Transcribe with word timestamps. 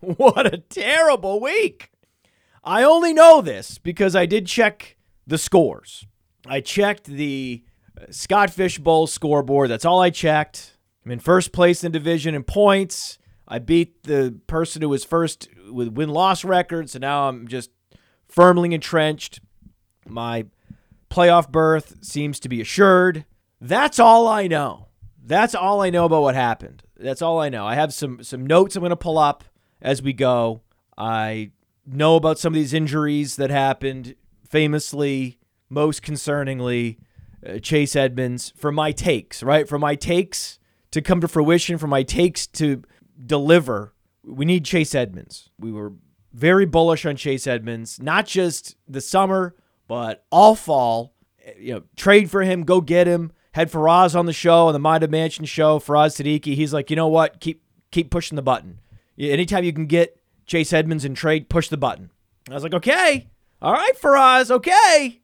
What 0.00 0.46
a 0.46 0.58
terrible 0.58 1.40
week. 1.40 1.90
I 2.64 2.82
only 2.82 3.12
know 3.12 3.40
this 3.42 3.78
because 3.78 4.16
I 4.16 4.26
did 4.26 4.46
check 4.46 4.96
the 5.26 5.38
scores. 5.38 6.06
I 6.46 6.60
checked 6.60 7.04
the 7.04 7.62
uh, 8.00 8.06
Scott 8.10 8.50
Fish 8.50 8.78
Bowl 8.78 9.06
scoreboard. 9.06 9.70
That's 9.70 9.84
all 9.84 10.00
I 10.00 10.10
checked. 10.10 10.76
I'm 11.04 11.12
in 11.12 11.18
first 11.18 11.52
place 11.52 11.84
in 11.84 11.92
division 11.92 12.34
in 12.34 12.44
points. 12.44 13.18
I 13.46 13.58
beat 13.58 14.02
the 14.04 14.38
person 14.46 14.82
who 14.82 14.88
was 14.88 15.04
first 15.04 15.48
with 15.70 15.88
win 15.88 16.08
loss 16.10 16.44
records, 16.44 16.92
so 16.92 16.98
now 16.98 17.28
I'm 17.28 17.48
just 17.48 17.70
firmly 18.28 18.74
entrenched. 18.74 19.40
My 20.06 20.46
playoff 21.10 21.50
berth 21.50 21.96
seems 22.02 22.40
to 22.40 22.48
be 22.48 22.60
assured. 22.60 23.24
That's 23.60 23.98
all 23.98 24.26
I 24.26 24.46
know. 24.46 24.87
That's 25.28 25.54
all 25.54 25.82
I 25.82 25.90
know 25.90 26.06
about 26.06 26.22
what 26.22 26.34
happened. 26.34 26.82
That's 26.96 27.20
all 27.20 27.38
I 27.38 27.50
know. 27.50 27.66
I 27.66 27.74
have 27.74 27.92
some 27.92 28.22
some 28.22 28.46
notes 28.46 28.74
I'm 28.74 28.80
going 28.80 28.90
to 28.90 28.96
pull 28.96 29.18
up 29.18 29.44
as 29.82 30.02
we 30.02 30.14
go. 30.14 30.62
I 30.96 31.50
know 31.86 32.16
about 32.16 32.38
some 32.38 32.54
of 32.54 32.54
these 32.54 32.72
injuries 32.72 33.36
that 33.36 33.50
happened. 33.50 34.14
Famously, 34.48 35.38
most 35.68 36.02
concerningly, 36.02 36.96
uh, 37.46 37.58
Chase 37.58 37.94
Edmonds. 37.94 38.54
For 38.56 38.72
my 38.72 38.90
takes, 38.90 39.42
right? 39.42 39.68
For 39.68 39.78
my 39.78 39.94
takes 39.94 40.58
to 40.92 41.02
come 41.02 41.20
to 41.20 41.28
fruition, 41.28 41.76
for 41.76 41.86
my 41.86 42.02
takes 42.02 42.46
to 42.46 42.82
deliver, 43.24 43.92
we 44.24 44.46
need 44.46 44.64
Chase 44.64 44.94
Edmonds. 44.94 45.50
We 45.58 45.70
were 45.70 45.92
very 46.32 46.64
bullish 46.64 47.04
on 47.04 47.16
Chase 47.16 47.46
Edmonds, 47.46 48.00
not 48.00 48.24
just 48.24 48.76
the 48.88 49.02
summer, 49.02 49.54
but 49.86 50.24
all 50.32 50.54
fall. 50.54 51.12
You 51.58 51.74
know, 51.74 51.82
trade 51.96 52.30
for 52.30 52.42
him, 52.42 52.64
go 52.64 52.80
get 52.80 53.06
him. 53.06 53.32
Had 53.52 53.70
Faraz 53.70 54.18
on 54.18 54.26
the 54.26 54.32
show 54.32 54.66
on 54.66 54.72
the 54.72 54.78
Mind 54.78 55.02
of 55.02 55.10
Mansion 55.10 55.44
show. 55.44 55.78
Faraz 55.78 56.14
Siddiqui, 56.14 56.54
he's 56.54 56.72
like, 56.72 56.90
you 56.90 56.96
know 56.96 57.08
what? 57.08 57.40
Keep 57.40 57.62
keep 57.90 58.10
pushing 58.10 58.36
the 58.36 58.42
button. 58.42 58.80
Anytime 59.18 59.64
you 59.64 59.72
can 59.72 59.86
get 59.86 60.20
Chase 60.46 60.72
Edmonds 60.72 61.04
in 61.04 61.14
trade, 61.14 61.48
push 61.48 61.68
the 61.68 61.76
button. 61.76 62.10
I 62.50 62.54
was 62.54 62.62
like, 62.62 62.74
okay, 62.74 63.28
all 63.60 63.72
right, 63.72 63.92
Faraz, 64.00 64.50
okay. 64.50 65.20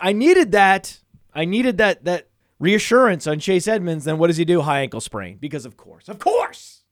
I 0.00 0.12
needed 0.12 0.52
that. 0.52 1.00
I 1.34 1.44
needed 1.44 1.78
that 1.78 2.04
that 2.04 2.28
reassurance 2.58 3.26
on 3.26 3.38
Chase 3.40 3.68
Edmonds. 3.68 4.04
Then 4.04 4.18
what 4.18 4.28
does 4.28 4.36
he 4.36 4.44
do? 4.44 4.62
High 4.62 4.80
ankle 4.80 5.00
sprain. 5.00 5.38
Because 5.38 5.66
of 5.66 5.76
course, 5.76 6.08
of 6.08 6.18
course. 6.18 6.82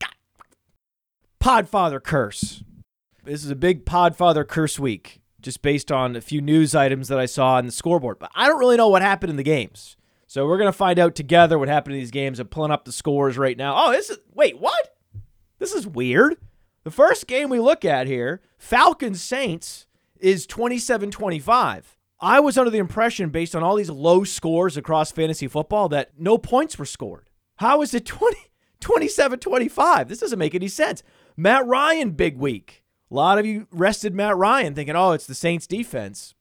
God. 0.00 0.14
Podfather 1.40 2.02
curse. 2.02 2.62
This 3.24 3.44
is 3.44 3.50
a 3.50 3.56
big 3.56 3.84
Podfather 3.84 4.46
curse 4.46 4.78
week, 4.78 5.20
just 5.40 5.62
based 5.62 5.92
on 5.92 6.16
a 6.16 6.20
few 6.20 6.40
news 6.40 6.74
items 6.74 7.08
that 7.08 7.18
I 7.18 7.26
saw 7.26 7.54
on 7.54 7.66
the 7.66 7.72
scoreboard. 7.72 8.18
But 8.18 8.30
I 8.34 8.48
don't 8.48 8.58
really 8.58 8.76
know 8.76 8.88
what 8.88 9.02
happened 9.02 9.30
in 9.30 9.36
the 9.36 9.42
games. 9.42 9.96
So 10.26 10.46
we're 10.46 10.58
gonna 10.58 10.72
find 10.72 10.98
out 10.98 11.14
together 11.14 11.58
what 11.58 11.68
happened 11.68 11.94
in 11.94 12.00
these 12.00 12.10
games. 12.10 12.40
I'm 12.40 12.48
pulling 12.48 12.72
up 12.72 12.84
the 12.84 12.92
scores 12.92 13.38
right 13.38 13.56
now. 13.56 13.74
Oh, 13.76 13.92
this 13.92 14.10
is 14.10 14.18
wait, 14.34 14.58
what? 14.58 14.96
This 15.58 15.72
is 15.72 15.86
weird. 15.86 16.36
The 16.84 16.90
first 16.90 17.26
game 17.26 17.48
we 17.48 17.58
look 17.58 17.84
at 17.84 18.06
here, 18.06 18.40
Falcons 18.58 19.22
Saints, 19.22 19.86
is 20.18 20.46
27 20.46 21.10
25. 21.10 21.96
I 22.20 22.40
was 22.40 22.56
under 22.56 22.70
the 22.70 22.78
impression, 22.78 23.28
based 23.28 23.54
on 23.54 23.62
all 23.62 23.76
these 23.76 23.90
low 23.90 24.24
scores 24.24 24.76
across 24.76 25.12
fantasy 25.12 25.48
football, 25.48 25.88
that 25.90 26.12
no 26.18 26.38
points 26.38 26.78
were 26.78 26.86
scored. 26.86 27.28
How 27.56 27.82
is 27.82 27.92
it 27.92 28.06
20, 28.06 28.36
27 28.80 29.38
25? 29.38 30.08
This 30.08 30.20
doesn't 30.20 30.38
make 30.38 30.54
any 30.54 30.68
sense. 30.68 31.02
Matt 31.36 31.66
Ryan, 31.66 32.12
big 32.12 32.38
week. 32.38 32.82
A 33.10 33.14
lot 33.14 33.38
of 33.38 33.46
you 33.46 33.66
rested 33.70 34.14
Matt 34.14 34.36
Ryan 34.36 34.74
thinking, 34.74 34.96
oh, 34.96 35.12
it's 35.12 35.26
the 35.26 35.34
Saints 35.34 35.66
defense. 35.66 36.34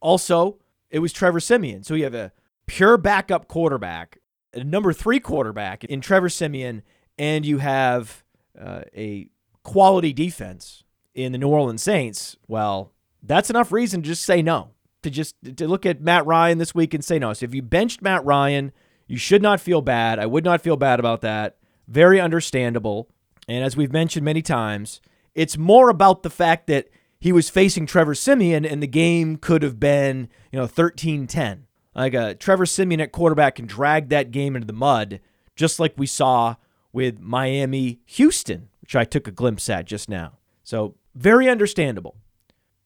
Also, 0.00 0.58
it 0.90 0.98
was 0.98 1.12
Trevor 1.12 1.40
Siemian. 1.40 1.82
So 1.82 1.94
you 1.94 2.04
have 2.04 2.14
a 2.14 2.32
pure 2.66 2.96
backup 2.96 3.48
quarterback, 3.48 4.18
a 4.52 4.62
number 4.62 4.92
three 4.92 5.20
quarterback 5.20 5.84
in 5.84 6.00
Trevor 6.00 6.28
Siemian, 6.28 6.82
and 7.18 7.46
you 7.46 7.58
have 7.58 8.22
uh, 8.60 8.82
a 8.94 9.28
quality 9.62 10.12
defense 10.12 10.84
in 11.14 11.32
the 11.32 11.38
New 11.38 11.48
Orleans 11.48 11.82
Saints. 11.82 12.36
Well, 12.46 12.92
that's 13.22 13.50
enough 13.50 13.72
reason 13.72 14.02
to 14.02 14.08
just 14.08 14.24
say 14.24 14.42
no. 14.42 14.70
To 15.02 15.10
just 15.10 15.36
to 15.56 15.68
look 15.68 15.84
at 15.84 16.00
Matt 16.00 16.24
Ryan 16.26 16.58
this 16.58 16.74
week 16.74 16.94
and 16.94 17.04
say 17.04 17.18
no. 17.18 17.32
So 17.34 17.44
if 17.44 17.54
you 17.54 17.62
benched 17.62 18.00
Matt 18.00 18.24
Ryan, 18.24 18.72
you 19.06 19.18
should 19.18 19.42
not 19.42 19.60
feel 19.60 19.82
bad. 19.82 20.18
I 20.18 20.26
would 20.26 20.44
not 20.44 20.62
feel 20.62 20.76
bad 20.76 20.98
about 20.98 21.20
that. 21.20 21.56
Very 21.86 22.20
understandable. 22.20 23.08
And 23.46 23.62
as 23.62 23.76
we've 23.76 23.92
mentioned 23.92 24.24
many 24.24 24.40
times, 24.40 25.02
it's 25.34 25.58
more 25.58 25.88
about 25.88 26.22
the 26.22 26.30
fact 26.30 26.66
that 26.68 26.88
he 27.18 27.32
was 27.32 27.48
facing 27.48 27.86
Trevor 27.86 28.14
Siemian 28.14 28.64
and 28.64 28.82
the 28.82 28.86
game 28.86 29.36
could 29.36 29.62
have 29.62 29.80
been, 29.80 30.28
you 30.52 30.58
know, 30.58 30.66
13-10. 30.66 31.60
Like 31.94 32.14
a 32.14 32.20
uh, 32.20 32.34
Trevor 32.34 32.66
Siemian 32.66 33.00
at 33.00 33.12
quarterback 33.12 33.54
can 33.54 33.66
drag 33.66 34.08
that 34.08 34.30
game 34.30 34.56
into 34.56 34.66
the 34.66 34.72
mud, 34.72 35.20
just 35.54 35.78
like 35.78 35.94
we 35.96 36.06
saw 36.06 36.56
with 36.92 37.20
Miami 37.20 38.00
Houston, 38.06 38.68
which 38.80 38.96
I 38.96 39.04
took 39.04 39.28
a 39.28 39.32
glimpse 39.32 39.68
at 39.68 39.86
just 39.86 40.08
now. 40.08 40.38
So, 40.64 40.96
very 41.14 41.48
understandable 41.48 42.16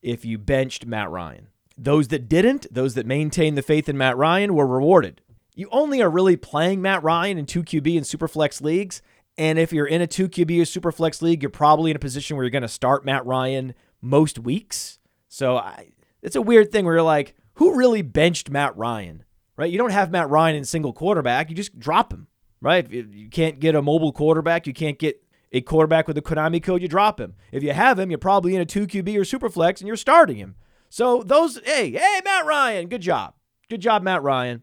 if 0.02 0.24
you 0.24 0.38
benched 0.38 0.86
Matt 0.86 1.10
Ryan. 1.10 1.48
Those 1.76 2.08
that 2.08 2.28
didn't, 2.28 2.66
those 2.72 2.94
that 2.94 3.06
maintained 3.06 3.56
the 3.56 3.62
faith 3.62 3.88
in 3.88 3.96
Matt 3.96 4.16
Ryan, 4.16 4.54
were 4.54 4.66
rewarded. 4.66 5.20
You 5.54 5.68
only 5.72 6.02
are 6.02 6.10
really 6.10 6.36
playing 6.36 6.82
Matt 6.82 7.02
Ryan 7.02 7.38
in 7.38 7.46
2QB 7.46 7.96
and 7.96 8.06
Superflex 8.06 8.60
leagues. 8.60 9.02
And 9.38 9.58
if 9.58 9.72
you're 9.72 9.86
in 9.86 10.02
a 10.02 10.06
2QB 10.06 10.60
or 10.60 10.64
super 10.64 10.90
flex 10.90 11.22
league, 11.22 11.42
you're 11.42 11.50
probably 11.50 11.92
in 11.92 11.96
a 11.96 12.00
position 12.00 12.36
where 12.36 12.44
you're 12.44 12.50
going 12.50 12.62
to 12.62 12.68
start 12.68 13.04
Matt 13.04 13.24
Ryan 13.24 13.72
most 14.02 14.38
weeks. 14.38 14.98
So 15.28 15.56
I, 15.56 15.92
it's 16.22 16.36
a 16.36 16.42
weird 16.42 16.72
thing 16.72 16.84
where 16.84 16.94
you're 16.94 17.02
like, 17.02 17.34
who 17.54 17.76
really 17.76 18.02
benched 18.02 18.50
Matt 18.50 18.76
Ryan? 18.76 19.24
Right? 19.56 19.70
You 19.70 19.78
don't 19.78 19.90
have 19.90 20.10
Matt 20.10 20.28
Ryan 20.28 20.56
in 20.56 20.64
single 20.64 20.92
quarterback. 20.92 21.48
You 21.48 21.56
just 21.56 21.78
drop 21.78 22.12
him. 22.12 22.26
Right? 22.60 22.84
If 22.92 23.14
you 23.14 23.28
can't 23.28 23.60
get 23.60 23.76
a 23.76 23.82
mobile 23.82 24.12
quarterback, 24.12 24.66
you 24.66 24.74
can't 24.74 24.98
get 24.98 25.22
a 25.52 25.60
quarterback 25.60 26.08
with 26.08 26.18
a 26.18 26.22
Konami 26.22 26.62
code, 26.62 26.82
you 26.82 26.88
drop 26.88 27.20
him. 27.20 27.34
If 27.52 27.62
you 27.62 27.72
have 27.72 27.98
him, 27.98 28.10
you're 28.10 28.18
probably 28.18 28.54
in 28.54 28.60
a 28.60 28.66
2QB 28.66 29.18
or 29.18 29.24
super 29.24 29.48
flex, 29.48 29.80
and 29.80 29.88
you're 29.88 29.96
starting 29.96 30.36
him. 30.36 30.56
So 30.90 31.22
those, 31.22 31.60
hey, 31.64 31.90
hey, 31.90 32.20
Matt 32.24 32.44
Ryan, 32.46 32.88
good 32.88 33.00
job. 33.00 33.34
Good 33.70 33.80
job, 33.80 34.02
Matt 34.02 34.22
Ryan. 34.22 34.62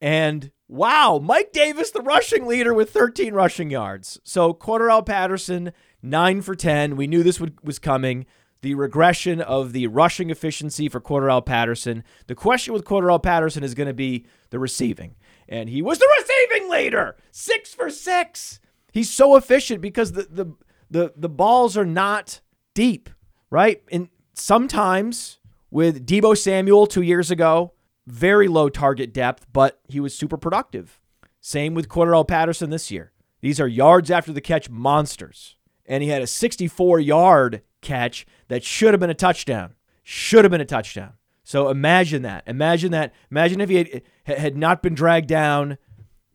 And 0.00 0.50
wow, 0.68 1.20
Mike 1.22 1.52
Davis, 1.52 1.90
the 1.90 2.02
rushing 2.02 2.46
leader 2.46 2.74
with 2.74 2.90
13 2.90 3.34
rushing 3.34 3.70
yards. 3.70 4.20
So 4.24 4.52
Cordarrelle 4.54 5.04
Patterson, 5.04 5.72
9 6.02 6.42
for 6.42 6.54
10. 6.54 6.96
We 6.96 7.06
knew 7.06 7.22
this 7.22 7.40
would, 7.40 7.58
was 7.62 7.78
coming 7.78 8.26
the 8.62 8.74
regression 8.74 9.42
of 9.42 9.72
the 9.72 9.86
rushing 9.88 10.30
efficiency 10.30 10.88
for 10.88 10.98
Cordarrelle 10.98 11.44
Patterson. 11.44 12.02
The 12.28 12.34
question 12.34 12.72
with 12.72 12.84
Cordarrelle 12.84 13.22
Patterson 13.22 13.62
is 13.62 13.74
going 13.74 13.88
to 13.88 13.94
be 13.94 14.24
the 14.48 14.58
receiving. 14.58 15.16
And 15.46 15.68
he 15.68 15.82
was 15.82 15.98
the 15.98 16.08
receiving 16.18 16.70
leader, 16.70 17.16
six 17.30 17.74
for 17.74 17.90
six. 17.90 18.60
He's 18.90 19.10
so 19.10 19.36
efficient 19.36 19.82
because 19.82 20.12
the 20.12 20.22
the 20.30 20.54
the, 20.90 21.12
the 21.16 21.28
balls 21.28 21.76
are 21.76 21.84
not 21.84 22.40
deep, 22.72 23.10
right? 23.50 23.82
And 23.90 24.08
sometimes 24.32 25.38
with 25.70 26.06
Deebo 26.06 26.38
Samuel 26.38 26.86
two 26.86 27.02
years 27.02 27.30
ago, 27.30 27.72
very 28.06 28.48
low 28.48 28.68
target 28.68 29.12
depth, 29.12 29.46
but 29.52 29.80
he 29.88 30.00
was 30.00 30.14
super 30.14 30.36
productive. 30.36 31.00
Same 31.40 31.74
with 31.74 31.88
Cordarrelle 31.88 32.26
Patterson 32.26 32.70
this 32.70 32.90
year. 32.90 33.12
These 33.40 33.60
are 33.60 33.68
yards 33.68 34.10
after 34.10 34.32
the 34.32 34.40
catch 34.40 34.70
monsters. 34.70 35.56
And 35.86 36.02
he 36.02 36.08
had 36.08 36.22
a 36.22 36.26
64 36.26 37.00
yard 37.00 37.62
catch 37.82 38.26
that 38.48 38.64
should 38.64 38.94
have 38.94 39.00
been 39.00 39.10
a 39.10 39.14
touchdown. 39.14 39.74
Should 40.02 40.44
have 40.44 40.50
been 40.50 40.60
a 40.60 40.66
touchdown. 40.66 41.12
So 41.42 41.68
imagine 41.68 42.22
that. 42.22 42.44
Imagine 42.46 42.90
that. 42.92 43.12
Imagine 43.30 43.60
if 43.60 43.68
he 43.68 43.76
had, 43.76 44.38
had 44.38 44.56
not 44.56 44.82
been 44.82 44.94
dragged 44.94 45.28
down, 45.28 45.76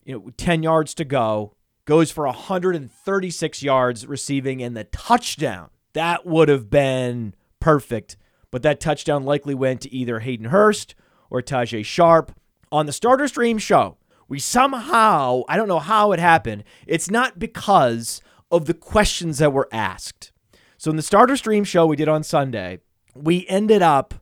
you 0.03 0.13
know, 0.13 0.29
10 0.37 0.61
yards 0.61 0.93
to 0.93 1.05
go, 1.05 1.55
goes 1.85 2.11
for 2.11 2.25
136 2.25 3.63
yards 3.63 4.05
receiving 4.05 4.61
and 4.61 4.77
the 4.77 4.83
touchdown. 4.83 5.69
That 5.93 6.27
would 6.27 6.49
have 6.49 6.69
been 6.69 7.33
perfect. 7.59 8.17
But 8.51 8.61
that 8.61 8.79
touchdown 8.79 9.23
likely 9.23 9.55
went 9.55 9.81
to 9.81 9.93
either 9.93 10.19
Hayden 10.19 10.47
Hurst 10.47 10.93
or 11.29 11.41
Tajae 11.41 11.85
Sharpe. 11.85 12.31
On 12.71 12.85
the 12.85 12.93
Starter 12.93 13.27
Stream 13.27 13.57
show, 13.57 13.97
we 14.29 14.39
somehow, 14.39 15.41
I 15.49 15.57
don't 15.57 15.67
know 15.67 15.79
how 15.79 16.11
it 16.11 16.19
happened, 16.19 16.63
it's 16.85 17.09
not 17.09 17.39
because 17.39 18.21
of 18.51 18.65
the 18.65 18.73
questions 18.73 19.39
that 19.39 19.53
were 19.53 19.67
asked. 19.71 20.31
So 20.77 20.89
in 20.89 20.95
the 20.95 21.01
starter 21.01 21.35
stream 21.35 21.63
show 21.63 21.85
we 21.85 21.95
did 21.95 22.07
on 22.07 22.23
Sunday, 22.23 22.79
we 23.13 23.45
ended 23.47 23.81
up 23.81 24.13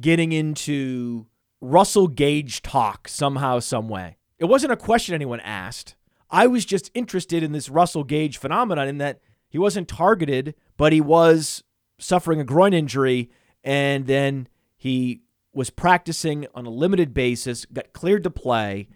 getting 0.00 0.32
into 0.32 1.26
Russell 1.60 2.08
Gage 2.08 2.62
talk 2.62 3.08
somehow, 3.08 3.58
some 3.58 3.88
way. 3.88 4.16
It 4.38 4.46
wasn't 4.46 4.72
a 4.72 4.76
question 4.76 5.14
anyone 5.14 5.40
asked. 5.40 5.94
I 6.30 6.46
was 6.46 6.64
just 6.64 6.90
interested 6.94 7.42
in 7.42 7.52
this 7.52 7.68
Russell 7.68 8.04
Gage 8.04 8.38
phenomenon 8.38 8.88
in 8.88 8.98
that 8.98 9.20
he 9.48 9.58
wasn't 9.58 9.88
targeted, 9.88 10.54
but 10.76 10.92
he 10.92 11.00
was 11.00 11.62
suffering 11.98 12.40
a 12.40 12.44
groin 12.44 12.72
injury, 12.72 13.30
and 13.62 14.06
then 14.06 14.48
he 14.76 15.22
was 15.56 15.70
practicing 15.70 16.46
on 16.54 16.66
a 16.66 16.70
limited 16.70 17.14
basis, 17.14 17.64
got 17.64 17.94
cleared 17.94 18.22
to 18.22 18.30
play. 18.30 18.88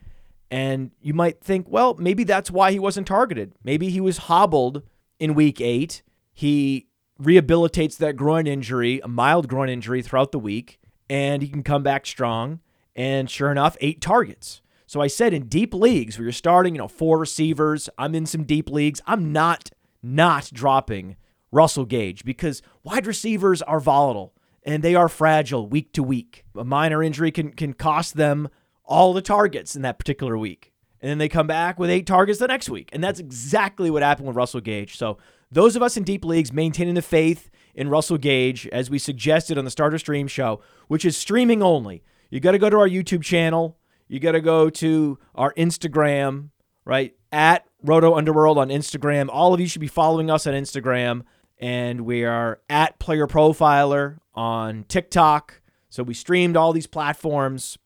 And 0.50 0.90
you 1.00 1.14
might 1.14 1.42
think, 1.42 1.66
well, 1.70 1.94
maybe 1.94 2.22
that's 2.22 2.50
why 2.50 2.70
he 2.70 2.78
wasn't 2.78 3.06
targeted. 3.06 3.54
Maybe 3.64 3.88
he 3.88 4.00
was 4.00 4.18
hobbled 4.18 4.82
in 5.18 5.34
week 5.34 5.58
eight. 5.62 6.02
He 6.34 6.88
rehabilitates 7.18 7.96
that 7.96 8.16
groin 8.16 8.46
injury, 8.46 9.00
a 9.02 9.08
mild 9.08 9.48
groin 9.48 9.70
injury 9.70 10.02
throughout 10.02 10.32
the 10.32 10.38
week, 10.38 10.78
and 11.08 11.40
he 11.40 11.48
can 11.48 11.62
come 11.62 11.82
back 11.82 12.04
strong. 12.04 12.60
And 12.94 13.30
sure 13.30 13.50
enough, 13.50 13.78
eight 13.80 14.02
targets. 14.02 14.60
So 14.86 15.00
I 15.00 15.06
said 15.06 15.32
in 15.32 15.46
deep 15.46 15.72
leagues 15.72 16.18
where 16.18 16.24
you're 16.24 16.32
starting, 16.32 16.74
you 16.74 16.78
know, 16.80 16.88
four 16.88 17.18
receivers, 17.18 17.88
I'm 17.96 18.14
in 18.14 18.26
some 18.26 18.44
deep 18.44 18.68
leagues. 18.68 19.00
I'm 19.06 19.32
not 19.32 19.70
not 20.02 20.50
dropping 20.52 21.16
Russell 21.50 21.86
Gage 21.86 22.22
because 22.22 22.60
wide 22.82 23.06
receivers 23.06 23.62
are 23.62 23.80
volatile 23.80 24.34
and 24.64 24.82
they 24.82 24.94
are 24.94 25.08
fragile 25.08 25.66
week 25.66 25.92
to 25.94 26.02
week. 26.02 26.44
A 26.56 26.64
minor 26.64 27.02
injury 27.02 27.30
can 27.30 27.52
can 27.52 27.72
cost 27.72 28.16
them 28.16 28.48
all 28.84 29.12
the 29.12 29.22
targets 29.22 29.76
in 29.76 29.82
that 29.82 29.98
particular 29.98 30.36
week. 30.36 30.72
And 31.00 31.08
then 31.08 31.18
they 31.18 31.28
come 31.28 31.46
back 31.46 31.78
with 31.78 31.88
eight 31.88 32.06
targets 32.06 32.40
the 32.40 32.48
next 32.48 32.68
week. 32.68 32.90
And 32.92 33.02
that's 33.02 33.20
exactly 33.20 33.90
what 33.90 34.02
happened 34.02 34.28
with 34.28 34.36
Russell 34.36 34.60
Gage. 34.60 34.98
So 34.98 35.16
those 35.50 35.76
of 35.76 35.82
us 35.82 35.96
in 35.96 36.04
deep 36.04 36.24
leagues 36.24 36.52
maintaining 36.52 36.94
the 36.94 37.02
faith 37.02 37.50
in 37.74 37.88
Russell 37.88 38.18
Gage, 38.18 38.66
as 38.68 38.90
we 38.90 38.98
suggested 38.98 39.56
on 39.56 39.64
the 39.64 39.70
Starter 39.70 39.98
Stream 39.98 40.26
show, 40.26 40.60
which 40.88 41.04
is 41.04 41.16
streaming 41.16 41.62
only. 41.62 42.02
You 42.28 42.40
got 42.40 42.52
to 42.52 42.58
go 42.58 42.68
to 42.68 42.78
our 42.78 42.88
YouTube 42.88 43.22
channel. 43.22 43.78
You 44.08 44.20
got 44.20 44.32
to 44.32 44.40
go 44.40 44.70
to 44.70 45.18
our 45.34 45.54
Instagram, 45.54 46.50
right? 46.84 47.14
At 47.32 47.64
Roto 47.82 48.14
Underworld 48.14 48.58
on 48.58 48.68
Instagram. 48.68 49.28
All 49.30 49.54
of 49.54 49.60
you 49.60 49.68
should 49.68 49.80
be 49.80 49.88
following 49.88 50.30
us 50.30 50.46
on 50.46 50.54
Instagram. 50.54 51.22
And 51.58 52.02
we 52.02 52.24
are 52.24 52.60
at 52.68 52.98
Player 52.98 53.26
Profiler 53.26 54.18
on 54.40 54.84
TikTok. 54.88 55.60
So 55.90 56.02
we 56.02 56.14
streamed 56.14 56.56
all 56.56 56.72
these 56.72 56.86
platforms 56.86 57.76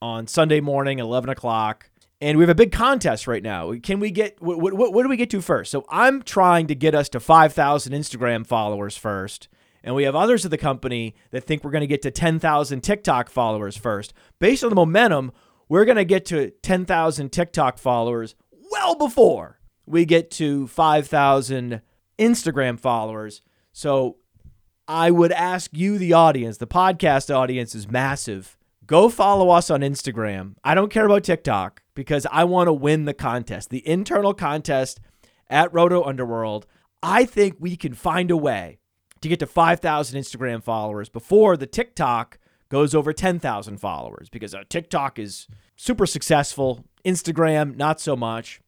on 0.00 0.28
Sunday 0.28 0.60
morning, 0.60 1.00
11 1.00 1.28
o'clock. 1.28 1.90
And 2.20 2.38
we 2.38 2.42
have 2.42 2.50
a 2.50 2.54
big 2.54 2.70
contest 2.70 3.26
right 3.26 3.42
now. 3.42 3.74
Can 3.82 3.98
we 3.98 4.12
get, 4.12 4.40
what, 4.40 4.60
what, 4.60 4.92
what 4.92 5.02
do 5.02 5.08
we 5.08 5.16
get 5.16 5.28
to 5.30 5.40
first? 5.40 5.72
So 5.72 5.84
I'm 5.88 6.22
trying 6.22 6.68
to 6.68 6.74
get 6.76 6.94
us 6.94 7.08
to 7.10 7.20
5,000 7.20 7.92
Instagram 7.92 8.46
followers 8.46 8.96
first. 8.96 9.48
And 9.82 9.96
we 9.96 10.04
have 10.04 10.14
others 10.14 10.44
of 10.44 10.52
the 10.52 10.56
company 10.56 11.16
that 11.32 11.42
think 11.42 11.64
we're 11.64 11.72
going 11.72 11.80
to 11.80 11.88
get 11.88 12.02
to 12.02 12.12
10,000 12.12 12.80
TikTok 12.82 13.28
followers 13.28 13.76
first. 13.76 14.14
Based 14.38 14.62
on 14.62 14.70
the 14.70 14.76
momentum, 14.76 15.32
we're 15.68 15.84
going 15.84 15.96
to 15.96 16.04
get 16.04 16.26
to 16.26 16.50
10,000 16.62 17.30
TikTok 17.30 17.76
followers 17.76 18.36
well 18.70 18.94
before 18.94 19.58
we 19.84 20.04
get 20.04 20.30
to 20.30 20.68
5,000 20.68 21.82
Instagram 22.20 22.78
followers. 22.78 23.42
So 23.72 24.18
I 24.86 25.10
would 25.10 25.32
ask 25.32 25.70
you, 25.72 25.96
the 25.96 26.12
audience, 26.12 26.58
the 26.58 26.66
podcast 26.66 27.34
audience 27.34 27.74
is 27.74 27.90
massive. 27.90 28.58
Go 28.86 29.08
follow 29.08 29.48
us 29.48 29.70
on 29.70 29.80
Instagram. 29.80 30.56
I 30.62 30.74
don't 30.74 30.92
care 30.92 31.06
about 31.06 31.24
TikTok 31.24 31.82
because 31.94 32.26
I 32.30 32.44
want 32.44 32.68
to 32.68 32.72
win 32.72 33.06
the 33.06 33.14
contest, 33.14 33.70
the 33.70 33.86
internal 33.88 34.34
contest 34.34 35.00
at 35.48 35.72
Roto 35.72 36.04
Underworld. 36.04 36.66
I 37.02 37.24
think 37.24 37.56
we 37.58 37.76
can 37.76 37.94
find 37.94 38.30
a 38.30 38.36
way 38.36 38.78
to 39.22 39.28
get 39.28 39.38
to 39.40 39.46
5,000 39.46 40.20
Instagram 40.20 40.62
followers 40.62 41.08
before 41.08 41.56
the 41.56 41.66
TikTok 41.66 42.38
goes 42.68 42.94
over 42.94 43.14
10,000 43.14 43.78
followers 43.78 44.28
because 44.28 44.54
uh, 44.54 44.64
TikTok 44.68 45.18
is 45.18 45.46
super 45.76 46.04
successful, 46.04 46.84
Instagram, 47.06 47.76
not 47.76 48.00
so 48.00 48.16
much. 48.16 48.60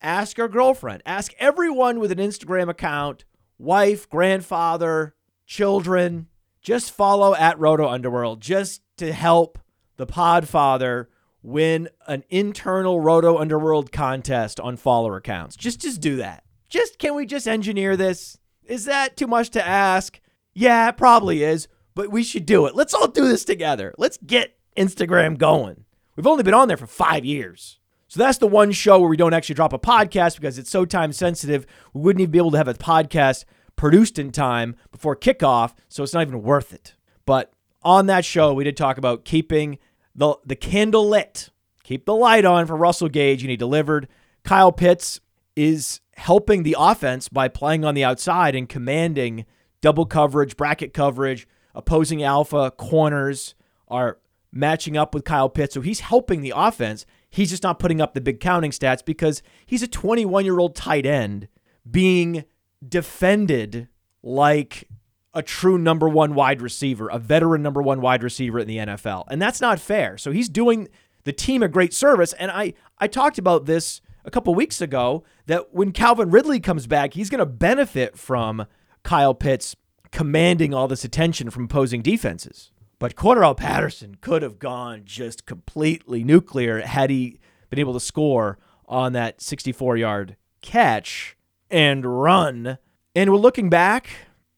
Ask 0.00 0.38
your 0.38 0.48
girlfriend, 0.48 1.02
ask 1.04 1.32
everyone 1.40 1.98
with 1.98 2.12
an 2.12 2.18
Instagram 2.18 2.68
account, 2.68 3.24
wife, 3.58 4.08
grandfather, 4.08 5.16
children, 5.46 6.26
just 6.60 6.90
follow 6.90 7.34
at 7.34 7.58
Roto 7.58 7.88
Underworld 7.88 8.40
just 8.40 8.82
to 8.98 9.12
help 9.12 9.58
the 9.96 10.06
Podfather 10.06 11.06
win 11.42 11.88
an 12.06 12.24
internal 12.28 13.00
Roto 13.00 13.38
Underworld 13.38 13.92
contest 13.92 14.58
on 14.60 14.76
follower 14.76 15.16
accounts. 15.16 15.56
Just 15.56 15.80
just 15.80 16.00
do 16.00 16.16
that. 16.16 16.44
Just 16.68 16.98
can 16.98 17.14
we 17.14 17.24
just 17.24 17.46
engineer 17.46 17.96
this? 17.96 18.38
Is 18.64 18.84
that 18.86 19.16
too 19.16 19.26
much 19.28 19.50
to 19.50 19.66
ask? 19.66 20.20
Yeah, 20.52 20.88
it 20.88 20.96
probably 20.96 21.42
is 21.42 21.68
but 21.96 22.12
we 22.12 22.22
should 22.22 22.46
do 22.46 22.66
it. 22.66 22.76
Let's 22.76 22.94
all 22.94 23.08
do 23.08 23.26
this 23.26 23.44
together. 23.44 23.92
Let's 23.98 24.18
get 24.18 24.56
Instagram 24.76 25.38
going. 25.38 25.86
We've 26.14 26.26
only 26.26 26.44
been 26.44 26.54
on 26.54 26.68
there 26.68 26.76
for 26.76 26.86
five 26.86 27.24
years. 27.24 27.80
So 28.06 28.20
that's 28.20 28.38
the 28.38 28.46
one 28.46 28.70
show 28.70 29.00
where 29.00 29.08
we 29.08 29.16
don't 29.16 29.34
actually 29.34 29.56
drop 29.56 29.72
a 29.72 29.78
podcast 29.78 30.36
because 30.36 30.58
it's 30.58 30.70
so 30.70 30.84
time 30.84 31.12
sensitive. 31.12 31.66
We 31.92 32.02
wouldn't 32.02 32.20
even 32.20 32.30
be 32.30 32.38
able 32.38 32.52
to 32.52 32.58
have 32.58 32.68
a 32.68 32.74
podcast 32.74 33.46
produced 33.76 34.18
in 34.18 34.32
time 34.32 34.76
before 34.90 35.14
kickoff, 35.14 35.74
so 35.88 36.02
it's 36.02 36.14
not 36.14 36.26
even 36.26 36.42
worth 36.42 36.72
it. 36.72 36.94
But 37.24 37.52
on 37.82 38.06
that 38.06 38.24
show, 38.24 38.52
we 38.52 38.64
did 38.64 38.76
talk 38.76 38.98
about 38.98 39.24
keeping 39.24 39.78
the, 40.14 40.36
the 40.44 40.56
candle 40.56 41.08
lit, 41.08 41.50
keep 41.84 42.06
the 42.06 42.14
light 42.14 42.44
on 42.44 42.66
for 42.66 42.76
Russell 42.76 43.08
Gage, 43.08 43.42
and 43.42 43.50
he 43.50 43.56
delivered. 43.56 44.08
Kyle 44.44 44.72
Pitts 44.72 45.20
is 45.54 46.00
helping 46.14 46.62
the 46.62 46.76
offense 46.78 47.28
by 47.28 47.48
playing 47.48 47.84
on 47.84 47.94
the 47.94 48.04
outside 48.04 48.54
and 48.54 48.68
commanding 48.68 49.44
double 49.80 50.06
coverage, 50.06 50.56
bracket 50.56 50.94
coverage, 50.94 51.46
opposing 51.74 52.22
alpha 52.22 52.70
corners 52.70 53.54
are 53.88 54.18
matching 54.52 54.96
up 54.96 55.14
with 55.14 55.24
Kyle 55.24 55.48
Pitts. 55.48 55.74
So 55.74 55.80
he's 55.80 56.00
helping 56.00 56.40
the 56.40 56.52
offense. 56.56 57.06
He's 57.28 57.50
just 57.50 57.62
not 57.62 57.78
putting 57.78 58.00
up 58.00 58.14
the 58.14 58.20
big 58.20 58.40
counting 58.40 58.70
stats 58.70 59.04
because 59.04 59.42
he's 59.66 59.82
a 59.82 59.88
21 59.88 60.44
year 60.44 60.58
old 60.58 60.74
tight 60.74 61.06
end 61.06 61.48
being 61.88 62.44
defended 62.88 63.88
like 64.22 64.88
a 65.34 65.42
true 65.42 65.78
number 65.78 66.08
one 66.08 66.34
wide 66.34 66.62
receiver, 66.62 67.08
a 67.08 67.18
veteran 67.18 67.62
number 67.62 67.82
one 67.82 68.00
wide 68.00 68.22
receiver 68.22 68.58
in 68.58 68.66
the 68.66 68.78
NFL. 68.78 69.24
And 69.28 69.40
that's 69.40 69.60
not 69.60 69.78
fair. 69.78 70.16
So 70.16 70.32
he's 70.32 70.48
doing 70.48 70.88
the 71.24 71.32
team 71.32 71.62
a 71.62 71.68
great 71.68 71.92
service. 71.92 72.32
And 72.34 72.50
I, 72.50 72.72
I 72.98 73.06
talked 73.06 73.36
about 73.36 73.66
this 73.66 74.00
a 74.24 74.30
couple 74.30 74.54
weeks 74.54 74.80
ago 74.80 75.24
that 75.46 75.74
when 75.74 75.92
Calvin 75.92 76.30
Ridley 76.30 76.58
comes 76.58 76.86
back, 76.86 77.14
he's 77.14 77.28
going 77.28 77.40
to 77.40 77.46
benefit 77.46 78.16
from 78.16 78.66
Kyle 79.02 79.34
Pitts 79.34 79.76
commanding 80.10 80.72
all 80.72 80.88
this 80.88 81.04
attention 81.04 81.50
from 81.50 81.64
opposing 81.64 82.00
defenses. 82.00 82.72
But 82.98 83.14
Cordarrelle 83.14 83.56
Patterson 83.56 84.16
could 84.20 84.42
have 84.42 84.58
gone 84.58 85.02
just 85.04 85.44
completely 85.44 86.24
nuclear 86.24 86.80
had 86.80 87.10
he 87.10 87.38
been 87.68 87.78
able 87.78 87.92
to 87.92 88.00
score 88.00 88.58
on 88.86 89.12
that 89.12 89.42
64 89.42 89.98
yard 89.98 90.36
catch 90.62 91.35
and 91.70 92.04
run. 92.04 92.78
And 93.14 93.32
we're 93.32 93.38
looking 93.38 93.70
back, 93.70 94.08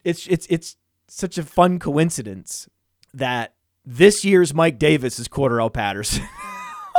it's 0.04 0.26
it's 0.26 0.46
it's 0.50 0.76
such 1.08 1.38
a 1.38 1.42
fun 1.42 1.78
coincidence 1.78 2.68
that 3.14 3.54
this 3.84 4.24
year's 4.24 4.52
Mike 4.52 4.78
Davis 4.78 5.18
is 5.18 5.28
Cordarrelle 5.28 5.72
Patterson. 5.72 6.26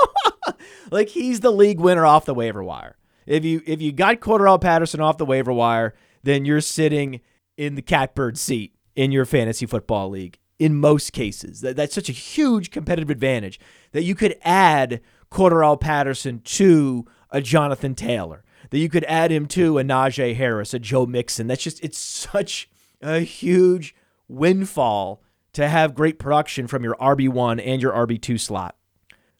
like 0.91 1.09
he's 1.09 1.41
the 1.41 1.51
league 1.51 1.79
winner 1.79 2.05
off 2.05 2.25
the 2.25 2.33
waiver 2.33 2.63
wire. 2.63 2.97
If 3.25 3.45
you 3.45 3.61
if 3.65 3.81
you 3.81 3.91
got 3.91 4.19
Cordarrelle 4.19 4.61
Patterson 4.61 5.01
off 5.01 5.17
the 5.17 5.25
waiver 5.25 5.53
wire, 5.53 5.93
then 6.23 6.45
you're 6.45 6.61
sitting 6.61 7.21
in 7.57 7.75
the 7.75 7.81
catbird 7.81 8.37
seat 8.37 8.73
in 8.95 9.11
your 9.11 9.25
fantasy 9.25 9.65
football 9.65 10.09
league 10.09 10.39
in 10.57 10.75
most 10.75 11.13
cases. 11.13 11.61
That, 11.61 11.75
that's 11.75 11.95
such 11.95 12.09
a 12.09 12.13
huge 12.13 12.71
competitive 12.71 13.09
advantage 13.09 13.59
that 13.91 14.03
you 14.03 14.15
could 14.15 14.37
add 14.43 15.01
Cordarrelle 15.31 15.79
Patterson 15.79 16.39
to 16.39 17.05
a 17.31 17.41
Jonathan 17.41 17.95
Taylor, 17.95 18.43
that 18.69 18.77
you 18.77 18.89
could 18.89 19.05
add 19.05 19.31
him 19.31 19.47
to 19.47 19.77
a 19.77 19.83
Najee 19.83 20.35
Harris, 20.35 20.73
a 20.73 20.79
Joe 20.79 21.05
Mixon. 21.05 21.47
That's 21.47 21.63
just, 21.63 21.83
it's 21.83 21.97
such 21.97 22.69
a 23.01 23.19
huge 23.19 23.95
windfall 24.27 25.21
to 25.53 25.67
have 25.67 25.95
great 25.95 26.19
production 26.19 26.67
from 26.67 26.83
your 26.83 26.95
RB1 26.95 27.61
and 27.65 27.81
your 27.81 27.93
RB2 27.93 28.39
slot. 28.39 28.75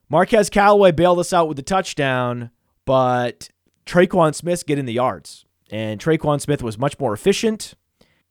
Marquez 0.10 0.50
Callaway 0.50 0.92
bailed 0.92 1.20
us 1.20 1.34
out 1.34 1.48
with 1.48 1.58
the 1.58 1.64
touchdown, 1.64 2.50
but 2.86 3.50
Tre'Quan 3.86 4.34
Smith 4.34 4.66
get 4.66 4.80
in 4.80 4.86
the 4.86 4.94
yards. 4.94 5.46
And 5.72 6.00
Tre'Quan 6.00 6.42
Smith 6.42 6.64
was 6.64 6.80
much 6.80 7.00
more 7.00 7.14
efficient. 7.14 7.76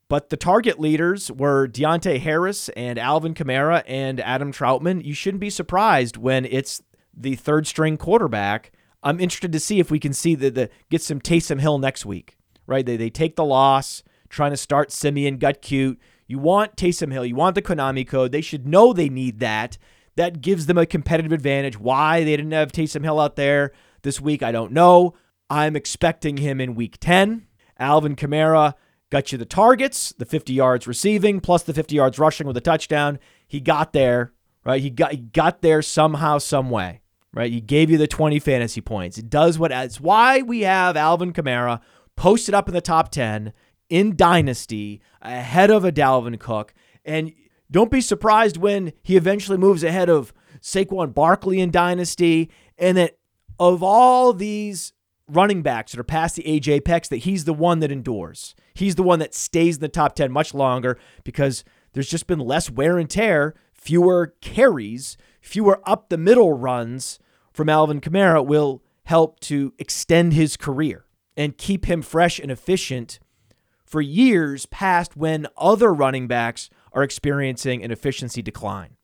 But 0.09 0.30
the 0.30 0.37
target 0.37 0.80
leaders 0.80 1.30
were 1.30 1.68
Deonte 1.68 2.18
Harris 2.18 2.71
and 2.71 2.99
Alvin 2.99 3.35
Kamara 3.35 3.85
and 3.87 4.21
Adam 4.21 4.52
Trautman. 4.52 5.04
You 5.04 5.12
shouldn't 5.12 5.40
be 5.40 5.50
surprised 5.50 6.16
when 6.16 6.47
it's 6.47 6.83
the 7.14 7.37
third 7.37 7.66
string 7.66 7.99
quarterback. 7.99 8.73
I'm 9.02 9.21
interested 9.21 9.52
to 9.52 9.61
see 9.61 9.78
if 9.78 9.90
we 9.90 9.99
can 9.99 10.12
see 10.12 10.35
the, 10.35 10.50
the 10.50 10.71
get 10.90 11.02
some 11.02 11.21
Taysom 11.21 11.61
Hill 11.61 11.78
next 11.78 12.05
week. 12.05 12.37
Right? 12.67 12.85
They 12.85 12.97
they 12.97 13.11
take 13.11 13.37
the 13.37 13.45
loss, 13.45 14.02
trying 14.28 14.50
to 14.50 14.57
start 14.57 14.90
Siemian, 14.90 15.38
gut 15.38 15.62
cute. 15.62 15.99
You 16.26 16.38
want 16.38 16.76
Taysom 16.76 17.12
Hill, 17.12 17.25
you 17.25 17.35
want 17.35 17.55
the 17.55 17.62
Konami 17.62 18.07
code. 18.07 18.33
They 18.33 18.43
should 18.43 18.67
know 18.67 18.93
they 18.93 19.09
need 19.09 19.40
that. 19.40 19.78
That 20.17 20.40
gives 20.43 20.67
them 20.67 20.76
a 20.76 20.85
competitive 20.85 21.33
advantage. 21.33 21.78
Why 21.78 22.25
they 22.25 22.37
didn't 22.37 22.52
have 22.52 22.73
Taysom 22.73 23.05
Hill 23.05 23.21
out 23.21 23.37
there 23.37 23.73
this 24.02 24.21
week, 24.21 24.43
I 24.43 24.52
don't 24.52 24.73
know. 24.73 25.14
I'm 25.50 25.76
expecting 25.76 26.37
him 26.37 26.61
in 26.61 26.75
week 26.75 26.99
10. 27.00 27.47
Alvin 27.78 28.17
Kamara 28.17 28.75
got 29.11 29.33
you 29.33 29.38
the 29.38 29.47
targets, 29.47 30.12
the 30.19 30.26
50 30.26 30.52
yards 30.52 30.87
receiving, 30.87 31.40
plus 31.40 31.62
the 31.62 31.75
50 31.75 31.95
yards 31.97 32.19
rushing 32.19 32.47
with 32.47 32.57
a 32.57 32.61
touchdown. 32.61 33.19
He 33.47 33.61
got 33.61 33.93
there, 33.93 34.33
right? 34.64 34.83
He 34.83 34.90
got 34.90 35.12
he 35.12 35.19
got 35.19 35.62
there 35.62 35.81
somehow, 35.83 36.38
some 36.38 36.71
way, 36.71 37.00
right? 37.33 37.53
He 37.53 37.61
gave 37.61 37.91
you 37.91 37.99
the 37.99 38.07
20 38.07 38.39
fantasy 38.39 38.81
points. 38.81 39.19
It 39.19 39.31
does 39.31 39.59
what 39.59 39.73
it's 39.73 40.01
why 40.01 40.43
we 40.43 40.61
have 40.63 40.97
Alvin 40.97 41.33
Kamara 41.33 41.81
posted 42.17 42.55
up 42.55 42.69
in 42.69 42.75
the 42.75 42.81
top 42.81 43.11
10 43.11 43.53
in 43.89 44.17
Dynasty 44.17 45.01
ahead 45.23 45.71
of 45.71 45.85
a 45.85 45.93
Dalvin 45.93 46.39
Cook. 46.39 46.75
And 47.05 47.33
don't 47.71 47.91
be 47.91 48.01
surprised 48.01 48.57
when 48.57 48.93
he 49.03 49.17
eventually 49.17 49.59
moves 49.59 49.85
ahead 49.85 50.09
of 50.09 50.33
Saquon 50.61 51.15
Barkley 51.15 51.61
in 51.61 51.71
Dynasty. 51.71 52.51
And 52.77 52.97
that 52.97 53.19
of 53.59 53.83
all 53.83 54.33
these 54.33 54.93
running 55.29 55.63
backs 55.63 55.93
that 55.93 56.01
are 56.01 56.05
past 56.05 56.37
the 56.37 56.47
age 56.47 56.69
apex, 56.69 57.09
that 57.09 57.19
he's 57.19 57.45
the 57.45 57.55
one 57.55 57.81
that 57.81 57.93
endures. 57.93 58.55
He's 58.75 58.95
the 58.95 59.03
one 59.03 59.19
that 59.19 59.35
stays 59.35 59.77
in 59.77 59.81
the 59.81 59.89
top 59.89 60.15
10 60.15 60.33
much 60.33 60.55
longer 60.55 60.99
because 61.25 61.65
there's 61.93 62.09
just 62.09 62.27
been 62.27 62.39
less 62.39 62.71
wear 62.71 62.99
and 62.99 63.09
tear, 63.09 63.55
fewer 63.79 64.35
carries, 64.41 65.17
fewer 65.41 65.81
up 65.85 66.09
the 66.09 66.19
middle 66.19 66.53
runs 66.53 67.19
from 67.53 67.69
Alvin 67.69 68.01
Kamara 68.01 68.45
will 68.45 68.83
help 69.05 69.41
to 69.41 69.73
extend 69.79 70.35
his 70.35 70.57
career 70.57 71.07
and 71.37 71.57
keep 71.57 71.87
him 71.87 72.03
fresh 72.03 72.39
and 72.39 72.51
efficient 72.51 73.19
for 73.85 74.01
years 74.03 74.67
past 74.67 75.17
when 75.17 75.47
other 75.57 75.95
running 75.95 76.27
backs 76.29 76.69
are 76.93 77.03
experiencing 77.03 77.83
an 77.83 77.91
efficiency 77.91 78.43
decline. 78.43 78.97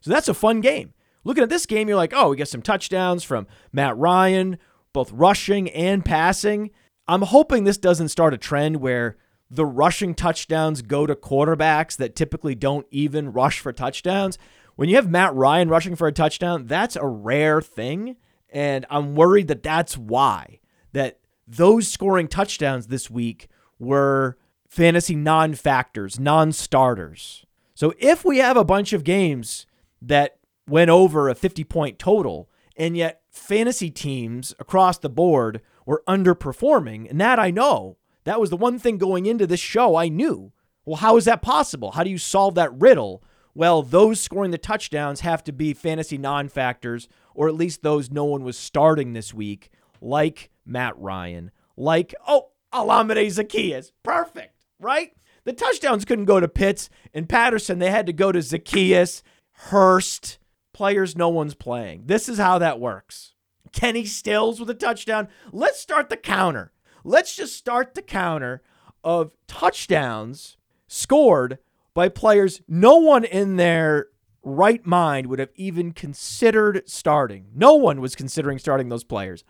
So 0.00 0.10
that's 0.10 0.28
a 0.28 0.34
fun 0.34 0.60
game. 0.60 0.92
Looking 1.24 1.42
at 1.42 1.48
this 1.48 1.66
game, 1.66 1.88
you're 1.88 1.96
like, 1.96 2.12
oh, 2.14 2.30
we 2.30 2.36
get 2.36 2.48
some 2.48 2.62
touchdowns 2.62 3.24
from 3.24 3.46
Matt 3.72 3.96
Ryan, 3.96 4.58
both 4.92 5.10
rushing 5.12 5.70
and 5.70 6.04
passing. 6.04 6.70
I'm 7.06 7.22
hoping 7.22 7.64
this 7.64 7.78
doesn't 7.78 8.08
start 8.08 8.34
a 8.34 8.38
trend 8.38 8.76
where 8.76 9.16
the 9.50 9.66
rushing 9.66 10.14
touchdowns 10.14 10.82
go 10.82 11.06
to 11.06 11.14
quarterbacks 11.14 11.96
that 11.96 12.14
typically 12.14 12.54
don't 12.54 12.86
even 12.90 13.32
rush 13.32 13.60
for 13.60 13.72
touchdowns. 13.72 14.38
When 14.76 14.88
you 14.88 14.96
have 14.96 15.10
Matt 15.10 15.34
Ryan 15.34 15.68
rushing 15.68 15.96
for 15.96 16.06
a 16.06 16.12
touchdown, 16.12 16.66
that's 16.66 16.96
a 16.96 17.06
rare 17.06 17.60
thing. 17.60 18.16
And 18.50 18.86
I'm 18.90 19.14
worried 19.14 19.48
that 19.48 19.62
that's 19.62 19.96
why 19.96 20.60
that 20.92 21.18
those 21.46 21.88
scoring 21.88 22.28
touchdowns 22.28 22.86
this 22.86 23.10
week 23.10 23.48
were 23.78 24.36
fantasy 24.68 25.16
non 25.16 25.54
factors, 25.54 26.20
non 26.20 26.52
starters. 26.52 27.44
So 27.74 27.94
if 27.98 28.24
we 28.24 28.38
have 28.38 28.56
a 28.56 28.64
bunch 28.64 28.92
of 28.92 29.04
games 29.04 29.66
that 30.02 30.38
went 30.68 30.90
over 30.90 31.28
a 31.28 31.34
50 31.34 31.64
point 31.64 31.98
total, 31.98 32.48
and 32.76 32.96
yet 32.96 33.22
fantasy 33.30 33.90
teams 33.90 34.54
across 34.58 34.98
the 34.98 35.08
board 35.08 35.60
were 35.86 36.02
underperforming, 36.06 37.10
and 37.10 37.20
that 37.20 37.38
I 37.38 37.50
know, 37.50 37.96
that 38.28 38.40
was 38.40 38.50
the 38.50 38.56
one 38.56 38.78
thing 38.78 38.98
going 38.98 39.26
into 39.26 39.46
this 39.46 39.60
show 39.60 39.96
I 39.96 40.08
knew. 40.08 40.52
Well, 40.84 40.96
how 40.96 41.16
is 41.16 41.24
that 41.24 41.42
possible? 41.42 41.92
How 41.92 42.04
do 42.04 42.10
you 42.10 42.18
solve 42.18 42.54
that 42.56 42.72
riddle? 42.78 43.22
Well, 43.54 43.82
those 43.82 44.20
scoring 44.20 44.50
the 44.50 44.58
touchdowns 44.58 45.20
have 45.20 45.42
to 45.44 45.52
be 45.52 45.74
fantasy 45.74 46.18
non 46.18 46.48
factors, 46.48 47.08
or 47.34 47.48
at 47.48 47.54
least 47.54 47.82
those 47.82 48.10
no 48.10 48.24
one 48.24 48.44
was 48.44 48.56
starting 48.56 49.12
this 49.12 49.34
week, 49.34 49.70
like 50.00 50.50
Matt 50.64 50.98
Ryan, 50.98 51.50
like, 51.76 52.14
oh, 52.26 52.50
Olamide 52.72 53.26
Zaccheaus. 53.26 53.92
Perfect, 54.02 54.64
right? 54.78 55.12
The 55.44 55.52
touchdowns 55.52 56.04
couldn't 56.04 56.26
go 56.26 56.38
to 56.38 56.48
Pitts 56.48 56.90
and 57.14 57.28
Patterson. 57.28 57.78
They 57.78 57.90
had 57.90 58.06
to 58.06 58.12
go 58.12 58.30
to 58.30 58.40
Zaccheaus, 58.40 59.22
Hurst, 59.52 60.38
players 60.72 61.16
no 61.16 61.30
one's 61.30 61.54
playing. 61.54 62.02
This 62.06 62.28
is 62.28 62.38
how 62.38 62.58
that 62.58 62.78
works. 62.78 63.34
Kenny 63.72 64.04
Stills 64.04 64.60
with 64.60 64.70
a 64.70 64.74
touchdown. 64.74 65.28
Let's 65.50 65.80
start 65.80 66.10
the 66.10 66.16
counter. 66.16 66.72
Let's 67.08 67.34
just 67.34 67.56
start 67.56 67.94
the 67.94 68.02
counter 68.02 68.62
of 69.02 69.32
touchdowns 69.46 70.58
scored 70.88 71.56
by 71.94 72.10
players 72.10 72.60
no 72.68 72.96
one 72.96 73.24
in 73.24 73.56
their 73.56 74.08
right 74.42 74.84
mind 74.84 75.26
would 75.28 75.38
have 75.38 75.48
even 75.54 75.92
considered 75.92 76.82
starting. 76.86 77.46
No 77.54 77.72
one 77.76 78.02
was 78.02 78.14
considering 78.14 78.58
starting 78.58 78.90
those 78.90 79.04
players. 79.04 79.42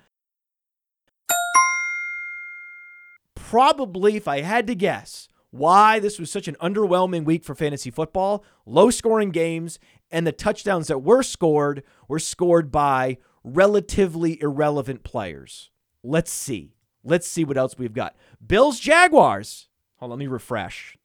probably, 3.34 4.14
if 4.14 4.28
I 4.28 4.42
had 4.42 4.68
to 4.68 4.74
guess, 4.76 5.28
why 5.50 5.98
this 5.98 6.20
was 6.20 6.30
such 6.30 6.46
an 6.46 6.56
underwhelming 6.62 7.24
week 7.24 7.42
for 7.42 7.56
fantasy 7.56 7.90
football. 7.90 8.44
Low 8.66 8.90
scoring 8.90 9.30
games, 9.30 9.80
and 10.12 10.24
the 10.24 10.32
touchdowns 10.32 10.86
that 10.86 10.98
were 10.98 11.24
scored 11.24 11.82
were 12.06 12.20
scored 12.20 12.70
by 12.70 13.18
relatively 13.42 14.40
irrelevant 14.40 15.02
players. 15.02 15.70
Let's 16.04 16.30
see. 16.30 16.77
Let's 17.04 17.28
see 17.28 17.44
what 17.44 17.56
else 17.56 17.76
we've 17.78 17.94
got. 17.94 18.16
Bills 18.44 18.80
Jaguars. 18.80 19.68
Hold 19.96 20.12
on, 20.12 20.18
let 20.18 20.22
me 20.22 20.26
refresh. 20.26 20.96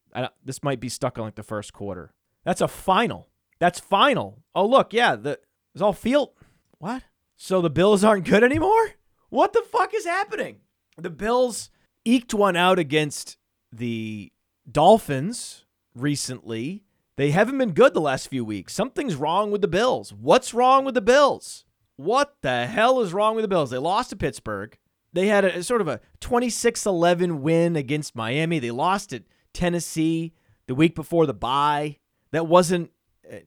this 0.43 0.63
might 0.63 0.79
be 0.79 0.89
stuck 0.89 1.17
on 1.17 1.25
like 1.25 1.35
the 1.35 1.43
first 1.43 1.73
quarter. 1.73 2.13
That's 2.43 2.62
a 2.62 2.67
final. 2.67 3.29
That's 3.59 3.79
final. 3.79 4.43
Oh 4.53 4.65
look, 4.65 4.93
yeah, 4.93 5.15
the 5.15 5.39
it's 5.73 5.81
all 5.81 5.93
field. 5.93 6.31
What? 6.77 7.03
So 7.38 7.62
the 7.62 7.69
Bills 7.69 8.03
aren't 8.03 8.25
good 8.25 8.43
anymore? 8.43 8.91
What 9.29 9.53
the 9.53 9.63
fuck 9.71 9.93
is 9.93 10.05
happening? 10.05 10.57
The 10.97 11.09
Bills 11.09 11.69
eked 12.05 12.33
one 12.33 12.55
out 12.55 12.77
against 12.77 13.38
the 13.71 14.31
Dolphins 14.69 15.65
recently. 15.95 16.83
They 17.15 17.31
haven't 17.31 17.57
been 17.57 17.73
good 17.73 17.93
the 17.93 18.01
last 18.01 18.27
few 18.27 18.45
weeks. 18.45 18.73
Something's 18.73 19.15
wrong 19.15 19.51
with 19.51 19.62
the 19.62 19.67
Bills. 19.67 20.13
What's 20.13 20.53
wrong 20.53 20.85
with 20.85 20.95
the 20.95 21.01
Bills? 21.01 21.65
What 21.95 22.35
the 22.41 22.67
hell 22.67 23.01
is 23.01 23.13
wrong 23.13 23.35
with 23.35 23.43
the 23.43 23.50
Bills? 23.50 23.69
They 23.69 23.77
lost 23.77 24.09
to 24.09 24.15
Pittsburgh. 24.15 24.77
They 25.13 25.27
had 25.27 25.46
a, 25.46 25.63
sort 25.63 25.82
of 25.82 25.88
a 25.88 26.01
26 26.20 26.86
11 26.86 27.41
win 27.41 27.75
against 27.75 28.15
Miami. 28.15 28.60
They 28.60 28.72
lost 28.72 29.13
at 29.13 29.24
Tennessee 29.53 30.34
the 30.67 30.75
week 30.75 30.96
before 30.96 31.25
the 31.25 31.34
bye. 31.34 31.98
That 32.32 32.48
wasn't 32.48 32.91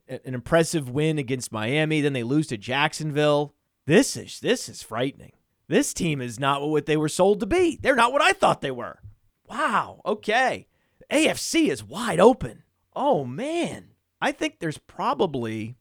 an 0.09 0.21
impressive 0.25 0.89
win 0.89 1.19
against 1.19 1.53
Miami. 1.53 2.01
Then 2.01 2.13
they 2.13 2.23
lose 2.23 2.47
to 2.49 2.57
Jacksonville. 2.57 3.55
This 3.87 4.17
is 4.17 4.41
this 4.41 4.69
is 4.69 4.83
frightening. 4.83 5.33
This 5.69 5.93
team 5.93 6.21
is 6.21 6.39
not 6.39 6.67
what 6.69 6.87
they 6.87 6.97
were 6.97 7.09
sold 7.09 7.41
to 7.41 7.47
be. 7.47 7.79
They're 7.81 7.97
not 7.97 8.13
what 8.13 8.23
I 8.23 8.33
thought 8.33 8.61
they 8.61 8.71
were. 8.71 9.01
Wow. 9.49 10.01
Okay. 10.07 10.69
AFC 11.11 11.69
is 11.69 11.85
wide 11.85 12.21
open. 12.21 12.63
Oh, 12.95 13.25
man. 13.25 13.89
I 14.21 14.33
think 14.33 14.59
there's 14.59 14.79
probably, 14.79 15.77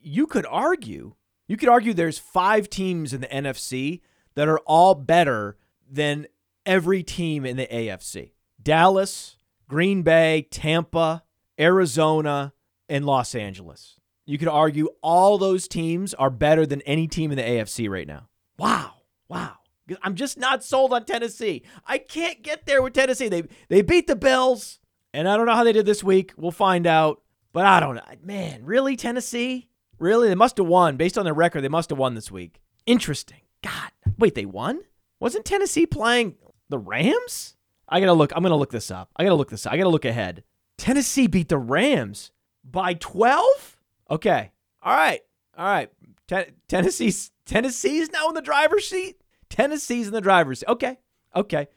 you 0.00 0.26
could 0.26 0.46
argue, 0.46 1.14
you 1.46 1.56
could 1.56 1.68
argue 1.68 1.92
there's 1.92 2.18
five 2.18 2.70
teams 2.70 3.12
in 3.12 3.20
the 3.20 3.26
NFC 3.26 4.00
that 4.38 4.46
are 4.46 4.60
all 4.66 4.94
better 4.94 5.56
than 5.90 6.24
every 6.64 7.02
team 7.02 7.44
in 7.44 7.56
the 7.56 7.66
AFC 7.66 8.30
Dallas, 8.62 9.36
Green 9.68 10.02
Bay, 10.02 10.46
Tampa, 10.48 11.24
Arizona, 11.58 12.52
and 12.88 13.04
Los 13.04 13.34
Angeles. 13.34 13.96
You 14.26 14.38
could 14.38 14.46
argue 14.46 14.90
all 15.02 15.38
those 15.38 15.66
teams 15.66 16.14
are 16.14 16.30
better 16.30 16.66
than 16.66 16.82
any 16.82 17.08
team 17.08 17.32
in 17.32 17.36
the 17.36 17.42
AFC 17.42 17.90
right 17.90 18.06
now. 18.06 18.28
Wow. 18.58 18.92
Wow. 19.28 19.54
I'm 20.02 20.14
just 20.14 20.38
not 20.38 20.62
sold 20.62 20.92
on 20.92 21.04
Tennessee. 21.04 21.64
I 21.84 21.98
can't 21.98 22.40
get 22.40 22.64
there 22.64 22.80
with 22.80 22.92
Tennessee. 22.92 23.28
They 23.28 23.42
they 23.68 23.82
beat 23.82 24.06
the 24.06 24.14
Bills, 24.14 24.78
and 25.12 25.28
I 25.28 25.36
don't 25.36 25.46
know 25.46 25.54
how 25.54 25.64
they 25.64 25.72
did 25.72 25.86
this 25.86 26.04
week. 26.04 26.32
We'll 26.36 26.52
find 26.52 26.86
out. 26.86 27.22
But 27.52 27.66
I 27.66 27.80
don't 27.80 27.96
know. 27.96 28.02
Man, 28.22 28.64
really 28.64 28.94
Tennessee? 28.94 29.68
Really? 29.98 30.28
They 30.28 30.36
must 30.36 30.58
have 30.58 30.66
won 30.66 30.96
based 30.96 31.18
on 31.18 31.24
their 31.24 31.34
record. 31.34 31.62
They 31.62 31.68
must 31.68 31.90
have 31.90 31.98
won 31.98 32.14
this 32.14 32.30
week. 32.30 32.60
Interesting. 32.86 33.40
God. 33.62 33.90
Wait, 34.18 34.34
they 34.34 34.44
won? 34.46 34.80
Wasn't 35.20 35.44
Tennessee 35.44 35.86
playing 35.86 36.36
the 36.68 36.78
Rams? 36.78 37.56
I 37.88 38.00
got 38.00 38.06
to 38.06 38.12
look. 38.12 38.32
I'm 38.34 38.42
to 38.42 38.54
look 38.54 38.70
this 38.70 38.90
up. 38.90 39.10
I 39.16 39.24
got 39.24 39.30
to 39.30 39.34
look 39.36 39.50
this 39.50 39.66
up. 39.66 39.72
I 39.72 39.76
got 39.76 39.84
to 39.84 39.88
look 39.90 40.04
ahead. 40.04 40.44
Tennessee 40.76 41.26
beat 41.26 41.48
the 41.48 41.58
Rams 41.58 42.30
by 42.64 42.94
12? 42.94 43.76
Okay. 44.10 44.52
All 44.82 44.94
right. 44.96 45.20
All 45.56 45.66
right. 45.66 45.90
Ten- 46.28 46.52
Tennessee's 46.68 47.30
Tennessee's 47.46 48.12
now 48.12 48.28
in 48.28 48.34
the 48.34 48.42
driver's 48.42 48.88
seat. 48.88 49.22
Tennessee's 49.48 50.06
in 50.06 50.12
the 50.12 50.20
driver's 50.20 50.60
seat. 50.60 50.68
Okay. 50.68 50.98
Okay. 51.34 51.68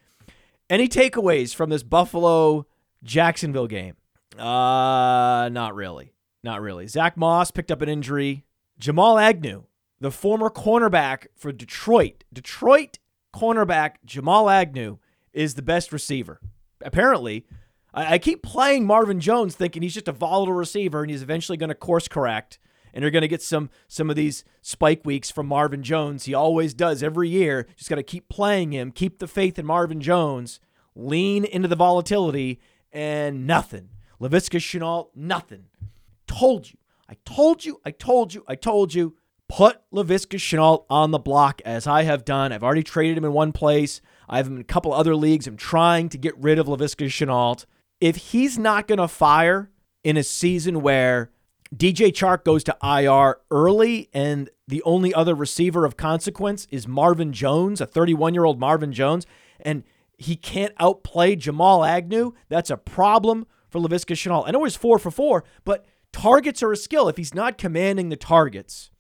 Any 0.69 0.87
takeaways 0.87 1.55
from 1.55 1.69
this 1.69 1.83
Buffalo 1.83 2.67
Jacksonville 3.03 3.67
game? 3.67 3.95
Uh, 4.37 5.49
not 5.51 5.73
really. 5.75 6.13
Not 6.43 6.61
really. 6.61 6.87
Zach 6.87 7.17
Moss 7.17 7.51
picked 7.51 7.71
up 7.71 7.81
an 7.81 7.89
injury. 7.89 8.45
Jamal 8.77 9.17
Agnew, 9.17 9.63
the 10.01 10.11
former 10.11 10.49
cornerback 10.49 11.27
for 11.35 11.53
Detroit, 11.53 12.25
Detroit 12.33 12.97
cornerback 13.33 13.95
Jamal 14.03 14.49
Agnew 14.49 14.97
is 15.31 15.53
the 15.53 15.61
best 15.61 15.93
receiver. 15.93 16.41
Apparently, 16.81 17.45
I, 17.93 18.15
I 18.15 18.17
keep 18.17 18.41
playing 18.41 18.85
Marvin 18.85 19.19
Jones 19.19 19.55
thinking 19.55 19.83
he's 19.83 19.93
just 19.93 20.07
a 20.07 20.11
volatile 20.11 20.55
receiver 20.55 21.01
and 21.03 21.11
he's 21.11 21.21
eventually 21.21 21.57
going 21.57 21.69
to 21.69 21.75
course 21.75 22.07
correct 22.07 22.59
and 22.93 23.03
you're 23.03 23.11
going 23.11 23.21
to 23.21 23.27
get 23.27 23.43
some 23.43 23.69
some 23.87 24.09
of 24.09 24.15
these 24.15 24.43
spike 24.61 25.05
weeks 25.05 25.29
from 25.31 25.45
Marvin 25.45 25.83
Jones. 25.83 26.25
He 26.25 26.33
always 26.33 26.73
does 26.73 27.03
every 27.03 27.29
year. 27.29 27.67
Just 27.77 27.89
got 27.89 27.95
to 27.97 28.03
keep 28.03 28.27
playing 28.27 28.73
him, 28.73 28.91
keep 28.91 29.19
the 29.19 29.27
faith 29.27 29.57
in 29.59 29.65
Marvin 29.65 30.01
Jones, 30.01 30.59
lean 30.95 31.45
into 31.45 31.67
the 31.67 31.75
volatility, 31.75 32.59
and 32.91 33.47
nothing. 33.47 33.89
Laviska 34.19 34.59
Shenault, 34.59 35.09
nothing. 35.15 35.65
Told 36.27 36.71
you. 36.71 36.77
I 37.07 37.17
told 37.23 37.65
you. 37.65 37.79
I 37.85 37.91
told 37.91 38.33
you. 38.33 38.43
I 38.47 38.55
told 38.55 38.93
you. 38.93 39.15
Put 39.51 39.81
Laviska 39.93 40.37
Shenault 40.37 40.85
on 40.89 41.11
the 41.11 41.19
block 41.19 41.61
as 41.65 41.85
I 41.85 42.03
have 42.03 42.23
done. 42.23 42.53
I've 42.53 42.63
already 42.63 42.83
traded 42.83 43.17
him 43.17 43.25
in 43.25 43.33
one 43.33 43.51
place. 43.51 43.99
I 44.29 44.37
have 44.37 44.47
him 44.47 44.55
in 44.55 44.61
a 44.61 44.63
couple 44.63 44.93
other 44.93 45.13
leagues. 45.13 45.45
I'm 45.45 45.57
trying 45.57 46.07
to 46.07 46.17
get 46.17 46.37
rid 46.37 46.57
of 46.57 46.67
Laviska 46.67 47.07
Shenault. 47.07 47.65
If 47.99 48.15
he's 48.15 48.57
not 48.57 48.87
going 48.87 48.99
to 48.99 49.09
fire 49.09 49.69
in 50.05 50.15
a 50.15 50.23
season 50.23 50.81
where 50.81 51.31
DJ 51.75 52.13
Chark 52.13 52.45
goes 52.45 52.63
to 52.63 52.77
IR 52.81 53.41
early, 53.51 54.09
and 54.13 54.49
the 54.69 54.81
only 54.83 55.13
other 55.13 55.35
receiver 55.35 55.83
of 55.83 55.97
consequence 55.97 56.65
is 56.71 56.87
Marvin 56.87 57.33
Jones, 57.33 57.81
a 57.81 57.85
31 57.85 58.33
year 58.33 58.45
old 58.45 58.57
Marvin 58.57 58.93
Jones, 58.93 59.25
and 59.59 59.83
he 60.17 60.37
can't 60.37 60.73
outplay 60.79 61.35
Jamal 61.35 61.83
Agnew. 61.83 62.31
That's 62.47 62.69
a 62.69 62.77
problem 62.77 63.45
for 63.67 63.81
Laviska 63.81 64.15
Shenault. 64.15 64.47
I 64.47 64.51
know 64.51 64.63
he's 64.63 64.77
four 64.77 64.97
for 64.97 65.11
four, 65.11 65.43
but 65.65 65.85
targets 66.13 66.63
are 66.63 66.71
a 66.71 66.77
skill. 66.77 67.09
If 67.09 67.17
he's 67.17 67.33
not 67.33 67.57
commanding 67.57 68.07
the 68.07 68.15
targets, 68.15 68.91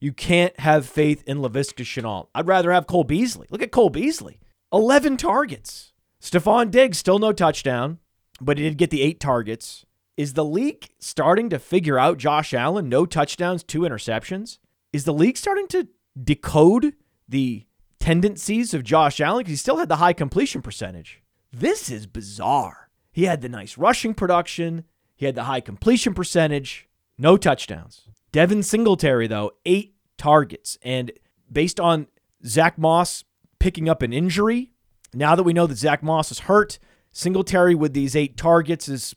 you 0.00 0.12
can't 0.12 0.58
have 0.58 0.86
faith 0.86 1.22
in 1.26 1.38
Laviska 1.38 1.84
Shenault. 1.84 2.28
I'd 2.34 2.48
rather 2.48 2.72
have 2.72 2.86
Cole 2.86 3.04
Beasley. 3.04 3.46
Look 3.50 3.62
at 3.62 3.70
Cole 3.70 3.90
Beasley 3.90 4.40
11 4.72 5.16
targets. 5.18 5.92
Stefon 6.20 6.70
Diggs, 6.70 6.98
still 6.98 7.18
no 7.18 7.32
touchdown, 7.32 7.98
but 8.40 8.58
he 8.58 8.64
did 8.64 8.78
get 8.78 8.90
the 8.90 9.02
eight 9.02 9.20
targets. 9.20 9.84
Is 10.16 10.34
the 10.34 10.44
league 10.44 10.88
starting 10.98 11.48
to 11.50 11.58
figure 11.58 11.98
out 11.98 12.18
Josh 12.18 12.52
Allen? 12.52 12.88
No 12.88 13.06
touchdowns, 13.06 13.62
two 13.62 13.80
interceptions. 13.80 14.58
Is 14.92 15.04
the 15.04 15.14
league 15.14 15.36
starting 15.36 15.66
to 15.68 15.88
decode 16.22 16.94
the 17.28 17.64
tendencies 17.98 18.74
of 18.74 18.84
Josh 18.84 19.20
Allen? 19.20 19.40
Because 19.40 19.52
he 19.52 19.56
still 19.56 19.78
had 19.78 19.88
the 19.88 19.96
high 19.96 20.12
completion 20.12 20.62
percentage. 20.62 21.22
This 21.52 21.90
is 21.90 22.06
bizarre. 22.06 22.90
He 23.12 23.24
had 23.24 23.40
the 23.40 23.48
nice 23.48 23.78
rushing 23.78 24.14
production, 24.14 24.84
he 25.16 25.26
had 25.26 25.34
the 25.34 25.44
high 25.44 25.60
completion 25.60 26.14
percentage, 26.14 26.88
no 27.18 27.36
touchdowns. 27.36 28.09
Devin 28.32 28.62
Singletary, 28.62 29.26
though, 29.26 29.52
eight 29.66 29.94
targets. 30.16 30.78
And 30.82 31.12
based 31.50 31.80
on 31.80 32.06
Zach 32.46 32.78
Moss 32.78 33.24
picking 33.58 33.88
up 33.88 34.02
an 34.02 34.12
injury, 34.12 34.72
now 35.12 35.34
that 35.34 35.42
we 35.42 35.52
know 35.52 35.66
that 35.66 35.76
Zach 35.76 36.02
Moss 36.02 36.30
is 36.30 36.40
hurt, 36.40 36.78
Singletary 37.12 37.74
with 37.74 37.92
these 37.92 38.14
eight 38.14 38.36
targets 38.36 38.88
is 38.88 39.14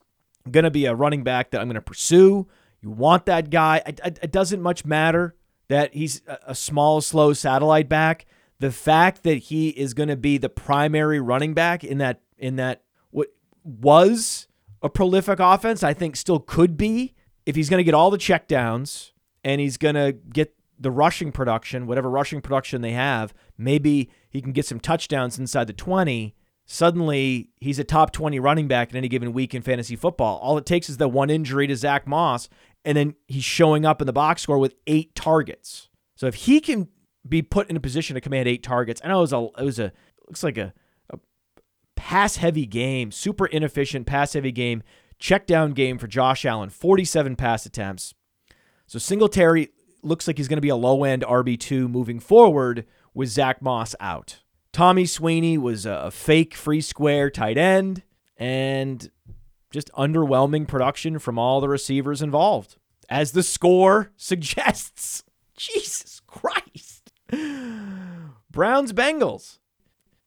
going 0.50 0.63
to 0.63 0.72
be 0.72 0.86
a 0.86 0.96
running 0.96 1.24
back 1.24 1.51
that 1.51 1.62
I'm 1.62 1.67
going 1.67 1.75
to 1.75 1.82
pursue. 1.82 2.48
You 2.82 2.89
want 2.89 3.25
that 3.27 3.50
guy. 3.50 3.82
It, 3.86 4.32
doesn't 4.32 4.62
much 4.62 4.84
matter 4.84 5.36
that 5.70 5.93
he's 5.93 6.22
a 6.46 6.55
small, 6.55 7.01
slow 7.01 7.34
satellite 7.34 7.88
back. 7.88 8.25
The 8.60 8.72
fact 8.72 9.24
that 9.24 9.36
he 9.36 9.70
is 9.70 9.93
going 9.93 10.10
to 10.10 10.17
be 10.17 10.38
the 10.38 10.50
primary 10.50 11.20
running 11.20 11.53
back 11.53 11.84
in 11.84 12.00
that 12.00 12.22
in 12.38 12.55
that 12.58 12.84
what 13.12 13.29
was 13.63 14.48
a 14.82 14.89
prolific 14.89 15.39
offense, 15.39 15.84
I 15.84 15.93
think 15.93 16.15
still 16.15 16.39
could 16.39 16.77
be 16.77 17.13
if 17.45 17.55
he's 17.55 17.69
going 17.69 17.79
to 17.79 17.83
get 17.83 17.93
all 17.93 18.09
the 18.09 18.17
checkdowns 18.17 19.12
and 19.43 19.59
he's 19.59 19.77
going 19.77 19.95
to 19.95 20.13
get 20.13 20.55
the 20.79 20.91
rushing 20.91 21.31
production, 21.31 21.88
whatever 21.88 22.09
rushing 22.09 22.41
production 22.41 22.81
they 22.81 22.91
have, 22.91 23.33
maybe 23.57 24.09
he 24.29 24.41
can 24.41 24.51
get 24.51 24.65
some 24.65 24.79
touchdowns 24.79 25.38
inside 25.38 25.67
the 25.67 25.73
20 25.73 26.35
suddenly 26.65 27.50
he's 27.59 27.79
a 27.79 27.83
top 27.83 28.12
20 28.12 28.39
running 28.39 28.67
back 28.67 28.91
in 28.91 28.97
any 28.97 29.07
given 29.07 29.33
week 29.33 29.53
in 29.53 29.62
fantasy 29.62 29.95
football. 29.95 30.38
All 30.39 30.57
it 30.57 30.65
takes 30.65 30.89
is 30.89 30.97
the 30.97 31.07
one 31.07 31.29
injury 31.29 31.67
to 31.67 31.75
Zach 31.75 32.07
Moss, 32.07 32.50
and 32.85 32.97
then 32.97 33.15
he's 33.27 33.43
showing 33.43 33.85
up 33.85 34.01
in 34.01 34.07
the 34.07 34.13
box 34.13 34.41
score 34.41 34.57
with 34.57 34.75
eight 34.88 35.15
targets. 35.15 35.89
So 36.15 36.27
if 36.27 36.35
he 36.35 36.59
can 36.59 36.88
be 37.27 37.41
put 37.41 37.69
in 37.69 37.75
a 37.75 37.79
position 37.79 38.15
to 38.15 38.21
command 38.21 38.47
eight 38.47 38.63
targets, 38.63 39.01
I 39.03 39.07
know 39.07 39.19
it 39.19 39.21
was 39.21 39.33
a 39.33 39.50
it 39.57 39.65
was 39.65 39.79
a 39.79 39.91
looks 40.27 40.43
like 40.43 40.57
a, 40.57 40.73
a 41.09 41.19
pass 41.95 42.38
heavy 42.38 42.65
game, 42.65 43.12
super 43.12 43.45
inefficient 43.45 44.05
pass 44.05 44.33
heavy 44.33 44.51
game, 44.51 44.83
check 45.20 45.48
down 45.48 45.72
game 45.72 45.98
for 45.98 46.08
Josh 46.08 46.46
Allen, 46.46 46.70
47 46.70 47.36
pass 47.36 47.65
attempts. 47.65 48.13
So 48.88 49.00
Singletary 49.00 49.70
looks 50.01 50.27
like 50.27 50.38
he's 50.38 50.48
going 50.48 50.58
to 50.58 50.62
be 50.62 50.70
a 50.70 50.75
low 50.75 51.03
end 51.03 51.24
RB2 51.24 51.89
moving 51.89 52.20
forward 52.20 52.86
with 53.13 53.29
Zach 53.29 53.62
Moss 53.62 53.96
out. 54.00 54.41
Tommy 54.72 55.05
Sweeney 55.05 55.58
was 55.58 55.86
a 55.86 56.12
fake 56.12 56.55
free 56.55 56.82
square 56.82 57.29
tight 57.29 57.58
end 57.58 58.03
and 58.38 59.10
just 59.72 59.91
underwhelming 59.93 60.67
production 60.67 61.20
from 61.20 61.38
all 61.38 61.61
the 61.61 61.70
receivers 61.70 62.22
involved. 62.22 62.77
As 63.09 63.31
the 63.31 63.44
score 63.44 64.11
suggests. 64.18 65.24
Jesus 65.55 66.22
Christ. 66.25 67.11
Browns 68.51 68.94
Bengals. 68.94 69.59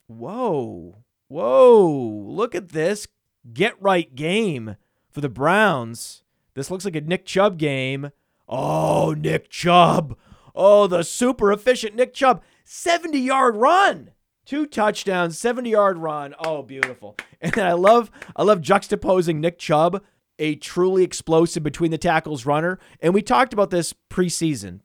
Whoa. 0.06 1.02
Whoa. 1.28 1.88
Look 2.26 2.54
at 2.54 2.70
this 2.70 3.08
get 3.52 3.80
right 3.80 4.14
game 4.14 4.76
for 5.16 5.22
the 5.22 5.28
Browns. 5.30 6.22
This 6.52 6.70
looks 6.70 6.84
like 6.84 6.94
a 6.94 7.00
Nick 7.00 7.24
Chubb 7.24 7.56
game. 7.56 8.10
Oh, 8.46 9.14
Nick 9.16 9.48
Chubb. 9.48 10.14
Oh, 10.54 10.86
the 10.86 11.02
super 11.04 11.50
efficient 11.50 11.94
Nick 11.94 12.12
Chubb. 12.12 12.42
70 12.64 13.18
yard 13.18 13.56
run 13.56 14.10
two 14.44 14.66
touchdowns, 14.66 15.38
70 15.38 15.70
yard 15.70 15.96
run. 15.96 16.34
Oh, 16.38 16.62
beautiful. 16.62 17.16
And 17.40 17.58
I 17.58 17.72
love 17.72 18.10
I 18.36 18.42
love 18.42 18.60
juxtaposing 18.60 19.36
Nick 19.36 19.58
Chubb, 19.58 20.02
a 20.38 20.54
truly 20.56 21.02
explosive 21.02 21.62
between 21.62 21.90
the 21.90 21.98
tackles 21.98 22.44
runner. 22.44 22.78
And 23.00 23.14
we 23.14 23.22
talked 23.22 23.54
about 23.54 23.70
this 23.70 23.94
preseason. 24.10 24.80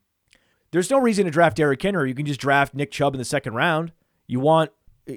There's 0.72 0.90
no 0.90 1.00
reason 1.00 1.26
to 1.26 1.32
draft 1.32 1.58
Derrick 1.58 1.82
Henry. 1.82 2.08
You 2.10 2.16
can 2.16 2.26
just 2.26 2.40
draft 2.40 2.74
Nick 2.74 2.92
Chubb 2.92 3.14
in 3.14 3.20
the 3.20 3.26
second 3.26 3.54
round. 3.54 3.92
You 4.28 4.40
want 4.40 4.72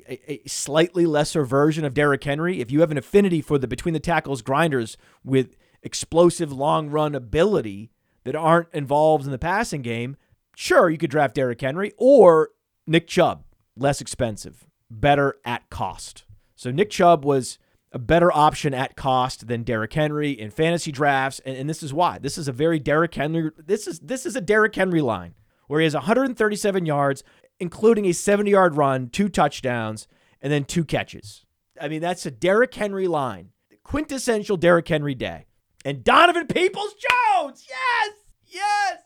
a, 0.09 0.47
a 0.47 0.49
slightly 0.49 1.07
lesser 1.07 1.45
version 1.45 1.85
of 1.85 1.95
Derrick 1.95 2.25
Henry. 2.25 2.61
If 2.61 2.71
you 2.71 2.81
have 2.81 2.91
an 2.91 2.99
affinity 2.99 3.41
for 3.41 3.59
the 3.59 3.69
between 3.69 3.95
the 3.95 4.01
tackles 4.01 4.43
grinders 4.43 4.97
with 5.25 5.57
explosive 5.83 6.53
long 6.53 6.91
run 6.91 7.15
ability 7.15 7.91
that 8.25 8.35
aren't 8.35 8.73
involved 8.73 9.25
in 9.25 9.31
the 9.31 9.39
passing 9.39 9.83
game, 9.83 10.17
sure, 10.57 10.89
you 10.89 10.99
could 10.99 11.11
draft 11.11 11.35
Derrick 11.35 11.61
Henry 11.61 11.93
or 11.97 12.51
Nick 12.87 13.07
Chubb 13.07 13.45
less 13.77 14.01
expensive, 14.01 14.67
better 14.91 15.37
at 15.45 15.69
cost. 15.71 16.25
So 16.55 16.71
Nick 16.71 16.91
Chubb 16.91 17.25
was 17.25 17.59
a 17.93 17.99
better 17.99 18.33
option 18.33 18.75
at 18.75 18.97
cost 18.97 19.47
than 19.47 19.63
Derrick 19.63 19.93
Henry 19.93 20.33
in 20.33 20.51
fantasy 20.51 20.91
drafts, 20.91 21.41
and, 21.45 21.57
and 21.57 21.71
this 21.71 21.83
is 21.83 21.95
why. 21.95 22.19
This 22.19 22.37
is 22.37 22.49
a 22.49 22.53
very 22.53 22.79
Derrick 22.79 23.15
Henry. 23.15 23.51
This 23.57 23.87
is 23.87 24.01
this 24.01 24.27
is 24.27 24.35
a 24.37 24.41
Derrick 24.41 24.75
Henry 24.75 25.01
line 25.01 25.35
where 25.67 25.81
he 25.81 25.85
has 25.85 25.95
137 25.95 26.87
yards, 26.87 27.23
including 27.59 28.07
a 28.07 28.11
70-yard 28.11 28.77
run, 28.77 29.09
two 29.09 29.29
touchdowns, 29.29 30.07
and 30.41 30.53
then 30.53 30.65
two 30.65 30.85
catches. 30.85 31.45
I 31.81 31.89
mean, 31.89 32.01
that's 32.01 32.27
a 32.27 32.31
Derrick 32.31 32.75
Henry 32.75 33.09
line, 33.09 33.51
quintessential 33.83 34.57
Derrick 34.57 34.89
Henry 34.89 35.15
day. 35.15 35.47
And 35.85 36.03
Donovan 36.05 36.47
Peoples 36.47 36.95
Jones, 36.95 37.67
yes, 37.69 38.15
yes. 38.47 39.01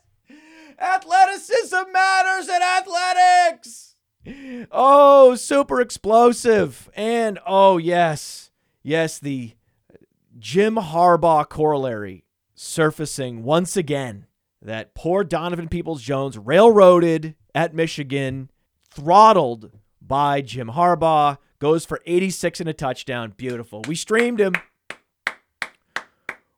Athleticism 0.79 1.91
matters 1.91 2.47
in 2.47 2.61
athletics. 2.61 3.95
Oh, 4.71 5.35
super 5.35 5.81
explosive. 5.81 6.89
And 6.95 7.39
oh, 7.45 7.77
yes. 7.77 8.51
Yes, 8.83 9.19
the 9.19 9.53
Jim 10.37 10.75
Harbaugh 10.75 11.47
corollary 11.47 12.25
surfacing 12.55 13.43
once 13.43 13.75
again. 13.75 14.25
That 14.69 14.93
poor 14.93 15.23
Donovan 15.23 15.67
Peoples 15.67 15.99
Jones, 15.99 16.37
railroaded 16.37 17.33
at 17.55 17.73
Michigan, 17.73 18.51
throttled 18.87 19.71
by 19.99 20.41
Jim 20.41 20.67
Harbaugh, 20.67 21.39
goes 21.57 21.85
for 21.85 21.99
86 22.05 22.59
and 22.59 22.69
a 22.69 22.73
touchdown. 22.73 23.33
Beautiful. 23.35 23.81
We 23.87 23.95
streamed 23.95 24.39
him. 24.39 24.53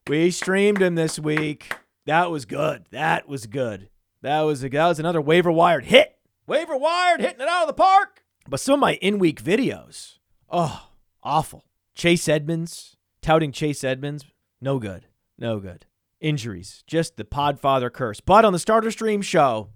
We 0.10 0.30
streamed 0.30 0.82
him 0.82 0.96
this 0.96 1.20
week. 1.20 1.74
That 2.06 2.30
was 2.30 2.44
good. 2.44 2.84
That 2.92 3.30
was 3.30 3.46
good. 3.46 3.88
That 4.22 4.42
was 4.42 4.62
a, 4.62 4.68
that 4.68 4.88
was 4.90 5.00
another 5.00 5.22
waiver 5.22 5.50
wired 5.50 5.86
hit. 5.86 6.18
Waiver 6.46 6.76
wired, 6.76 7.22
hitting 7.22 7.40
it 7.40 7.48
out 7.48 7.62
of 7.62 7.68
the 7.68 7.74
park. 7.74 8.26
But 8.46 8.60
some 8.60 8.74
of 8.74 8.80
my 8.82 8.96
in 8.96 9.20
week 9.20 9.42
videos, 9.42 10.18
oh, 10.50 10.90
awful. 11.24 11.64
Chase 11.96 12.28
Edmonds, 12.28 12.98
touting 13.22 13.54
Chase 13.54 13.86
Edmonds, 13.86 14.26
no 14.60 14.80
good. 14.80 15.06
No 15.38 15.62
good. 15.62 15.86
Injuries, 16.22 16.84
just 16.88 17.18
the 17.18 17.26
Podfather 17.26 17.92
curse. 17.92 18.20
But 18.20 18.46
on 18.46 18.54
the 18.54 18.60
Starter 18.60 18.92
Stream 18.92 19.22
show, 19.22 19.70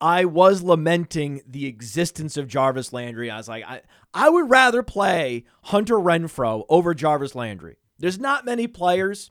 I 0.00 0.24
was 0.24 0.62
lamenting 0.62 1.42
the 1.46 1.66
existence 1.66 2.36
of 2.36 2.48
Jarvis 2.48 2.92
Landry. 2.92 3.30
I 3.30 3.36
was 3.36 3.48
like, 3.48 3.64
I, 3.64 3.82
I 4.12 4.28
would 4.28 4.50
rather 4.50 4.82
play 4.82 5.44
Hunter 5.64 5.96
Renfrow 5.96 6.64
over 6.68 6.94
Jarvis 6.94 7.34
Landry. 7.34 7.76
There's 7.98 8.18
not 8.18 8.44
many 8.44 8.66
players 8.66 9.30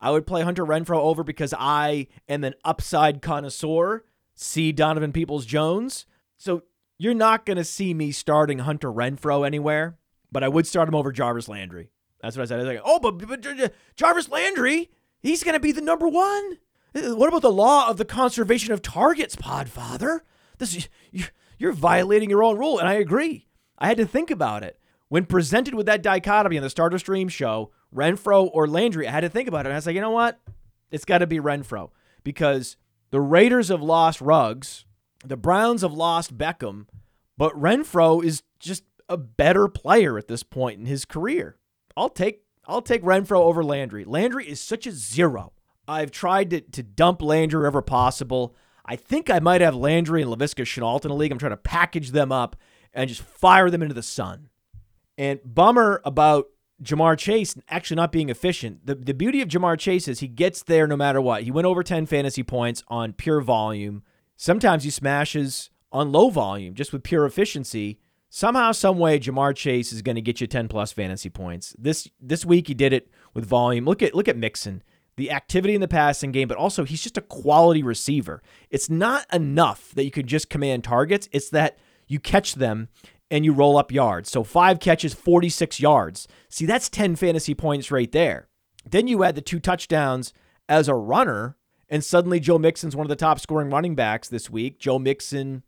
I 0.00 0.10
would 0.10 0.26
play 0.26 0.42
Hunter 0.42 0.66
Renfrow 0.66 0.98
over 0.98 1.24
because 1.24 1.54
I 1.56 2.08
am 2.28 2.44
an 2.44 2.54
upside 2.64 3.22
connoisseur 3.22 4.04
see 4.34 4.72
Donovan 4.72 5.12
Peoples 5.12 5.46
Jones. 5.46 6.06
So 6.36 6.64
you're 6.98 7.14
not 7.14 7.46
going 7.46 7.56
to 7.56 7.64
see 7.64 7.94
me 7.94 8.12
starting 8.12 8.60
Hunter 8.60 8.92
Renfrow 8.92 9.46
anywhere, 9.46 9.96
but 10.30 10.44
I 10.44 10.48
would 10.48 10.66
start 10.66 10.88
him 10.88 10.94
over 10.94 11.12
Jarvis 11.12 11.48
Landry. 11.48 11.90
That's 12.20 12.36
what 12.36 12.44
I 12.44 12.46
said. 12.46 12.60
I 12.60 12.62
was 12.62 12.66
like, 12.66 12.82
oh, 12.84 12.98
but, 12.98 13.26
but 13.26 13.74
Jarvis 13.96 14.28
Landry, 14.28 14.90
he's 15.24 15.42
going 15.42 15.54
to 15.54 15.60
be 15.60 15.72
the 15.72 15.80
number 15.80 16.06
one. 16.06 16.58
Uh, 16.94 17.16
what 17.16 17.28
about 17.28 17.42
the 17.42 17.50
law 17.50 17.88
of 17.88 17.96
the 17.96 18.04
conservation 18.04 18.72
of 18.72 18.82
targets, 18.82 19.34
Podfather? 19.34 20.20
This 20.58 20.76
is, 20.76 20.88
you're 21.58 21.72
violating 21.72 22.30
your 22.30 22.44
own 22.44 22.56
rule, 22.58 22.78
and 22.78 22.86
I 22.86 22.94
agree. 22.94 23.48
I 23.78 23.88
had 23.88 23.96
to 23.96 24.06
think 24.06 24.30
about 24.30 24.62
it. 24.62 24.78
When 25.08 25.26
presented 25.26 25.74
with 25.74 25.86
that 25.86 26.02
dichotomy 26.02 26.56
on 26.56 26.62
the 26.62 26.70
Starter 26.70 26.98
Stream 26.98 27.28
show, 27.28 27.72
Renfrow 27.94 28.48
or 28.52 28.66
Landry, 28.68 29.08
I 29.08 29.12
had 29.12 29.20
to 29.20 29.28
think 29.28 29.48
about 29.48 29.66
it. 29.66 29.68
And 29.68 29.74
I 29.74 29.76
was 29.76 29.86
like, 29.86 29.94
you 29.94 30.00
know 30.00 30.10
what? 30.10 30.40
It's 30.90 31.04
got 31.04 31.18
to 31.18 31.26
be 31.26 31.38
Renfrow 31.38 31.90
because 32.22 32.76
the 33.10 33.20
Raiders 33.20 33.68
have 33.68 33.82
lost 33.82 34.20
Ruggs. 34.20 34.84
The 35.24 35.36
Browns 35.36 35.82
have 35.82 35.92
lost 35.92 36.36
Beckham. 36.36 36.86
But 37.36 37.52
Renfrow 37.54 38.24
is 38.24 38.42
just 38.58 38.84
a 39.08 39.16
better 39.16 39.68
player 39.68 40.18
at 40.18 40.28
this 40.28 40.42
point 40.42 40.80
in 40.80 40.86
his 40.86 41.04
career. 41.04 41.56
I'll 41.96 42.08
take 42.08 42.43
I'll 42.66 42.82
take 42.82 43.02
Renfrow 43.02 43.40
over 43.40 43.62
Landry. 43.64 44.04
Landry 44.04 44.48
is 44.48 44.60
such 44.60 44.86
a 44.86 44.92
zero. 44.92 45.52
I've 45.86 46.10
tried 46.10 46.50
to, 46.50 46.60
to 46.60 46.82
dump 46.82 47.22
Landry 47.22 47.58
wherever 47.58 47.82
possible. 47.82 48.56
I 48.86 48.96
think 48.96 49.30
I 49.30 49.38
might 49.38 49.60
have 49.60 49.74
Landry 49.74 50.22
and 50.22 50.30
Laviska 50.30 50.64
Shenault 50.64 51.04
in 51.04 51.10
a 51.10 51.14
league. 51.14 51.32
I'm 51.32 51.38
trying 51.38 51.52
to 51.52 51.56
package 51.56 52.10
them 52.10 52.32
up 52.32 52.56
and 52.92 53.08
just 53.08 53.22
fire 53.22 53.70
them 53.70 53.82
into 53.82 53.94
the 53.94 54.02
sun. 54.02 54.48
And 55.16 55.40
bummer 55.44 56.00
about 56.04 56.46
Ja'Marr 56.82 57.16
Chase 57.16 57.56
actually 57.68 57.96
not 57.96 58.12
being 58.12 58.28
efficient. 58.28 58.86
The, 58.86 58.94
the 58.94 59.14
beauty 59.14 59.40
of 59.40 59.48
Ja'Marr 59.48 59.78
Chase 59.78 60.08
is 60.08 60.20
he 60.20 60.28
gets 60.28 60.62
there 60.62 60.86
no 60.86 60.96
matter 60.96 61.20
what. 61.20 61.44
He 61.44 61.50
went 61.50 61.66
over 61.66 61.82
10 61.82 62.06
fantasy 62.06 62.42
points 62.42 62.82
on 62.88 63.12
pure 63.12 63.40
volume. 63.40 64.02
Sometimes 64.36 64.84
he 64.84 64.90
smashes 64.90 65.70
on 65.92 66.12
low 66.12 66.30
volume 66.30 66.74
just 66.74 66.92
with 66.92 67.02
pure 67.02 67.24
efficiency. 67.24 68.00
Somehow, 68.36 68.72
some 68.72 68.98
way, 68.98 69.20
Ja'Marr 69.20 69.54
Chase 69.54 69.92
is 69.92 70.02
going 70.02 70.16
to 70.16 70.20
get 70.20 70.40
you 70.40 70.48
10 70.48 70.66
plus 70.66 70.90
fantasy 70.90 71.30
points. 71.30 71.72
This 71.78 72.08
this 72.20 72.44
week 72.44 72.66
he 72.66 72.74
did 72.74 72.92
it 72.92 73.08
with 73.32 73.46
volume. 73.46 73.84
Look 73.84 74.02
at 74.02 74.12
look 74.12 74.26
at 74.26 74.36
Mixon. 74.36 74.82
The 75.16 75.30
activity 75.30 75.76
in 75.76 75.80
the 75.80 75.86
passing 75.86 76.32
game, 76.32 76.48
but 76.48 76.56
also 76.56 76.82
he's 76.82 77.00
just 77.00 77.16
a 77.16 77.20
quality 77.20 77.84
receiver. 77.84 78.42
It's 78.70 78.90
not 78.90 79.32
enough 79.32 79.92
that 79.92 80.02
you 80.02 80.10
can 80.10 80.26
just 80.26 80.50
command 80.50 80.82
targets. 80.82 81.28
It's 81.30 81.48
that 81.50 81.78
you 82.08 82.18
catch 82.18 82.56
them 82.56 82.88
and 83.30 83.44
you 83.44 83.52
roll 83.52 83.76
up 83.76 83.92
yards. 83.92 84.32
So 84.32 84.42
five 84.42 84.80
catches, 84.80 85.14
46 85.14 85.78
yards. 85.78 86.26
See, 86.48 86.66
that's 86.66 86.88
10 86.88 87.14
fantasy 87.14 87.54
points 87.54 87.92
right 87.92 88.10
there. 88.10 88.48
Then 88.84 89.06
you 89.06 89.22
add 89.22 89.36
the 89.36 89.42
two 89.42 89.60
touchdowns 89.60 90.32
as 90.68 90.88
a 90.88 90.94
runner, 90.96 91.56
and 91.88 92.02
suddenly 92.02 92.40
Joe 92.40 92.58
Mixon's 92.58 92.96
one 92.96 93.06
of 93.06 93.10
the 93.10 93.14
top 93.14 93.38
scoring 93.38 93.70
running 93.70 93.94
backs 93.94 94.28
this 94.28 94.50
week. 94.50 94.80
Joe 94.80 94.98
Mixon, 94.98 95.62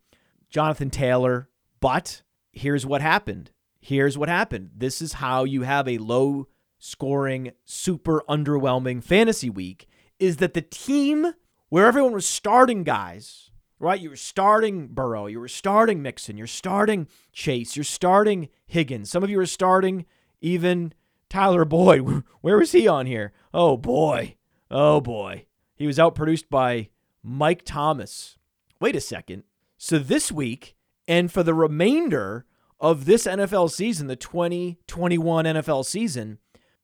Jonathan 0.49 0.89
Taylor. 0.89 1.47
But 1.79 2.23
here's 2.57 2.85
what 2.85 3.01
happened. 3.01 3.51
Here's 3.79 4.17
what 4.17 4.29
happened. 4.29 4.71
This 4.75 5.01
is 5.01 5.13
how 5.13 5.43
you 5.43 5.61
have 5.61 5.87
a 5.87 5.97
low 5.97 6.47
scoring, 6.79 7.51
super 7.65 8.23
underwhelming 8.29 9.03
fantasy 9.03 9.49
week 9.49 9.87
is 10.19 10.37
that 10.37 10.53
the 10.53 10.61
team 10.61 11.33
where 11.69 11.85
everyone 11.85 12.13
was 12.13 12.27
starting 12.27 12.83
guys, 12.83 13.51
right? 13.79 13.99
You 13.99 14.09
were 14.09 14.15
starting 14.15 14.87
Burrow, 14.87 15.27
you 15.27 15.39
were 15.39 15.47
starting 15.47 16.01
Mixon, 16.01 16.37
you're 16.37 16.47
starting 16.47 17.07
Chase, 17.31 17.75
you're 17.75 17.83
starting 17.83 18.49
Higgins. 18.65 19.09
Some 19.09 19.23
of 19.23 19.29
you 19.29 19.39
are 19.39 19.45
starting 19.45 20.05
even 20.41 20.93
Tyler 21.29 21.65
Boyd. 21.65 22.23
Where 22.41 22.57
was 22.57 22.71
he 22.71 22.87
on 22.87 23.05
here? 23.05 23.33
Oh 23.53 23.77
boy. 23.77 24.35
Oh 24.71 25.01
boy. 25.01 25.45
He 25.75 25.85
was 25.85 25.97
outproduced 25.97 26.49
by 26.49 26.89
Mike 27.21 27.63
Thomas. 27.63 28.37
Wait 28.79 28.95
a 28.95 29.01
second. 29.01 29.43
So 29.77 29.99
this 29.99 30.31
week, 30.31 30.75
and 31.07 31.31
for 31.31 31.43
the 31.43 31.53
remainder 31.53 32.45
of 32.79 33.05
this 33.05 33.25
NFL 33.25 33.71
season, 33.71 34.07
the 34.07 34.15
2021 34.15 35.45
NFL 35.45 35.85
season, 35.85 36.37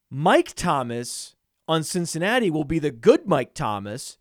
Mike 0.09 0.53
Thomas 0.55 1.35
on 1.67 1.83
Cincinnati 1.83 2.49
will 2.49 2.63
be 2.63 2.79
the 2.79 2.91
good 2.91 3.27
Mike 3.27 3.53
Thomas, 3.53 4.17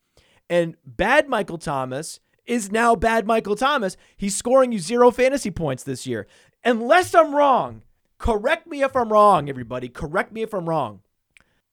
and 0.49 0.77
bad 0.85 1.29
Michael 1.29 1.59
Thomas 1.59 2.21
is 2.47 2.71
now 2.71 2.95
bad 2.95 3.27
Michael 3.27 3.57
Thomas. 3.57 3.97
He's 4.17 4.37
scoring 4.37 4.73
you 4.73 4.79
zero 4.79 5.11
fantasy 5.11 5.51
points 5.51 5.83
this 5.83 6.07
year. 6.07 6.27
Unless 6.65 7.15
I'm 7.15 7.35
wrong, 7.35 7.83
correct 8.19 8.67
me 8.67 8.83
if 8.83 8.95
I'm 8.97 9.13
wrong, 9.13 9.49
everybody. 9.49 9.89
Correct 9.89 10.33
me 10.33 10.43
if 10.43 10.53
I'm 10.53 10.69
wrong. 10.69 11.01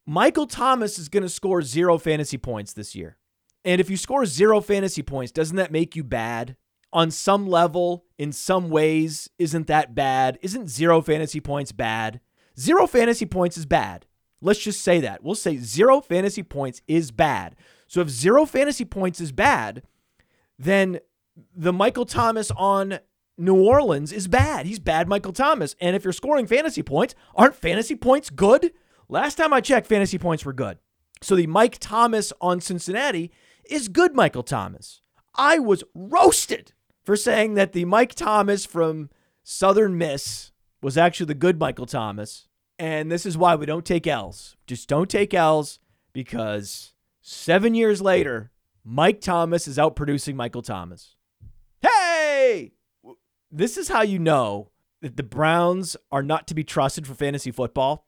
Michael 0.06 0.48
Thomas 0.48 0.98
is 0.98 1.10
going 1.10 1.24
to 1.24 1.30
score 1.30 1.62
zero 1.62 1.98
fantasy 1.98 2.38
points 2.38 2.74
this 2.74 2.96
year. 2.96 3.18
And 3.66 3.80
if 3.80 3.90
you 3.90 3.98
score 3.98 4.26
zero 4.26 4.62
fantasy 4.62 5.04
points, 5.04 5.32
doesn't 5.32 5.58
that 5.58 5.72
make 5.72 5.96
you 5.96 6.04
bad? 6.04 6.56
On 6.92 7.12
some 7.12 7.48
level, 7.48 8.06
in 8.18 8.32
some 8.32 8.70
ways, 8.70 9.30
isn't 9.38 9.68
that 9.68 9.94
bad? 9.94 10.40
Isn't 10.42 10.70
zero 10.70 11.02
fantasy 11.02 11.40
points 11.40 11.72
bad? 11.72 12.20
Zero 12.60 12.88
fantasy 12.88 13.26
points 13.26 13.58
is 13.58 13.66
bad. 13.66 14.06
Let's 14.42 14.60
just 14.60 14.82
say 14.82 15.00
that. 15.02 15.24
We'll 15.24 15.36
say 15.36 15.58
zero 15.58 16.02
fantasy 16.02 16.44
points 16.44 16.82
is 16.88 17.12
bad. 17.12 17.56
So 17.88 18.02
if 18.02 18.10
zero 18.10 18.46
fantasy 18.46 18.86
points 18.86 19.22
is 19.22 19.32
bad, 19.32 19.84
then 20.58 21.00
the 21.56 21.74
Michael 21.74 22.06
Thomas 22.06 22.52
on 22.52 23.00
New 23.38 23.56
Orleans 23.56 24.12
is 24.12 24.28
bad. 24.28 24.66
He's 24.66 24.80
bad 24.80 25.08
Michael 25.08 25.34
Thomas. 25.34 25.76
And 25.80 25.96
if 25.96 26.04
you're 26.04 26.14
scoring 26.14 26.48
fantasy 26.48 26.84
points, 26.84 27.16
aren't 27.36 27.56
fantasy 27.56 27.96
points 27.96 28.30
good? 28.30 28.74
Last 29.08 29.36
time 29.36 29.54
I 29.54 29.62
checked, 29.62 29.88
fantasy 29.88 30.18
points 30.18 30.46
were 30.46 30.54
good. 30.54 30.78
So 31.22 31.36
the 31.36 31.48
Mike 31.48 31.78
Thomas 31.80 32.32
on 32.42 32.62
Cincinnati 32.62 33.32
is 33.70 33.88
good 33.88 34.14
Michael 34.14 34.44
Thomas. 34.44 35.02
I 35.36 35.60
was 35.60 35.84
roasted 35.94 36.74
for 37.10 37.16
saying 37.16 37.56
that 37.56 37.72
the 37.72 37.86
Mike 37.86 38.14
Thomas 38.14 38.68
from 38.68 39.10
Southern 39.42 39.98
Miss 39.98 40.52
was 40.80 40.96
actually 40.96 41.26
the 41.26 41.34
good 41.34 41.60
Michael 41.60 41.88
Thomas. 41.88 42.48
And 42.78 43.12
this 43.12 43.26
is 43.26 43.36
why 43.36 43.56
we 43.56 43.66
don't 43.66 43.84
take 43.84 44.06
L's. 44.06 44.56
Just 44.68 44.88
don't 44.88 45.10
take 45.10 45.34
L's 45.34 45.80
because 46.14 46.94
seven 47.20 47.74
years 47.74 48.00
later, 48.00 48.52
Mike 48.84 49.22
Thomas 49.22 49.68
is 49.68 49.80
outproducing 49.80 50.36
Michael 50.36 50.62
Thomas. 50.62 51.16
Hey! 51.82 52.74
This 53.52 53.76
is 53.76 53.88
how 53.88 54.04
you 54.04 54.20
know 54.20 54.70
that 55.02 55.18
the 55.18 55.24
Browns 55.24 55.98
are 56.12 56.22
not 56.22 56.46
to 56.46 56.54
be 56.54 56.64
trusted 56.64 57.08
for 57.08 57.16
fantasy 57.16 57.50
football. 57.50 58.06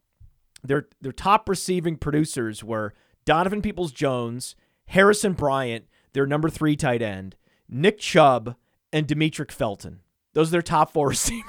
Their 0.64 0.90
their 1.02 1.12
top 1.12 1.50
receiving 1.50 1.96
producers 1.96 2.64
were 2.64 2.94
Donovan 3.26 3.64
Peoples 3.64 3.94
Jones, 3.94 4.56
Harrison 4.86 5.34
Bryant, 5.34 5.86
their 6.14 6.28
number 6.28 6.52
three 6.52 6.76
tight 6.76 7.02
end, 7.02 7.36
Nick 7.68 7.98
Chubb, 7.98 8.58
and 8.94 9.08
Demetric 9.08 9.52
Felton. 9.52 10.02
Those 10.34 10.50
are 10.50 10.52
their 10.52 10.62
top 10.62 10.92
four 10.92 11.10
receivers. 11.10 11.44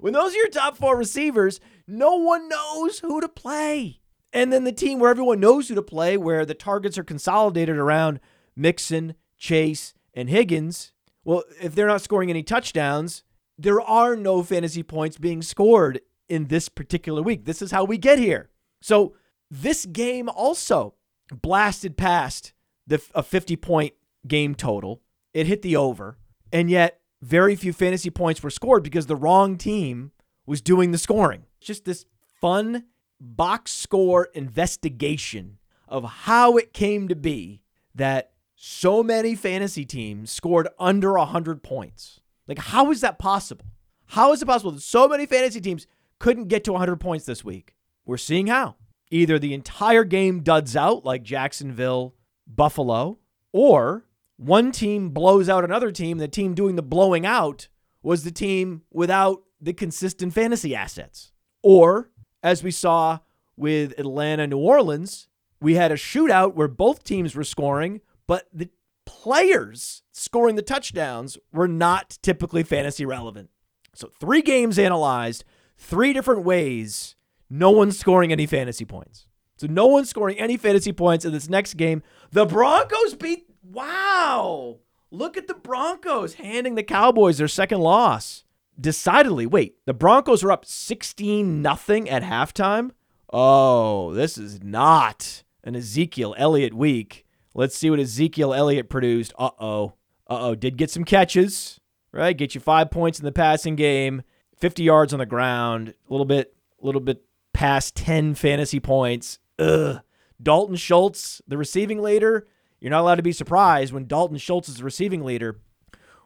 when 0.00 0.12
those 0.12 0.32
are 0.34 0.38
your 0.38 0.48
top 0.48 0.76
four 0.76 0.96
receivers, 0.96 1.60
no 1.86 2.16
one 2.16 2.48
knows 2.48 3.00
who 3.00 3.20
to 3.20 3.28
play. 3.28 4.00
And 4.32 4.52
then 4.52 4.64
the 4.64 4.72
team 4.72 4.98
where 4.98 5.10
everyone 5.10 5.40
knows 5.40 5.68
who 5.68 5.74
to 5.74 5.82
play, 5.82 6.16
where 6.16 6.46
the 6.46 6.54
targets 6.54 6.96
are 6.96 7.04
consolidated 7.04 7.76
around 7.76 8.18
Mixon, 8.56 9.14
Chase, 9.36 9.94
and 10.14 10.30
Higgins. 10.30 10.92
Well, 11.24 11.44
if 11.60 11.74
they're 11.74 11.86
not 11.86 12.02
scoring 12.02 12.30
any 12.30 12.42
touchdowns, 12.42 13.24
there 13.58 13.80
are 13.80 14.16
no 14.16 14.42
fantasy 14.42 14.82
points 14.82 15.18
being 15.18 15.42
scored 15.42 16.00
in 16.28 16.46
this 16.46 16.68
particular 16.68 17.22
week. 17.22 17.44
This 17.44 17.60
is 17.60 17.70
how 17.70 17.84
we 17.84 17.98
get 17.98 18.18
here. 18.18 18.48
So 18.80 19.14
this 19.50 19.84
game 19.86 20.28
also 20.28 20.94
blasted 21.30 21.96
past 21.96 22.52
the 22.86 23.02
a 23.14 23.22
50 23.22 23.56
point 23.56 23.94
game 24.26 24.54
total. 24.54 25.02
It 25.34 25.46
hit 25.46 25.62
the 25.62 25.76
over, 25.76 26.18
and 26.52 26.68
yet 26.70 27.00
very 27.20 27.56
few 27.56 27.72
fantasy 27.72 28.10
points 28.10 28.42
were 28.42 28.50
scored 28.50 28.82
because 28.82 29.06
the 29.06 29.16
wrong 29.16 29.56
team 29.56 30.12
was 30.46 30.60
doing 30.60 30.90
the 30.90 30.98
scoring. 30.98 31.44
It's 31.58 31.66
just 31.66 31.84
this 31.84 32.04
fun 32.40 32.84
box 33.20 33.70
score 33.72 34.28
investigation 34.34 35.58
of 35.86 36.04
how 36.04 36.56
it 36.56 36.72
came 36.72 37.08
to 37.08 37.14
be 37.14 37.62
that 37.94 38.32
so 38.56 39.02
many 39.02 39.34
fantasy 39.34 39.84
teams 39.84 40.30
scored 40.30 40.68
under 40.78 41.12
100 41.12 41.62
points. 41.62 42.20
Like, 42.46 42.58
how 42.58 42.90
is 42.90 43.00
that 43.00 43.18
possible? 43.18 43.66
How 44.06 44.32
is 44.32 44.42
it 44.42 44.46
possible 44.46 44.72
that 44.72 44.82
so 44.82 45.08
many 45.08 45.26
fantasy 45.26 45.60
teams 45.60 45.86
couldn't 46.18 46.48
get 46.48 46.64
to 46.64 46.72
100 46.72 46.96
points 46.96 47.24
this 47.24 47.44
week? 47.44 47.74
We're 48.04 48.16
seeing 48.16 48.48
how. 48.48 48.76
Either 49.10 49.38
the 49.38 49.54
entire 49.54 50.04
game 50.04 50.40
duds 50.40 50.74
out, 50.74 51.04
like 51.04 51.22
Jacksonville, 51.22 52.14
Buffalo, 52.46 53.18
or 53.52 54.04
one 54.42 54.72
team 54.72 55.10
blows 55.10 55.48
out 55.48 55.64
another 55.64 55.92
team. 55.92 56.18
The 56.18 56.28
team 56.28 56.54
doing 56.54 56.76
the 56.76 56.82
blowing 56.82 57.24
out 57.24 57.68
was 58.02 58.24
the 58.24 58.30
team 58.30 58.82
without 58.90 59.42
the 59.60 59.72
consistent 59.72 60.34
fantasy 60.34 60.74
assets. 60.74 61.32
Or 61.62 62.10
as 62.42 62.62
we 62.62 62.70
saw 62.70 63.20
with 63.56 63.98
Atlanta, 63.98 64.46
New 64.46 64.58
Orleans, 64.58 65.28
we 65.60 65.76
had 65.76 65.92
a 65.92 65.96
shootout 65.96 66.54
where 66.54 66.68
both 66.68 67.04
teams 67.04 67.36
were 67.36 67.44
scoring, 67.44 68.00
but 68.26 68.48
the 68.52 68.68
players 69.04 70.02
scoring 70.10 70.56
the 70.56 70.62
touchdowns 70.62 71.38
were 71.52 71.68
not 71.68 72.18
typically 72.22 72.64
fantasy 72.64 73.06
relevant. 73.06 73.50
So, 73.94 74.10
three 74.18 74.42
games 74.42 74.78
analyzed, 74.78 75.44
three 75.76 76.12
different 76.12 76.44
ways, 76.44 77.14
no 77.48 77.70
one's 77.70 77.98
scoring 77.98 78.32
any 78.32 78.46
fantasy 78.46 78.84
points. 78.84 79.26
So, 79.56 79.66
no 79.68 79.86
one's 79.86 80.08
scoring 80.08 80.38
any 80.38 80.56
fantasy 80.56 80.92
points 80.92 81.24
in 81.24 81.32
this 81.32 81.48
next 81.48 81.74
game. 81.74 82.02
The 82.30 82.46
Broncos 82.46 83.14
beat, 83.14 83.46
wow, 83.72 84.78
look 85.10 85.36
at 85.36 85.46
the 85.48 85.54
Broncos 85.54 86.34
handing 86.34 86.74
the 86.74 86.82
Cowboys 86.82 87.38
their 87.38 87.48
second 87.48 87.80
loss 87.80 88.44
decidedly, 88.80 89.46
wait, 89.46 89.76
the 89.86 89.94
Broncos 89.94 90.44
are 90.44 90.52
up 90.52 90.64
16 90.64 91.62
nothing 91.62 92.08
at 92.08 92.22
halftime. 92.22 92.90
Oh, 93.32 94.12
this 94.12 94.36
is 94.36 94.62
not 94.62 95.42
an 95.64 95.74
Ezekiel 95.74 96.34
Elliott 96.36 96.74
week. 96.74 97.24
Let's 97.54 97.76
see 97.76 97.90
what 97.90 98.00
Ezekiel 98.00 98.52
Elliott 98.52 98.88
produced. 98.88 99.32
Uh 99.38 99.50
oh. 99.58 99.94
Uh 100.28 100.38
oh. 100.40 100.54
Did 100.54 100.76
get 100.76 100.90
some 100.90 101.04
catches, 101.04 101.80
right? 102.12 102.36
Get 102.36 102.54
you 102.54 102.60
five 102.60 102.90
points 102.90 103.18
in 103.18 103.24
the 103.24 103.32
passing 103.32 103.76
game, 103.76 104.22
50 104.58 104.82
yards 104.82 105.12
on 105.12 105.18
the 105.18 105.26
ground, 105.26 105.94
a 106.08 106.12
little 106.12 106.26
bit, 106.26 106.54
a 106.82 106.86
little 106.86 107.00
bit 107.00 107.24
past 107.52 107.94
10 107.96 108.34
fantasy 108.34 108.80
points. 108.80 109.38
Ugh. 109.58 110.00
Dalton 110.42 110.76
Schultz, 110.76 111.40
the 111.46 111.56
receiving 111.56 112.02
leader. 112.02 112.48
You're 112.82 112.90
not 112.90 113.02
allowed 113.02 113.14
to 113.14 113.22
be 113.22 113.32
surprised 113.32 113.92
when 113.92 114.08
Dalton 114.08 114.38
Schultz 114.38 114.68
is 114.68 114.78
the 114.78 114.84
receiving 114.84 115.22
leader 115.22 115.60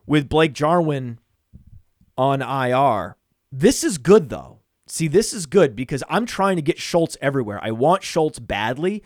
with 0.07 0.27
Blake 0.27 0.55
Jarwin 0.55 1.19
on 2.17 2.41
IR. 2.41 3.19
This 3.53 3.85
is 3.85 3.99
good, 3.99 4.31
though. 4.31 4.61
See, 4.87 5.07
this 5.07 5.35
is 5.35 5.45
good 5.45 5.77
because 5.77 6.03
I'm 6.09 6.25
trying 6.25 6.57
to 6.57 6.63
get 6.63 6.79
Schultz 6.79 7.19
everywhere. 7.21 7.61
I 7.63 7.73
want 7.73 8.03
Schultz 8.03 8.39
badly. 8.39 9.03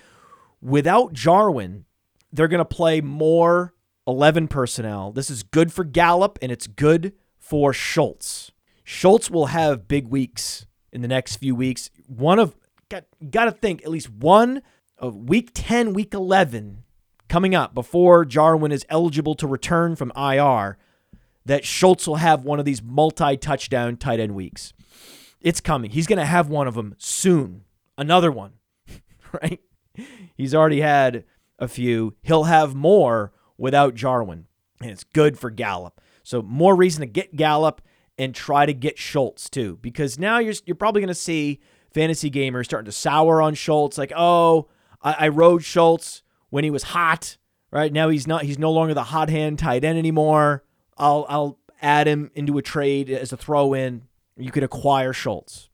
Without 0.63 1.13
Jarwin, 1.13 1.87
they're 2.33 2.47
going 2.47 2.59
to 2.59 2.65
play 2.65 3.01
more 3.01 3.75
11 4.07 4.47
personnel. 4.47 5.11
This 5.11 5.29
is 5.29 5.43
good 5.43 5.73
for 5.73 5.83
Gallup 5.83 6.39
and 6.41 6.53
it's 6.53 6.69
good 6.69 7.15
for 7.37 7.73
Schultz. 7.73 8.53
Schultz 8.85 9.29
will 9.29 9.47
have 9.47 9.89
big 9.89 10.07
weeks 10.07 10.67
in 10.93 11.03
the 11.03 11.09
next 11.09 11.39
few 11.39 11.57
weeks. 11.57 11.91
One 12.07 12.39
of 12.39 12.57
got 12.89 13.07
got 13.29 13.47
to 13.47 13.51
think 13.51 13.83
at 13.83 13.91
least 13.91 14.09
one 14.09 14.63
of 14.99 15.17
week 15.17 15.51
10, 15.53 15.95
week 15.95 16.15
11 16.15 16.85
coming 17.31 17.55
up 17.55 17.73
before 17.73 18.25
Jarwin 18.25 18.73
is 18.73 18.85
eligible 18.91 19.37
to 19.37 19.47
return 19.47 19.95
from 19.95 20.13
IR 20.17 20.77
that 21.47 21.65
Schultz 21.65 22.07
will 22.07 22.17
have 22.17 22.45
one 22.45 22.59
of 22.59 22.65
these 22.65 22.83
multi-touchdown 22.83 23.97
tight 23.97 24.19
end 24.21 24.35
weeks. 24.35 24.75
It's 25.41 25.61
coming. 25.61 25.93
He's 25.93 26.09
going 26.09 26.19
to 26.19 26.25
have 26.27 26.49
one 26.49 26.67
of 26.67 26.75
them 26.75 26.97
soon. 26.99 27.63
Another 27.97 28.33
one. 28.33 28.55
right? 29.33 29.61
He's 30.37 30.55
already 30.55 30.81
had 30.81 31.25
a 31.59 31.69
few. 31.69 32.17
He'll 32.23 32.45
have 32.45 32.75
more 32.75 33.33
without 33.57 33.95
Jarwin. 33.95 34.47
And 34.81 34.91
it's 34.91 35.05
good 35.05 35.39
for 35.39 35.51
Gallup. 35.51 36.01
So 36.25 36.43
more 36.43 36.75
reason 36.75 37.01
to 37.01 37.07
get 37.07 37.37
Gallup 37.37 37.81
and 38.19 38.35
try 38.35 38.67
to 38.67 38.75
get 38.75 38.99
Schultz 38.99 39.49
too, 39.49 39.79
because 39.81 40.19
now 40.19 40.39
you're 40.39 40.55
you're 40.67 40.75
probably 40.77 41.01
going 41.01 41.09
to 41.09 41.15
see 41.15 41.61
fantasy 41.95 42.31
gamers 42.31 42.67
starting 42.67 42.87
to 42.87 42.93
sour 42.93 43.41
on 43.41 43.55
Schultz. 43.55 43.97
Like, 43.97 44.13
oh, 44.15 44.69
I, 45.01 45.27
I 45.27 45.29
rode 45.29 45.65
Schultz 45.65 46.23
when 46.51 46.65
he 46.65 46.71
was 46.71 46.85
hot. 46.85 47.37
Right 47.73 47.93
now 47.93 48.09
he's 48.09 48.27
not. 48.27 48.43
He's 48.43 48.59
no 48.59 48.73
longer 48.73 48.95
the 48.95 49.05
hot 49.05 49.31
hand 49.31 49.59
tight 49.59 49.85
end 49.85 49.99
anymore. 49.99 50.65
I'll 50.99 51.25
I'll 51.29 51.59
add 51.81 52.07
him 52.07 52.31
into 52.35 52.59
a 52.59 52.63
trade 52.63 53.09
as 53.11 53.33
a 53.33 53.37
throw 53.37 53.73
in. 53.73 54.03
You 54.37 54.51
could 54.51 54.65
acquire 54.65 55.13
Schultz. 55.13 55.69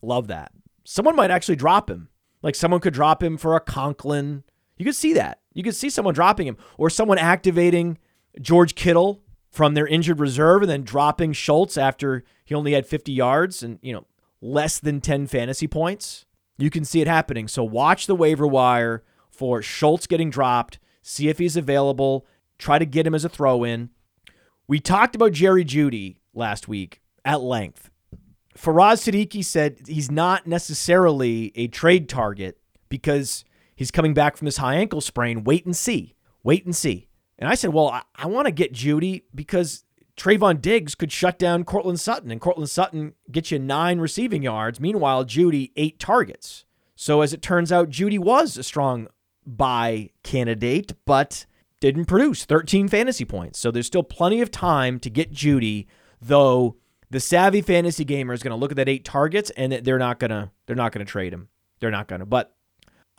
Love 0.00 0.28
that. 0.28 0.52
Someone 0.84 1.16
might 1.16 1.30
actually 1.30 1.56
drop 1.56 1.90
him. 1.90 2.08
Like 2.42 2.54
someone 2.54 2.80
could 2.80 2.94
drop 2.94 3.22
him 3.22 3.36
for 3.36 3.54
a 3.54 3.60
Conklin. 3.60 4.44
You 4.76 4.84
could 4.84 4.96
see 4.96 5.12
that. 5.14 5.40
You 5.52 5.62
could 5.62 5.76
see 5.76 5.90
someone 5.90 6.14
dropping 6.14 6.46
him 6.46 6.56
or 6.76 6.90
someone 6.90 7.18
activating 7.18 7.98
George 8.40 8.74
Kittle 8.74 9.22
from 9.50 9.74
their 9.74 9.86
injured 9.86 10.18
reserve 10.18 10.62
and 10.62 10.70
then 10.70 10.82
dropping 10.82 11.32
Schultz 11.34 11.76
after 11.76 12.24
he 12.44 12.54
only 12.54 12.72
had 12.72 12.86
50 12.86 13.12
yards 13.12 13.62
and, 13.62 13.78
you 13.82 13.92
know, 13.92 14.06
less 14.40 14.80
than 14.80 15.00
10 15.00 15.26
fantasy 15.26 15.68
points. 15.68 16.24
You 16.58 16.70
can 16.70 16.84
see 16.84 17.00
it 17.00 17.06
happening. 17.06 17.48
So 17.48 17.62
watch 17.62 18.06
the 18.06 18.16
waiver 18.16 18.46
wire 18.46 19.02
for 19.42 19.60
Schultz 19.60 20.06
getting 20.06 20.30
dropped, 20.30 20.78
see 21.02 21.28
if 21.28 21.38
he's 21.38 21.56
available, 21.56 22.24
try 22.58 22.78
to 22.78 22.86
get 22.86 23.04
him 23.04 23.12
as 23.12 23.24
a 23.24 23.28
throw 23.28 23.64
in. 23.64 23.90
We 24.68 24.78
talked 24.78 25.16
about 25.16 25.32
Jerry 25.32 25.64
Jeudy 25.64 26.18
last 26.32 26.68
week 26.68 27.00
at 27.24 27.40
length. 27.40 27.90
Faraz 28.56 29.02
Siddiqui 29.02 29.44
said 29.44 29.80
he's 29.88 30.12
not 30.12 30.46
necessarily 30.46 31.50
a 31.56 31.66
trade 31.66 32.08
target 32.08 32.60
because 32.88 33.44
he's 33.74 33.90
coming 33.90 34.14
back 34.14 34.36
from 34.36 34.44
this 34.44 34.58
high 34.58 34.76
ankle 34.76 35.00
sprain. 35.00 35.42
Wait 35.42 35.66
and 35.66 35.76
see. 35.76 36.14
Wait 36.44 36.64
and 36.64 36.76
see. 36.76 37.08
And 37.36 37.50
I 37.50 37.56
said, 37.56 37.72
well, 37.72 37.88
I, 37.88 38.02
I 38.14 38.28
want 38.28 38.46
to 38.46 38.52
get 38.52 38.72
Jeudy 38.72 39.24
because 39.34 39.82
Trevon 40.16 40.60
Diggs 40.60 40.94
could 40.94 41.10
shut 41.10 41.36
down 41.36 41.64
Courtland 41.64 41.98
Sutton, 41.98 42.30
and 42.30 42.40
Courtland 42.40 42.70
Sutton 42.70 43.14
gets 43.32 43.50
you 43.50 43.58
nine 43.58 43.98
receiving 43.98 44.44
yards. 44.44 44.78
Meanwhile, 44.78 45.24
Jeudy, 45.24 45.72
eight 45.74 45.98
targets. 45.98 46.64
So 46.94 47.22
as 47.22 47.32
it 47.32 47.42
turns 47.42 47.72
out, 47.72 47.90
Jeudy 47.90 48.20
was 48.20 48.56
a 48.56 48.62
strong 48.62 49.08
buy 49.46 50.10
candidate, 50.22 50.92
but 51.04 51.46
didn't 51.80 52.06
produce 52.06 52.44
13 52.44 52.88
fantasy 52.88 53.24
points. 53.24 53.58
So 53.58 53.70
there's 53.70 53.86
still 53.86 54.02
plenty 54.02 54.40
of 54.40 54.50
time 54.50 54.98
to 55.00 55.10
get 55.10 55.32
Jeudy, 55.32 55.86
though 56.20 56.76
the 57.10 57.20
savvy 57.20 57.60
fantasy 57.60 58.04
gamer 58.04 58.32
is 58.32 58.42
going 58.42 58.52
to 58.52 58.56
look 58.56 58.70
at 58.70 58.76
that 58.76 58.88
eight 58.88 59.04
targets 59.04 59.50
and 59.50 59.72
they're 59.72 59.98
not 59.98 60.18
gonna 60.18 60.50
they're 60.66 60.76
not 60.76 60.92
gonna 60.92 61.04
trade 61.04 61.32
him. 61.32 61.48
They're 61.80 61.90
not 61.90 62.08
gonna. 62.08 62.24
But 62.24 62.54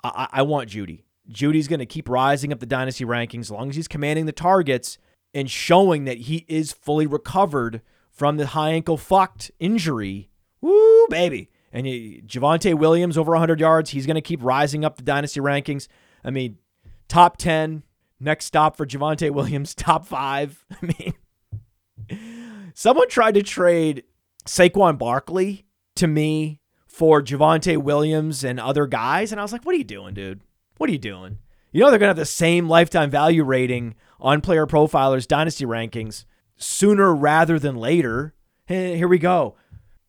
I, 0.04 0.28
I 0.32 0.42
want 0.44 0.70
Jeudy. 0.70 1.04
Jeudy's 1.30 1.68
going 1.68 1.80
to 1.80 1.86
keep 1.86 2.10
rising 2.10 2.52
up 2.52 2.60
the 2.60 2.66
dynasty 2.66 3.06
rankings 3.06 3.42
as 3.42 3.52
long 3.52 3.70
as 3.70 3.76
he's 3.76 3.88
commanding 3.88 4.26
the 4.26 4.32
targets 4.32 4.98
and 5.34 5.50
showing 5.50 6.06
that 6.06 6.18
he 6.20 6.46
is 6.48 6.74
fully 6.74 7.08
recovered 7.08 7.82
from 8.12 8.38
the 8.38 8.48
high 8.48 8.72
ankle 8.72 8.98
fucked 8.98 9.52
injury. 9.60 10.30
Woo, 10.62 11.08
baby. 11.10 11.50
And 11.72 11.88
uh, 11.88 11.90
Javonte 12.28 12.78
Williams 12.78 13.18
over 13.18 13.32
100 13.32 13.60
yards. 13.60 13.92
He's 13.92 14.06
going 14.06 14.16
to 14.16 14.22
keep 14.22 14.44
rising 14.44 14.86
up 14.86 14.98
the 14.98 15.04
dynasty 15.04 15.40
rankings. 15.40 15.88
I 16.24 16.32
mean, 16.32 16.58
top 17.08 17.38
10. 17.38 17.84
Next 18.20 18.46
stop 18.46 18.78
for 18.78 18.86
Javonte 18.86 19.32
Williams, 19.32 19.76
top 19.76 20.06
five. 20.06 20.66
I 20.82 20.86
mean, 20.86 22.72
someone 22.74 23.10
tried 23.10 23.34
to 23.36 23.44
trade 23.44 24.04
Saquon 24.46 24.98
Barkley 24.98 25.66
to 25.96 26.08
me 26.08 26.60
for 26.88 27.22
Javonte 27.22 27.78
Williams 27.78 28.44
and 28.44 28.60
other 28.60 28.88
guys. 28.88 29.32
And 29.32 29.42
I 29.42 29.44
was 29.44 29.52
like, 29.52 29.66
what 29.66 29.76
are 29.76 29.78
you 29.78 29.84
doing, 29.84 30.14
dude? 30.14 30.42
What 30.78 30.90
are 30.90 30.94
you 30.94 31.00
doing? 31.00 31.40
You 31.72 31.82
know 31.82 31.90
they're 31.90 32.00
going 32.00 32.08
to 32.08 32.12
have 32.12 32.18
the 32.18 32.26
same 32.26 32.70
lifetime 32.70 33.10
value 33.10 33.44
rating 33.44 33.96
on 34.20 34.42
player 34.42 34.68
profilers 34.68 35.28
dynasty 35.28 35.66
rankings 35.66 36.26
sooner 36.56 37.14
rather 37.14 37.58
than 37.58 37.76
later. 37.76 38.36
Hey, 38.66 38.96
here 38.96 39.08
we 39.08 39.18
go. 39.18 39.56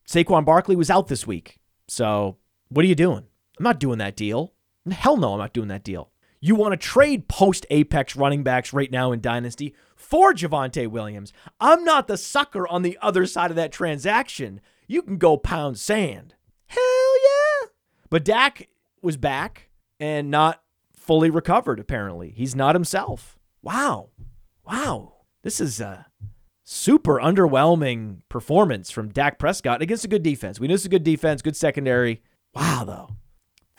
Saquon 0.07 0.45
Barkley 0.45 0.77
was 0.77 0.91
out 0.91 1.09
this 1.09 1.27
week. 1.27 1.59
So 1.89 2.37
what 2.69 2.85
are 2.85 2.89
you 2.89 2.95
doing? 2.95 3.25
I'm 3.59 3.65
not 3.65 3.81
doing 3.81 3.99
that 3.99 4.17
deal. 4.17 4.53
Hell 4.91 5.17
no, 5.17 5.33
I'm 5.33 5.39
not 5.39 5.53
doing 5.53 5.69
that 5.69 5.85
deal. 5.85 6.11
You 6.41 6.55
want 6.55 6.73
to 6.73 6.77
trade 6.77 7.27
post 7.27 7.65
Apex 7.71 8.17
running 8.17 8.43
backs 8.43 8.75
right 8.75 8.91
now 8.91 9.13
in 9.13 9.23
Dynasty 9.23 9.75
for 9.97 10.35
Javonte 10.35 10.87
Williams. 10.89 11.33
I'm 11.59 11.85
not 11.85 12.07
the 12.07 12.19
sucker 12.19 12.69
on 12.69 12.83
the 12.83 12.99
other 13.01 13.25
side 13.25 13.51
of 13.51 13.57
that 13.57 13.73
transaction. 13.73 14.61
You 14.87 15.01
can 15.01 15.17
go 15.17 15.39
pound 15.39 15.79
sand. 15.79 16.35
Hell 16.67 16.83
yeah. 16.83 17.69
But 18.11 18.27
Dak 18.27 18.69
was 19.01 19.17
back 19.17 19.71
and 19.99 20.31
not 20.31 20.63
fully 20.93 21.31
recovered, 21.31 21.81
apparently. 21.81 22.31
He's 22.31 22.55
not 22.55 22.75
himself. 22.75 23.39
Wow. 23.63 24.11
Wow. 24.67 25.15
This 25.43 25.61
is 25.61 25.81
a 25.81 26.07
super 26.63 27.19
underwhelming 27.19 28.19
performance 28.29 28.91
from 28.91 29.09
Dak 29.09 29.39
Prescott 29.39 29.81
against 29.81 30.05
a 30.05 30.09
good 30.09 30.23
defense. 30.23 30.61
We 30.61 30.69
know 30.69 30.75
it's 30.75 30.85
a 30.85 30.91
good 30.91 31.05
defense, 31.05 31.41
good 31.43 31.57
secondary. 31.57 32.23
Wow, 32.55 32.85
though. 32.87 33.17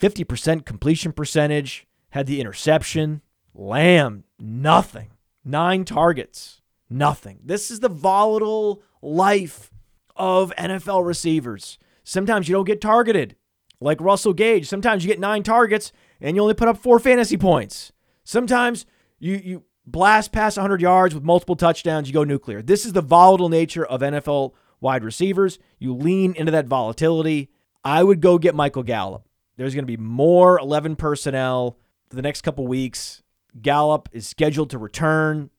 50% 0.00 0.64
completion 0.64 1.12
percentage, 1.12 1.86
had 2.10 2.26
the 2.26 2.40
interception. 2.40 3.22
Lamb, 3.54 4.24
nothing. 4.38 5.10
Nine 5.44 5.84
targets, 5.84 6.60
nothing. 6.90 7.38
This 7.44 7.70
is 7.70 7.80
the 7.80 7.88
volatile 7.88 8.82
life 9.00 9.70
of 10.16 10.52
NFL 10.56 11.06
receivers. 11.06 11.78
Sometimes 12.04 12.48
you 12.48 12.54
don't 12.54 12.64
get 12.64 12.80
targeted, 12.80 13.36
like 13.80 14.00
Russell 14.00 14.32
Gage. 14.32 14.68
Sometimes 14.68 15.04
you 15.04 15.08
get 15.08 15.20
nine 15.20 15.42
targets 15.42 15.92
and 16.20 16.36
you 16.36 16.42
only 16.42 16.54
put 16.54 16.68
up 16.68 16.78
four 16.78 16.98
fantasy 16.98 17.36
points. 17.36 17.92
Sometimes 18.24 18.86
you 19.18 19.36
you 19.36 19.64
blast 19.86 20.32
past 20.32 20.56
100 20.56 20.80
yards 20.80 21.14
with 21.14 21.22
multiple 21.22 21.56
touchdowns, 21.56 22.08
you 22.08 22.14
go 22.14 22.24
nuclear. 22.24 22.60
This 22.60 22.84
is 22.84 22.92
the 22.92 23.00
volatile 23.00 23.48
nature 23.48 23.86
of 23.86 24.00
NFL 24.00 24.52
wide 24.80 25.04
receivers. 25.04 25.58
You 25.78 25.94
lean 25.94 26.34
into 26.34 26.52
that 26.52 26.66
volatility. 26.66 27.50
I 27.84 28.02
would 28.02 28.20
go 28.20 28.38
get 28.38 28.54
Michael 28.54 28.82
Gallup. 28.82 29.25
There's 29.56 29.74
going 29.74 29.84
to 29.84 29.86
be 29.86 29.96
more 29.96 30.58
11 30.58 30.96
personnel 30.96 31.78
for 32.08 32.16
the 32.16 32.22
next 32.22 32.42
couple 32.42 32.66
weeks. 32.66 33.22
Gallup 33.60 34.08
is 34.12 34.28
scheduled 34.28 34.70
to 34.70 34.78
return. 34.78 35.50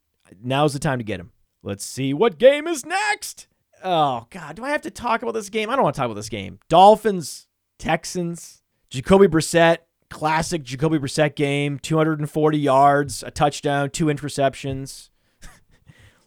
Now's 0.43 0.73
the 0.73 0.79
time 0.79 0.99
to 0.99 1.03
get 1.03 1.19
him. 1.19 1.31
Let's 1.63 1.86
see 1.86 2.13
what 2.13 2.38
game 2.38 2.67
is 2.67 2.86
next. 2.86 3.47
Oh, 3.83 4.27
God. 4.29 4.55
Do 4.55 4.63
I 4.63 4.69
have 4.69 4.81
to 4.81 4.91
talk 4.91 5.21
about 5.21 5.33
this 5.33 5.49
game? 5.49 5.69
I 5.69 5.75
don't 5.75 5.83
want 5.83 5.95
to 5.95 5.99
talk 5.99 6.05
about 6.05 6.15
this 6.15 6.29
game. 6.29 6.60
Dolphins, 6.69 7.47
Texans, 7.79 8.62
Jacoby 8.89 9.27
Brissett 9.27 9.77
classic 10.10 10.63
Jacoby 10.63 10.97
Brissett 10.97 11.36
game 11.36 11.79
240 11.79 12.57
yards, 12.57 13.23
a 13.23 13.31
touchdown, 13.31 13.89
two 13.89 14.05
interceptions. 14.05 15.10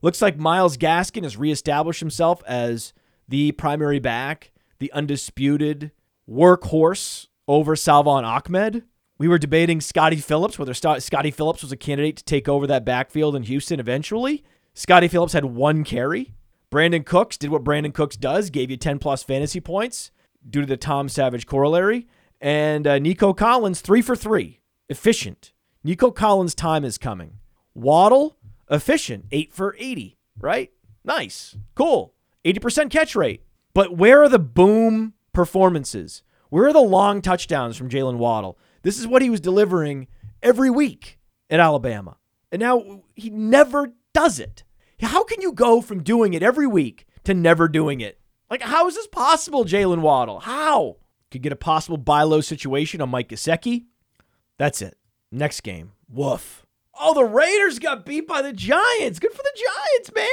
Looks 0.03 0.23
like 0.23 0.39
Myles 0.39 0.77
Gaskin 0.77 1.23
has 1.23 1.37
reestablished 1.37 2.01
himself 2.01 2.43
as 2.47 2.93
the 3.29 3.53
primary 3.53 3.99
back, 3.99 4.53
the 4.79 4.93
undisputed 4.93 5.93
workhorse 6.29 7.29
over 7.51 7.75
Salvon 7.75 8.25
Ahmed. 8.25 8.85
We 9.19 9.27
were 9.27 9.37
debating 9.37 9.81
Scottie 9.81 10.17
Phillips, 10.17 10.57
whether 10.57 10.73
Scottie 10.73 11.33
Phillips 11.33 11.63
was 11.63 11.73
a 11.73 11.77
candidate 11.77 12.17
to 12.19 12.25
take 12.25 12.49
over 12.49 12.65
that 12.69 12.85
backfield 12.85 13.35
in 13.35 13.43
Houston 13.43 13.81
eventually. 13.81 14.45
Scottie 14.73 15.09
Phillips 15.09 15.33
had 15.33 15.45
one 15.45 15.83
carry. 15.83 16.33
Brandin 16.71 17.05
Cooks 17.05 17.37
did 17.37 17.51
what 17.51 17.65
Brandin 17.65 17.93
Cooks 17.93 18.17
does, 18.17 18.51
gave 18.51 18.71
you 18.71 18.77
10 18.77 19.01
plus 19.01 19.25
fantasy 19.25 19.59
points 19.59 20.13
due 20.49 20.61
to 20.61 20.67
the 20.67 20.77
Tom 20.77 21.09
Savage 21.09 21.45
corollary. 21.45 22.07
And 22.41 22.87
uh, 22.87 23.01
Nico 23.01 23.35
Collins, 23.35 23.81
three 23.81 24.01
for 24.01 24.15
three, 24.15 24.61
efficient. 24.89 25.53
Nico 25.83 26.13
Collins' 26.13 26.55
time 26.55 26.85
is 26.85 26.99
coming. 26.99 27.39
Waddle, 27.75 28.37
efficient, 28.71 29.25
eight 29.33 29.53
for 29.53 29.75
80, 29.77 30.17
right? 30.39 30.71
Nice, 31.05 31.57
cool. 31.75 32.15
80% 32.45 32.91
catch 32.91 33.17
rate. 33.17 33.43
But 33.75 33.97
where 33.97 34.23
are 34.23 34.29
the 34.29 34.39
boom 34.39 35.15
performances? 35.33 36.23
Where 36.51 36.67
are 36.67 36.73
the 36.73 36.81
long 36.81 37.23
touchdowns 37.23 37.77
from 37.77 37.89
Jaylen 37.89 38.19
Waddle? 38.19 38.59
This 38.83 38.99
is 38.99 39.07
what 39.07 39.23
he 39.23 39.31
was 39.31 39.41
delivering 39.41 40.07
every 40.43 40.71
week 40.71 41.19
at 41.49 41.61
Alabama. 41.61 42.19
And 42.53 42.61
now 42.61 43.03
he 43.15 43.31
never 43.31 43.93
does 44.13 44.39
it. 44.39 44.65
How 45.01 45.25
can 45.25 45.41
you 45.41 45.53
go 45.53 45.81
from 45.81 46.03
doing 46.03 46.35
it 46.35 46.43
every 46.43 46.67
week 46.67 47.07
to 47.25 47.35
never 47.35 47.69
doing 47.69 48.01
it. 48.01 48.19
Like, 48.51 48.63
how 48.63 48.89
is 48.89 48.95
this 48.95 49.07
possible, 49.07 49.65
Jaylen 49.65 50.01
Waddle? 50.01 50.41
How? 50.41 50.97
Could 51.31 51.43
get 51.43 51.53
a 51.53 51.57
possible 51.57 51.97
buy 51.97 52.23
low 52.25 52.41
situation 52.41 53.01
on 53.01 53.11
Mike 53.11 53.29
Gesicki. 53.29 53.85
That's 54.59 54.83
it. 54.83 54.97
Next 55.31 55.61
game. 55.61 55.93
Woof. 56.09 56.67
Oh, 56.99 57.15
the 57.15 57.25
Raiders 57.25 57.79
got 57.79 58.05
beat 58.05 58.27
by 58.27 58.43
the 58.43 58.53
Giants. 58.53 59.21
Good 59.21 59.33
for 59.33 59.43
the 59.43 59.65
Giants, 59.65 60.13
man. 60.15 60.27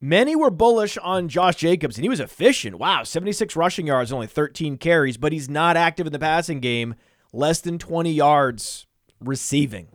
Many 0.00 0.34
were 0.34 0.50
bullish 0.50 0.96
on 0.98 1.28
Josh 1.28 1.56
Jacobs, 1.56 1.96
and 1.96 2.04
he 2.04 2.08
was 2.08 2.20
efficient. 2.20 2.78
Wow, 2.78 3.04
76 3.04 3.54
rushing 3.54 3.86
yards, 3.86 4.12
only 4.12 4.26
13 4.26 4.78
carries, 4.78 5.18
but 5.18 5.32
he's 5.32 5.48
not 5.50 5.76
active 5.76 6.06
in 6.06 6.12
the 6.12 6.18
passing 6.18 6.60
game. 6.60 6.94
Less 7.32 7.60
than 7.60 7.78
20 7.78 8.10
yards 8.10 8.86
receiving. 9.20 9.88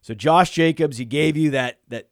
So 0.00 0.14
Josh 0.14 0.50
Jacobs, 0.52 0.98
he 0.98 1.04
gave 1.04 1.36
you 1.36 1.50
that 1.50 1.80
that 1.88 2.08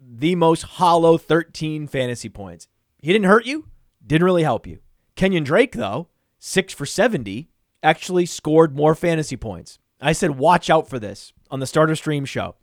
the 0.00 0.34
most 0.34 0.62
hollow 0.62 1.18
13 1.18 1.86
fantasy 1.86 2.28
points. 2.28 2.68
He 3.00 3.12
didn't 3.12 3.26
hurt 3.26 3.46
you, 3.46 3.66
didn't 4.04 4.24
really 4.24 4.42
help 4.42 4.66
you. 4.66 4.80
Kenyon 5.14 5.44
Drake, 5.44 5.72
though, 5.72 6.08
six 6.38 6.72
for 6.72 6.86
70, 6.86 7.48
actually 7.82 8.26
scored 8.26 8.76
more 8.76 8.94
fantasy 8.94 9.36
points. 9.36 9.78
I 10.00 10.12
said, 10.12 10.38
watch 10.38 10.68
out 10.68 10.88
for 10.88 10.98
this 10.98 11.32
on 11.50 11.60
the 11.60 11.66
starter 11.66 11.96
stream 11.96 12.24
show. 12.24 12.56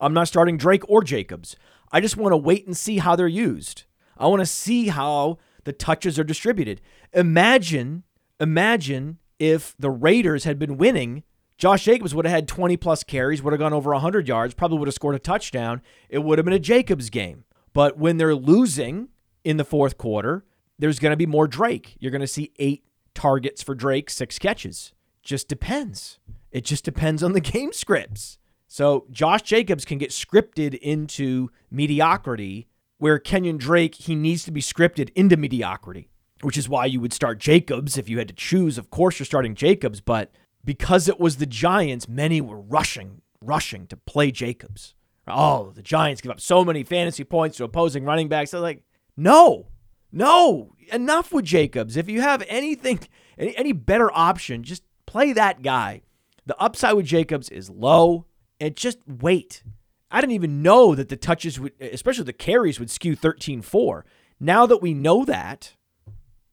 I'm 0.00 0.14
not 0.14 0.28
starting 0.28 0.56
Drake 0.56 0.88
or 0.88 1.02
Jacobs. 1.02 1.56
I 1.92 2.00
just 2.00 2.16
want 2.16 2.32
to 2.32 2.36
wait 2.36 2.66
and 2.66 2.76
see 2.76 2.98
how 2.98 3.16
they're 3.16 3.26
used. 3.26 3.84
I 4.16 4.26
want 4.26 4.40
to 4.40 4.46
see 4.46 4.88
how 4.88 5.38
the 5.64 5.72
touches 5.72 6.18
are 6.18 6.24
distributed. 6.24 6.80
Imagine, 7.12 8.04
imagine 8.40 9.18
if 9.38 9.74
the 9.78 9.90
Raiders 9.90 10.44
had 10.44 10.58
been 10.58 10.76
winning. 10.76 11.22
Josh 11.56 11.84
Jacobs 11.84 12.14
would 12.14 12.24
have 12.24 12.34
had 12.34 12.48
20 12.48 12.76
plus 12.76 13.04
carries, 13.04 13.42
would 13.42 13.52
have 13.52 13.60
gone 13.60 13.72
over 13.72 13.90
100 13.92 14.28
yards, 14.28 14.54
probably 14.54 14.78
would 14.78 14.88
have 14.88 14.94
scored 14.94 15.14
a 15.14 15.20
touchdown. 15.20 15.82
It 16.08 16.20
would 16.20 16.38
have 16.38 16.44
been 16.44 16.54
a 16.54 16.58
Jacobs 16.58 17.10
game. 17.10 17.44
But 17.72 17.98
when 17.98 18.16
they're 18.16 18.34
losing 18.34 19.08
in 19.44 19.56
the 19.56 19.64
fourth 19.64 19.98
quarter, 19.98 20.44
there's 20.78 20.98
going 20.98 21.12
to 21.12 21.16
be 21.16 21.26
more 21.26 21.48
Drake. 21.48 21.96
You're 21.98 22.12
going 22.12 22.20
to 22.20 22.26
see 22.26 22.52
eight 22.58 22.84
targets 23.14 23.62
for 23.62 23.74
Drake, 23.74 24.10
six 24.10 24.38
catches. 24.38 24.92
Just 25.22 25.48
depends. 25.48 26.18
It 26.50 26.64
just 26.64 26.84
depends 26.84 27.22
on 27.22 27.32
the 27.32 27.40
game 27.52 27.72
scripts. 27.72 28.38
So 28.68 29.06
Josh 29.10 29.42
Jacobs 29.42 29.84
can 29.86 29.98
get 29.98 30.10
scripted 30.10 30.74
into 30.74 31.50
mediocrity, 31.70 32.68
where 32.98 33.18
Kenyon 33.18 33.56
Drake, 33.56 33.94
he 33.94 34.14
needs 34.14 34.44
to 34.44 34.50
be 34.50 34.60
scripted 34.60 35.10
into 35.14 35.36
mediocrity, 35.36 36.10
which 36.42 36.58
is 36.58 36.68
why 36.68 36.84
you 36.84 37.00
would 37.00 37.14
start 37.14 37.38
Jacobs 37.38 37.96
if 37.96 38.08
you 38.08 38.18
had 38.18 38.28
to 38.28 38.34
choose. 38.34 38.76
Of 38.76 38.90
course, 38.90 39.18
you're 39.18 39.26
starting 39.26 39.54
Jacobs, 39.54 40.00
but 40.02 40.30
because 40.64 41.08
it 41.08 41.18
was 41.18 41.38
the 41.38 41.46
Giants, 41.46 42.08
many 42.08 42.40
were 42.42 42.60
rushing, 42.60 43.22
rushing 43.40 43.86
to 43.86 43.96
play 43.96 44.30
Jacobs. 44.30 44.94
Oh, 45.26 45.72
the 45.74 45.82
Giants 45.82 46.20
give 46.20 46.30
up 46.30 46.40
so 46.40 46.64
many 46.64 46.84
fantasy 46.84 47.24
points 47.24 47.56
to 47.56 47.64
opposing 47.64 48.04
running 48.04 48.28
backs. 48.28 48.50
They're 48.50 48.60
like, 48.60 48.82
no, 49.16 49.68
no, 50.12 50.74
enough 50.92 51.32
with 51.32 51.44
Jacobs. 51.44 51.96
If 51.96 52.08
you 52.08 52.20
have 52.20 52.42
anything, 52.48 53.00
any, 53.38 53.56
any 53.56 53.72
better 53.72 54.10
option, 54.12 54.62
just 54.62 54.82
play 55.06 55.32
that 55.32 55.62
guy. 55.62 56.02
The 56.46 56.58
upside 56.58 56.94
with 56.94 57.06
Jacobs 57.06 57.48
is 57.50 57.68
low, 57.70 58.26
and 58.60 58.76
just 58.76 58.98
wait. 59.06 59.62
I 60.10 60.20
didn't 60.20 60.32
even 60.32 60.62
know 60.62 60.94
that 60.94 61.08
the 61.08 61.16
touches 61.16 61.60
would, 61.60 61.72
especially 61.80 62.24
the 62.24 62.32
carries, 62.32 62.80
would 62.80 62.90
skew 62.90 63.14
13 63.14 63.62
4. 63.62 64.04
Now 64.40 64.66
that 64.66 64.82
we 64.82 64.94
know 64.94 65.24
that, 65.24 65.74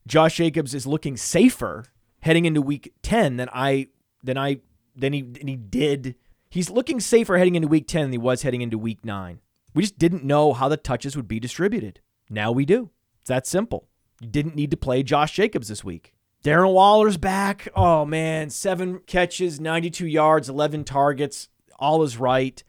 Josh 0.07 0.37
Jacobs 0.37 0.73
is 0.73 0.85
looking 0.85 1.17
safer 1.17 1.85
heading 2.21 2.45
into 2.45 2.61
week 2.61 2.93
10 3.01 3.37
than 3.37 3.49
I 3.53 3.87
than 4.23 4.37
I 4.37 4.59
than 4.95 5.13
he 5.13 5.21
than 5.21 5.47
he 5.47 5.55
did. 5.55 6.15
He's 6.49 6.69
looking 6.69 6.99
safer 6.99 7.37
heading 7.37 7.55
into 7.55 7.67
week 7.67 7.87
10 7.87 8.03
than 8.03 8.11
he 8.11 8.17
was 8.17 8.43
heading 8.43 8.61
into 8.61 8.77
week 8.77 9.03
9. 9.03 9.39
We 9.73 9.83
just 9.83 9.97
didn't 9.97 10.23
know 10.23 10.53
how 10.53 10.69
the 10.69 10.77
touches 10.77 11.15
would 11.15 11.27
be 11.27 11.39
distributed. 11.39 11.99
Now 12.29 12.51
we 12.51 12.65
do. 12.65 12.91
It's 13.21 13.29
that 13.29 13.45
simple. 13.45 13.87
You 14.21 14.27
didn't 14.29 14.55
need 14.55 14.71
to 14.71 14.77
play 14.77 15.03
Josh 15.03 15.33
Jacobs 15.33 15.67
this 15.67 15.83
week. 15.83 16.13
Darren 16.43 16.73
Waller's 16.73 17.17
back. 17.17 17.67
Oh 17.75 18.05
man, 18.05 18.49
7 18.49 18.99
catches, 19.07 19.59
92 19.59 20.07
yards, 20.07 20.47
11 20.47 20.83
targets. 20.83 21.49
All 21.77 22.03
is 22.03 22.17
right. 22.17 22.63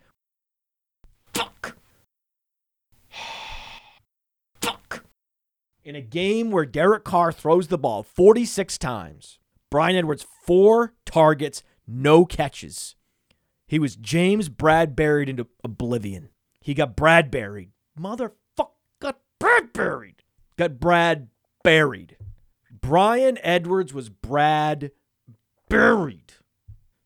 Fuck. 1.32 1.76
Fuck. 4.60 5.04
In 5.84 5.94
a 5.94 6.00
game 6.00 6.50
where 6.50 6.66
Derek 6.66 7.04
Carr 7.04 7.32
throws 7.32 7.68
the 7.68 7.78
ball 7.78 8.02
46 8.02 8.78
times, 8.78 9.38
Bryan 9.70 9.96
Edwards, 9.96 10.26
four 10.44 10.94
targets, 11.04 11.62
no 11.86 12.24
catches. 12.24 12.96
He 13.68 13.78
was 13.78 13.96
James 13.96 14.48
Bradberried 14.48 15.28
into 15.28 15.46
oblivion. 15.64 16.30
He 16.60 16.74
got 16.74 16.96
Bradberried. 16.96 17.70
Motherfucker 17.98 18.70
got 19.00 19.20
Bradberried. 19.40 20.20
Got 20.56 20.78
Brad 20.80 21.28
buried. 21.62 22.16
Bryan 22.80 23.38
Edwards 23.42 23.92
was 23.92 24.08
Brad 24.08 24.92
buried. 25.68 26.32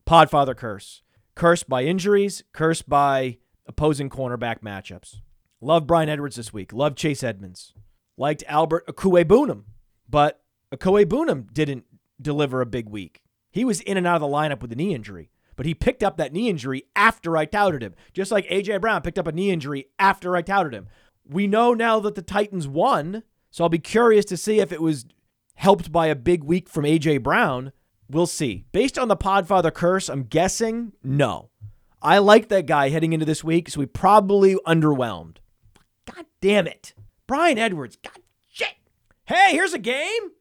Podfather 0.07 0.55
curse. 0.55 1.01
Cursed 1.41 1.67
by 1.67 1.85
injuries, 1.85 2.43
cursed 2.53 2.87
by 2.87 3.39
opposing 3.65 4.11
cornerback 4.11 4.59
matchups. 4.61 5.21
Love 5.59 5.87
Bryan 5.87 6.07
Edwards 6.07 6.35
this 6.35 6.53
week. 6.53 6.71
Love 6.71 6.95
Chase 6.95 7.23
Edmonds. 7.23 7.73
Liked 8.15 8.43
Albert 8.47 8.85
Okwuegbunam, 8.85 9.63
but 10.07 10.43
Okwuegbunam 10.71 11.51
didn't 11.51 11.85
deliver 12.21 12.61
a 12.61 12.67
big 12.67 12.89
week. 12.89 13.23
He 13.49 13.65
was 13.65 13.81
in 13.81 13.97
and 13.97 14.05
out 14.05 14.17
of 14.17 14.21
the 14.21 14.27
lineup 14.27 14.61
with 14.61 14.71
a 14.71 14.75
knee 14.75 14.93
injury, 14.93 15.31
but 15.55 15.65
he 15.65 15.73
picked 15.73 16.03
up 16.03 16.17
that 16.17 16.31
knee 16.31 16.47
injury 16.47 16.83
after 16.95 17.35
I 17.35 17.45
touted 17.45 17.81
him, 17.81 17.95
just 18.13 18.31
like 18.31 18.45
A.J. 18.47 18.77
Brown 18.77 19.01
picked 19.01 19.17
up 19.17 19.25
a 19.25 19.31
knee 19.31 19.49
injury 19.49 19.87
after 19.97 20.35
I 20.35 20.43
touted 20.43 20.75
him. 20.75 20.89
We 21.27 21.47
know 21.47 21.73
now 21.73 21.99
that 22.01 22.13
the 22.13 22.21
Titans 22.21 22.67
won, 22.67 23.23
so 23.49 23.63
I'll 23.63 23.69
be 23.69 23.79
curious 23.79 24.25
to 24.25 24.37
see 24.37 24.59
if 24.59 24.71
it 24.71 24.79
was 24.79 25.07
helped 25.55 25.91
by 25.91 26.05
a 26.05 26.15
big 26.15 26.43
week 26.43 26.69
from 26.69 26.85
A.J. 26.85 27.17
Brown. 27.17 27.71
We'll 28.11 28.27
see. 28.27 28.65
Based 28.73 28.99
on 28.99 29.07
the 29.07 29.15
Podfather 29.15 29.73
curse, 29.73 30.09
I'm 30.09 30.23
guessing 30.23 30.91
no. 31.01 31.49
I 32.01 32.17
like 32.17 32.49
that 32.49 32.65
guy 32.65 32.89
heading 32.89 33.13
into 33.13 33.25
this 33.25 33.43
week, 33.43 33.69
so 33.69 33.79
we 33.79 33.85
probably 33.85 34.55
underwhelmed. 34.67 35.37
God 36.13 36.25
damn 36.41 36.67
it. 36.67 36.93
Bryan 37.25 37.57
Edwards. 37.57 37.97
God 38.03 38.19
shit. 38.49 38.75
Hey, 39.25 39.51
here's 39.51 39.73
a 39.73 39.79
game. 39.79 40.31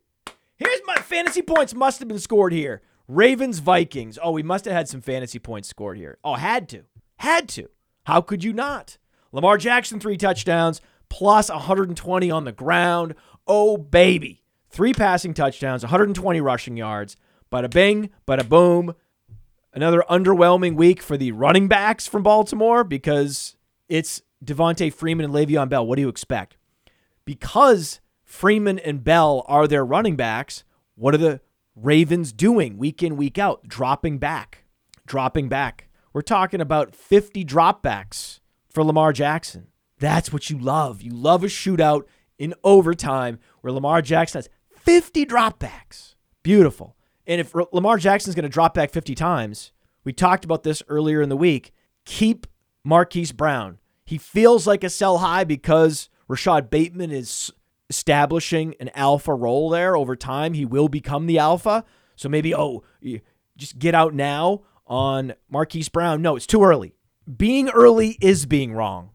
Here's 0.56 0.80
my 0.84 0.96
fantasy 0.96 1.42
points 1.42 1.72
must 1.72 2.00
have 2.00 2.08
been 2.08 2.18
scored 2.18 2.52
here. 2.52 2.82
Ravens 3.06 3.60
Vikings. 3.60 4.18
Oh, 4.20 4.32
we 4.32 4.42
must 4.42 4.64
have 4.64 4.74
had 4.74 4.88
some 4.88 5.00
fantasy 5.00 5.38
points 5.38 5.68
scored 5.68 5.96
here. 5.96 6.18
Oh, 6.24 6.34
had 6.34 6.68
to. 6.70 6.84
Had 7.18 7.48
to. 7.50 7.68
How 8.04 8.20
could 8.20 8.42
you 8.42 8.52
not? 8.52 8.98
Lamar 9.30 9.58
Jackson, 9.58 10.00
three 10.00 10.16
touchdowns, 10.16 10.80
plus 11.08 11.48
120 11.50 12.30
on 12.30 12.44
the 12.44 12.52
ground. 12.52 13.14
Oh, 13.46 13.76
baby. 13.76 14.42
Three 14.70 14.92
passing 14.92 15.34
touchdowns, 15.34 15.82
120 15.84 16.40
rushing 16.40 16.76
yards. 16.76 17.16
Bada 17.50 17.70
bing, 17.70 18.10
bada 18.26 18.48
boom. 18.48 18.94
Another 19.72 20.04
underwhelming 20.08 20.74
week 20.74 21.02
for 21.02 21.16
the 21.16 21.32
running 21.32 21.68
backs 21.68 22.06
from 22.06 22.22
Baltimore 22.22 22.84
because 22.84 23.56
it's 23.88 24.22
Devonta 24.44 24.92
Freeman 24.92 25.24
and 25.24 25.34
Le'Veon 25.34 25.68
Bell. 25.68 25.86
What 25.86 25.96
do 25.96 26.02
you 26.02 26.08
expect? 26.08 26.56
Because 27.24 28.00
Freeman 28.24 28.78
and 28.78 29.02
Bell 29.02 29.44
are 29.48 29.66
their 29.66 29.84
running 29.84 30.16
backs, 30.16 30.64
what 30.94 31.14
are 31.14 31.18
the 31.18 31.40
Ravens 31.74 32.32
doing 32.32 32.78
week 32.78 33.02
in, 33.02 33.16
week 33.16 33.38
out? 33.38 33.66
Dropping 33.66 34.18
back, 34.18 34.64
dropping 35.06 35.48
back. 35.48 35.88
We're 36.12 36.22
talking 36.22 36.60
about 36.60 36.94
50 36.94 37.44
dropbacks 37.44 38.40
for 38.68 38.84
Lamar 38.84 39.12
Jackson. 39.12 39.68
That's 39.98 40.32
what 40.32 40.50
you 40.50 40.58
love. 40.58 41.02
You 41.02 41.12
love 41.12 41.44
a 41.44 41.48
shootout 41.48 42.04
in 42.38 42.54
overtime 42.64 43.38
where 43.60 43.72
Lamar 43.72 44.02
Jackson 44.02 44.38
has 44.38 44.48
50 44.76 45.26
dropbacks. 45.26 46.14
Beautiful. 46.42 46.96
And 47.30 47.40
if 47.40 47.54
Lamar 47.54 47.96
Jackson's 47.96 48.34
going 48.34 48.42
to 48.42 48.48
drop 48.48 48.74
back 48.74 48.90
50 48.90 49.14
times, 49.14 49.70
we 50.02 50.12
talked 50.12 50.44
about 50.44 50.64
this 50.64 50.82
earlier 50.88 51.22
in 51.22 51.28
the 51.28 51.36
week. 51.36 51.72
Keep 52.04 52.48
Marquise 52.82 53.30
Brown. 53.30 53.78
He 54.04 54.18
feels 54.18 54.66
like 54.66 54.82
a 54.82 54.90
sell 54.90 55.18
high 55.18 55.44
because 55.44 56.08
Rashod 56.26 56.70
Bateman 56.70 57.12
is 57.12 57.52
establishing 57.88 58.74
an 58.80 58.90
alpha 58.96 59.32
role 59.32 59.70
there 59.70 59.96
over 59.96 60.16
time. 60.16 60.54
He 60.54 60.64
will 60.64 60.88
become 60.88 61.26
the 61.28 61.38
alpha. 61.38 61.84
So 62.16 62.28
maybe, 62.28 62.52
oh, 62.52 62.82
just 63.56 63.78
get 63.78 63.94
out 63.94 64.12
now 64.12 64.62
on 64.84 65.34
Marquise 65.48 65.88
Brown. 65.88 66.22
No, 66.22 66.34
it's 66.34 66.48
too 66.48 66.64
early. 66.64 66.96
Being 67.36 67.68
early 67.68 68.18
is 68.20 68.44
being 68.44 68.72
wrong. 68.72 69.10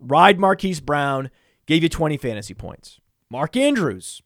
Ride 0.00 0.40
Marquise 0.40 0.80
Brown, 0.80 1.28
gave 1.66 1.82
you 1.82 1.90
20 1.90 2.16
fantasy 2.16 2.54
points. 2.54 2.98
Mark 3.30 3.58
Andrews, 3.58 4.22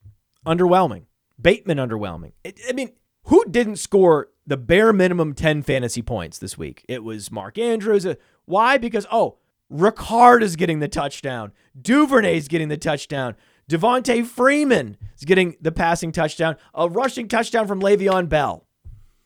underwhelming. 0.47 1.07
Bateman, 1.41 1.79
underwhelming. 1.79 2.35
I 2.47 2.73
mean, 2.73 2.93
who 3.25 3.45
didn't 3.47 3.77
score 3.77 4.29
the 4.47 4.57
bare 4.57 4.93
minimum 4.93 5.35
10 5.35 5.63
fantasy 5.63 6.03
points 6.03 6.39
this 6.39 6.59
week? 6.59 6.85
It 6.89 7.05
was 7.05 7.31
Mark 7.31 7.59
Andrews. 7.59 8.05
Uh, 8.05 8.15
why? 8.45 8.79
Because, 8.79 9.07
oh, 9.11 9.39
Ricard 9.73 10.43
is 10.43 10.57
getting 10.57 10.81
the 10.81 10.89
touchdown. 10.89 11.53
Duvernay 11.81 12.37
is 12.37 12.49
getting 12.49 12.69
the 12.69 12.77
touchdown. 12.77 13.37
Devonta 13.71 14.27
Freeman 14.27 14.97
is 15.17 15.25
getting 15.25 15.57
the 15.61 15.73
passing 15.73 16.13
touchdown. 16.13 16.57
A 16.75 16.89
rushing 16.89 17.29
touchdown 17.29 17.67
from 17.67 17.81
Le'Veon 17.81 18.29
Bell. 18.29 18.67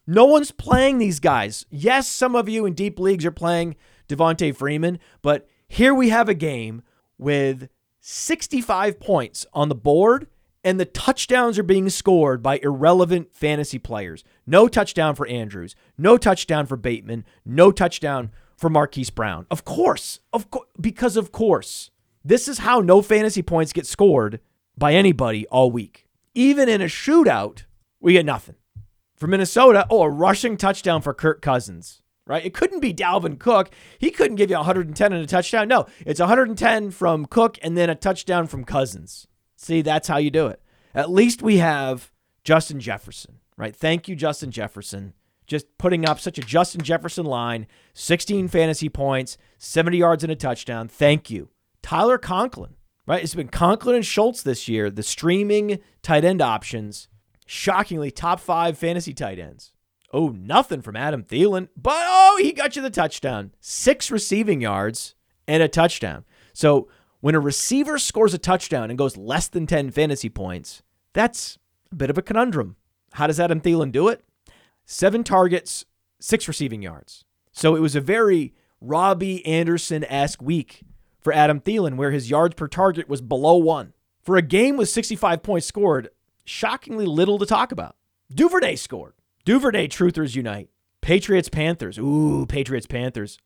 No 0.07 0.25
one's 0.25 0.53
playing 0.53 0.99
these 0.99 1.19
guys. 1.19 1.67
Yes, 1.69 2.07
some 2.07 2.37
of 2.37 2.49
you 2.49 2.65
in 2.65 2.75
deep 2.75 3.01
leagues 3.01 3.25
are 3.25 3.33
playing 3.33 3.75
Devonta 4.09 4.55
Freeman, 4.55 5.01
but 5.21 5.49
here 5.67 5.93
we 5.93 6.11
have 6.11 6.29
a 6.29 6.35
game 6.35 6.83
with 7.19 7.69
65 8.01 9.01
points 9.01 9.47
on 9.53 9.69
the 9.69 9.75
board, 9.75 10.29
and 10.67 10.81
the 10.81 10.85
touchdowns 10.85 11.61
are 11.61 11.63
being 11.63 11.89
scored 11.89 12.43
by 12.43 12.59
irrelevant 12.61 13.33
fantasy 13.33 13.79
players. 13.79 14.25
No 14.49 14.67
touchdown 14.67 15.15
for 15.15 15.25
Andrews, 15.29 15.77
no 15.97 16.19
touchdown 16.19 16.67
for 16.67 16.77
Bateman, 16.77 17.25
no 17.45 17.71
touchdown 17.71 18.33
for 18.57 18.69
Marquise 18.69 19.11
Brown. 19.11 19.47
Of 19.49 19.65
course, 19.65 20.19
of 20.33 20.51
course, 20.51 20.67
because 20.81 21.17
of 21.17 21.31
course. 21.31 21.93
This 22.25 22.49
is 22.49 22.59
how 22.59 22.81
no 22.81 23.01
fantasy 23.01 23.43
points 23.43 23.73
get 23.73 23.87
scored 23.87 24.41
by 24.77 24.93
anybody 24.93 25.47
all 25.47 25.71
week. 25.71 26.09
Even 26.35 26.69
in 26.69 26.83
a 26.83 26.87
shootout, 26.87 27.63
we 28.01 28.15
get 28.15 28.27
nothing. 28.27 28.57
For 29.15 29.29
Minnesota, 29.29 29.87
oh, 29.89 30.03
a 30.03 30.11
rushing 30.11 30.57
touchdown 30.57 31.01
for 31.01 31.15
Kirk 31.15 31.43
Cousins, 31.43 32.03
right? 32.27 32.45
It 32.45 32.55
couldn't 32.55 32.81
be 32.81 32.93
Dalvin 32.93 33.39
Cook. 33.39 33.71
He 34.01 34.11
couldn't 34.11 34.35
give 34.35 34.51
you 34.51 34.57
110 34.57 35.13
and 35.13 35.23
a 35.23 35.27
touchdown. 35.29 35.69
No, 35.69 35.87
it's 36.05 36.19
110 36.19 36.91
from 36.91 37.25
Cook 37.27 37.57
and 37.63 37.79
then 37.79 37.89
a 37.89 37.95
touchdown 37.95 38.49
from 38.49 38.65
Cousins. 38.65 39.29
See, 39.57 39.83
that's 39.83 40.09
how 40.09 40.19
you 40.19 40.31
do 40.31 40.47
it. 40.47 40.61
At 40.95 41.11
least 41.11 41.43
we 41.43 41.59
have 41.59 42.13
Justin 42.45 42.81
Jefferson, 42.81 43.41
right? 43.57 43.75
Thank 43.75 44.09
you, 44.09 44.15
Justin 44.17 44.51
Jefferson. 44.51 45.15
Just 45.47 45.67
putting 45.79 46.09
up 46.09 46.19
such 46.19 46.39
a 46.39 46.43
Justin 46.43 46.83
Jefferson 46.83 47.25
line, 47.25 47.67
16 47.95 48.49
fantasy 48.49 48.89
points, 48.89 49.39
70 49.59 49.99
yards 49.99 50.25
and 50.25 50.33
a 50.33 50.37
touchdown. 50.37 50.89
Thank 50.89 51.31
you. 51.31 51.51
Tyler 51.83 52.19
Conklin, 52.19 52.75
right? 53.07 53.23
It's 53.23 53.35
been 53.35 53.49
Conklin 53.49 53.97
and 53.97 54.05
Schultz 54.07 54.43
this 54.43 54.69
year, 54.69 54.91
the 54.91 55.03
streaming 55.03 55.79
tight 56.03 56.25
end 56.25 56.43
options. 56.43 57.09
Shockingly, 57.47 58.11
top 58.11 58.41
five 58.41 58.77
fantasy 58.77 59.15
tight 59.15 59.39
ends. 59.39 59.73
Oh, 60.13 60.29
nothing 60.29 60.83
from 60.83 60.97
Adam 60.97 61.23
Thielen, 61.23 61.69
but 61.77 62.03
oh, 62.07 62.39
he 62.41 62.53
got 62.53 62.75
you 62.75 62.83
the 62.83 62.91
touchdown. 62.91 63.53
Six 63.61 64.11
receiving 64.11 64.61
yards 64.61 65.15
and 65.47 65.63
a 65.63 65.69
touchdown. 65.69 66.25
So 66.53 66.89
when 67.21 67.35
a 67.35 67.41
receiver 67.41 67.99
scores 67.99 68.35
a 68.35 68.39
touchdown 68.39 68.91
and 68.91 68.99
goes 68.99 69.17
less 69.17 69.49
than 69.49 69.67
10 69.67 69.91
fantasy 69.91 70.29
points, 70.29 70.83
that's 71.13 71.59
a 71.91 71.95
bit 71.95 72.11
of 72.11 72.19
a 72.19 72.23
conundrum. 72.23 72.77
How 73.13 73.27
does 73.27 73.41
Adam 73.41 73.61
Thielen 73.61 73.93
do 73.93 74.09
it? 74.09 74.23
Seven 74.85 75.25
targets, 75.25 75.85
six 76.21 76.47
receiving 76.47 76.83
yards. 76.83 77.25
So 77.53 77.75
it 77.75 77.81
was 77.81 77.97
a 77.97 78.01
very 78.01 78.55
Robbie 78.81 79.45
Anderson 79.47 80.05
esque 80.05 80.43
week 80.43 80.83
for 81.21 81.33
Adam 81.33 81.61
Thielen, 81.61 81.97
where 81.97 82.11
his 82.11 82.31
yards 82.31 82.55
per 82.55 82.69
target 82.69 83.09
was 83.09 83.21
below 83.21 83.57
one. 83.57 83.95
For 84.23 84.37
a 84.37 84.43
game 84.43 84.77
with 84.77 84.89
65 84.89 85.43
points 85.43 85.67
scored, 85.67 86.11
shockingly 86.45 87.07
little 87.07 87.39
to 87.39 87.47
talk 87.47 87.73
about. 87.73 87.97
Duvernay 88.33 88.77
scored. 88.77 89.15
Duvernay 89.45 89.89
Truthers 89.89 90.37
Unite. 90.37 90.69
Patriots 91.01 91.49
Panthers. 91.49 91.99
Ooh, 91.99 92.47
Patriots 92.47 92.87
Panthers. 92.87 93.39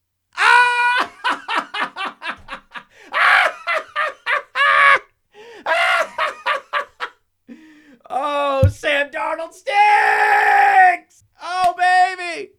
oh, 8.08 8.66
Sam 8.70 8.99
Darnold 9.10 9.52
stinks. 9.52 11.24
Oh, 11.42 11.74
baby. 11.76 12.50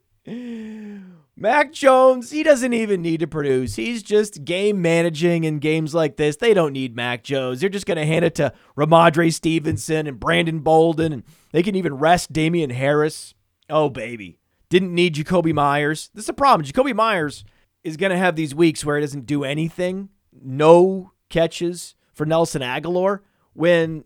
Mac 1.35 1.73
Jones, 1.73 2.29
he 2.29 2.43
doesn't 2.43 2.73
even 2.73 3.01
need 3.01 3.19
to 3.21 3.27
produce. 3.27 3.75
He's 3.75 4.03
just 4.03 4.45
game 4.45 4.81
managing 4.81 5.43
in 5.43 5.57
games 5.59 5.95
like 5.95 6.17
this. 6.17 6.35
They 6.35 6.53
don't 6.53 6.73
need 6.73 6.95
Mac 6.95 7.23
Jones. 7.23 7.59
They're 7.59 7.69
just 7.69 7.87
going 7.87 7.97
to 7.97 8.05
hand 8.05 8.25
it 8.25 8.35
to 8.35 8.53
Rhamondre 8.77 9.33
Stevenson 9.33 10.05
and 10.05 10.19
Brandon 10.19 10.59
Bolden, 10.59 11.11
and 11.13 11.23
they 11.51 11.63
can 11.63 11.75
even 11.75 11.95
rest 11.95 12.31
Damien 12.31 12.69
Harris. 12.69 13.33
Oh, 13.69 13.89
baby. 13.89 14.37
Didn't 14.69 14.93
need 14.93 15.15
Jakobi 15.15 15.53
Meyers. 15.53 16.11
This 16.13 16.25
is 16.25 16.29
a 16.29 16.33
problem. 16.33 16.67
Jakobi 16.67 16.93
Meyers 16.93 17.43
is 17.83 17.97
going 17.97 18.11
to 18.11 18.17
have 18.17 18.35
these 18.35 18.53
weeks 18.53 18.85
where 18.85 18.97
he 18.97 19.01
doesn't 19.01 19.25
do 19.25 19.43
anything, 19.43 20.09
no 20.31 21.11
catches 21.29 21.95
for 22.13 22.25
Nelson 22.25 22.61
Agholor, 22.61 23.21
When 23.53 24.03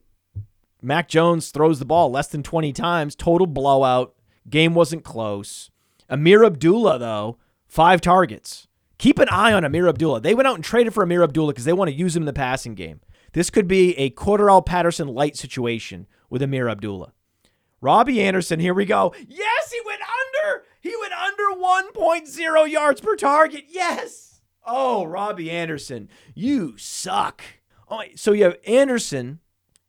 Mac 0.85 1.09
Jones 1.09 1.49
throws 1.49 1.79
the 1.79 1.85
ball 1.85 2.11
less 2.11 2.27
than 2.27 2.43
20 2.43 2.71
times, 2.71 3.15
total 3.15 3.47
blowout. 3.47 4.13
Game 4.49 4.75
wasn't 4.75 5.03
close. 5.03 5.71
Ameer 6.09 6.45
Abdullah, 6.45 6.99
though, 6.99 7.39
five 7.67 8.01
targets. 8.01 8.67
Keep 8.99 9.17
an 9.17 9.27
eye 9.29 9.51
on 9.51 9.63
Ameer 9.63 9.89
Abdullah. 9.89 10.21
They 10.21 10.35
went 10.35 10.47
out 10.47 10.55
and 10.55 10.63
traded 10.63 10.93
for 10.93 11.03
Ameer 11.03 11.23
Abdullah 11.23 11.53
because 11.53 11.65
they 11.65 11.73
want 11.73 11.89
to 11.89 11.95
use 11.95 12.15
him 12.15 12.21
in 12.21 12.27
the 12.27 12.33
passing 12.33 12.75
game. 12.75 13.01
This 13.33 13.49
could 13.49 13.67
be 13.67 13.97
a 13.97 14.11
Cordarrelle 14.11 14.65
Patterson 14.65 15.07
light 15.07 15.35
situation 15.35 16.05
with 16.29 16.43
Ameer 16.43 16.69
Abdullah. 16.69 17.13
Robbie 17.81 18.21
Anderson, 18.21 18.59
here 18.59 18.73
we 18.73 18.85
go. 18.85 19.13
Yes, 19.27 19.71
he 19.71 19.81
went 19.85 20.01
under. 20.01 20.63
He 20.79 20.95
went 20.99 21.13
under 21.13 21.59
1.0 21.59 22.71
yards 22.71 23.01
per 23.01 23.15
target. 23.15 23.65
Yes. 23.69 24.41
Oh, 24.65 25.03
Robbie 25.03 25.51
Anderson, 25.51 26.09
you 26.33 26.77
suck. 26.77 27.43
Oh, 27.89 28.01
so 28.15 28.31
you 28.31 28.43
have 28.43 28.57
Anderson 28.65 29.39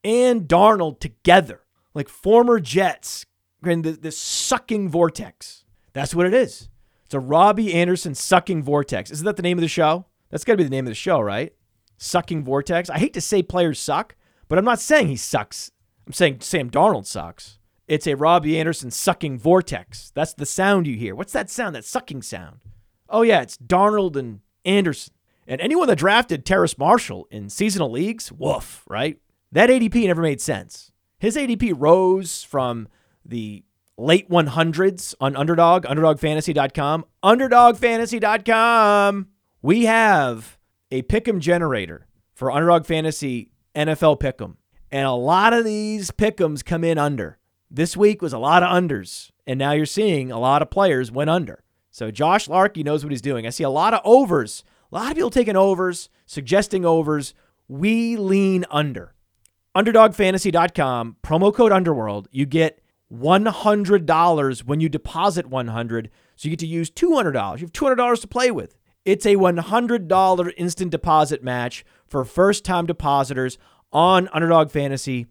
and 0.07 0.49
Darnold 0.49 1.01
together, 1.01 1.63
like 1.93 2.09
former 2.09 2.61
Jets, 2.61 3.27
and 3.63 3.85
this 3.85 4.17
sucking 4.17 4.89
vortex. 4.89 5.65
That's 5.93 6.15
what 6.15 6.27
it 6.27 6.35
is. 6.35 6.69
It's 7.05 7.15
a 7.15 7.21
Robbie 7.21 7.75
Anderson 7.75 8.15
sucking 8.15 8.63
vortex. 8.63 9.11
Isn't 9.11 9.25
that 9.25 9.37
the 9.37 9.43
name 9.43 9.59
of 9.59 9.63
the 9.63 9.69
show? 9.69 10.07
That's 10.31 10.45
got 10.45 10.53
to 10.53 10.59
be 10.59 10.65
the 10.65 10.71
name 10.71 10.87
of 10.87 10.91
the 10.91 10.95
show, 10.95 11.21
right? 11.21 11.53
Sucking 11.99 12.45
vortex. 12.45 12.89
I 12.89 12.99
hate 12.99 13.15
to 13.15 13.21
say 13.21 13.43
players 13.43 13.81
suck, 13.81 14.15
but 14.49 14.59
I'm 14.59 14.65
not 14.65 14.81
saying 14.81 15.09
he 15.09 15.17
sucks. 15.17 15.73
I'm 16.07 16.13
saying 16.13 16.41
Sam 16.41 16.71
Darnold 16.71 17.07
sucks. 17.07 17.59
It's 17.89 18.07
a 18.07 18.15
Robbie 18.15 18.59
Anderson 18.61 18.93
sucking 18.93 19.39
vortex. 19.39 20.13
That's 20.15 20.35
the 20.35 20.47
sound 20.47 20.87
you 20.87 20.97
hear. 20.97 21.17
What's 21.17 21.33
that 21.33 21.51
sound? 21.51 21.75
That 21.75 21.85
sucking 21.85 22.23
sound. 22.23 22.59
Oh, 23.09 23.23
yeah, 23.23 23.43
it's 23.43 23.57
Darnold 23.57 24.15
and 24.15 24.41
Anderson. 24.65 25.15
And 25.49 25.61
anyone 25.61 25.89
that 25.89 25.99
drafted 25.99 26.45
Terrace 26.45 26.79
Marshall 26.79 27.27
in 27.31 27.51
seasonal 27.51 27.91
leagues, 27.91 28.31
woof, 28.31 28.85
right? 28.89 29.19
That 29.57 29.71
ADP 29.71 30.07
never 30.07 30.21
made 30.21 30.43
sense. 30.43 30.93
His 31.19 31.35
ADP 31.35 31.73
rose 31.79 32.43
from 32.43 32.89
the 33.25 33.65
late 33.97 34.29
100s 34.29 35.15
on 35.19 35.35
Underdog, 35.35 35.87
underdogfantasy.com. 35.87 37.07
Underdogfantasy.com. 37.25 39.29
We 39.63 39.87
have 39.87 40.59
a 40.91 41.01
pick'em 41.05 41.39
generator 41.39 42.07
for 42.35 42.53
Underdog 42.53 42.85
Fantasy 42.85 43.49
NFL 43.75 44.21
pick'em. 44.21 44.57
And 44.93 45.07
a 45.07 45.13
lot 45.13 45.55
of 45.55 45.65
these 45.65 46.11
pick'ems 46.11 46.63
come 46.63 46.85
in 46.85 46.99
under. 46.99 47.39
This 47.71 47.97
week 47.97 48.21
was 48.21 48.35
a 48.35 48.39
lot 48.39 48.63
of 48.63 48.69
unders, 48.69 49.31
and 49.47 49.59
now 49.59 49.73
you're 49.73 49.87
seeing 49.87 50.31
a 50.31 50.39
lot 50.39 50.61
of 50.61 50.69
players 50.69 51.11
went 51.11 51.31
under. 51.31 51.65
So 51.91 52.11
Josh 52.11 52.47
Larkey 52.47 52.85
knows 52.85 53.03
what 53.03 53.11
he's 53.11 53.23
doing. 53.23 53.47
I 53.47 53.51
see 53.51 53.65
a 53.65 53.71
lot 53.71 53.95
of 53.95 54.03
overs. 54.05 54.65
A 54.93 54.97
lot 54.97 55.11
of 55.11 55.17
people 55.17 55.31
taking 55.31 55.57
overs, 55.57 56.11
suggesting 56.27 56.85
overs. 56.85 57.33
We 57.69 58.19
lean 58.19 58.67
under. 58.71 59.15
Underdogfantasy.com, 59.77 61.17
promo 61.23 61.53
code 61.53 61.71
Underworld. 61.71 62.29
You 62.31 62.47
get 62.47 62.81
$100 63.13 64.65
when 64.65 64.81
you 64.81 64.89
deposit 64.89 65.47
100 65.47 66.11
so 66.35 66.47
you 66.47 66.51
get 66.51 66.59
to 66.61 66.67
use 66.67 66.91
$200 66.91 67.59
you 67.59 67.67
have 67.67 67.73
$200 67.73 68.21
to 68.23 68.27
play 68.27 68.51
with. 68.51 68.75
It's 69.05 69.27
a 69.27 69.37
$100 69.37 70.53
instant 70.57 70.91
deposit 70.91 71.45
match 71.45 71.85
for 72.07 72.25
first 72.25 72.65
time 72.65 72.87
depositors 72.87 73.59
on 73.93 74.31
underdog 74.33 74.71
fantasy. 74.71 75.27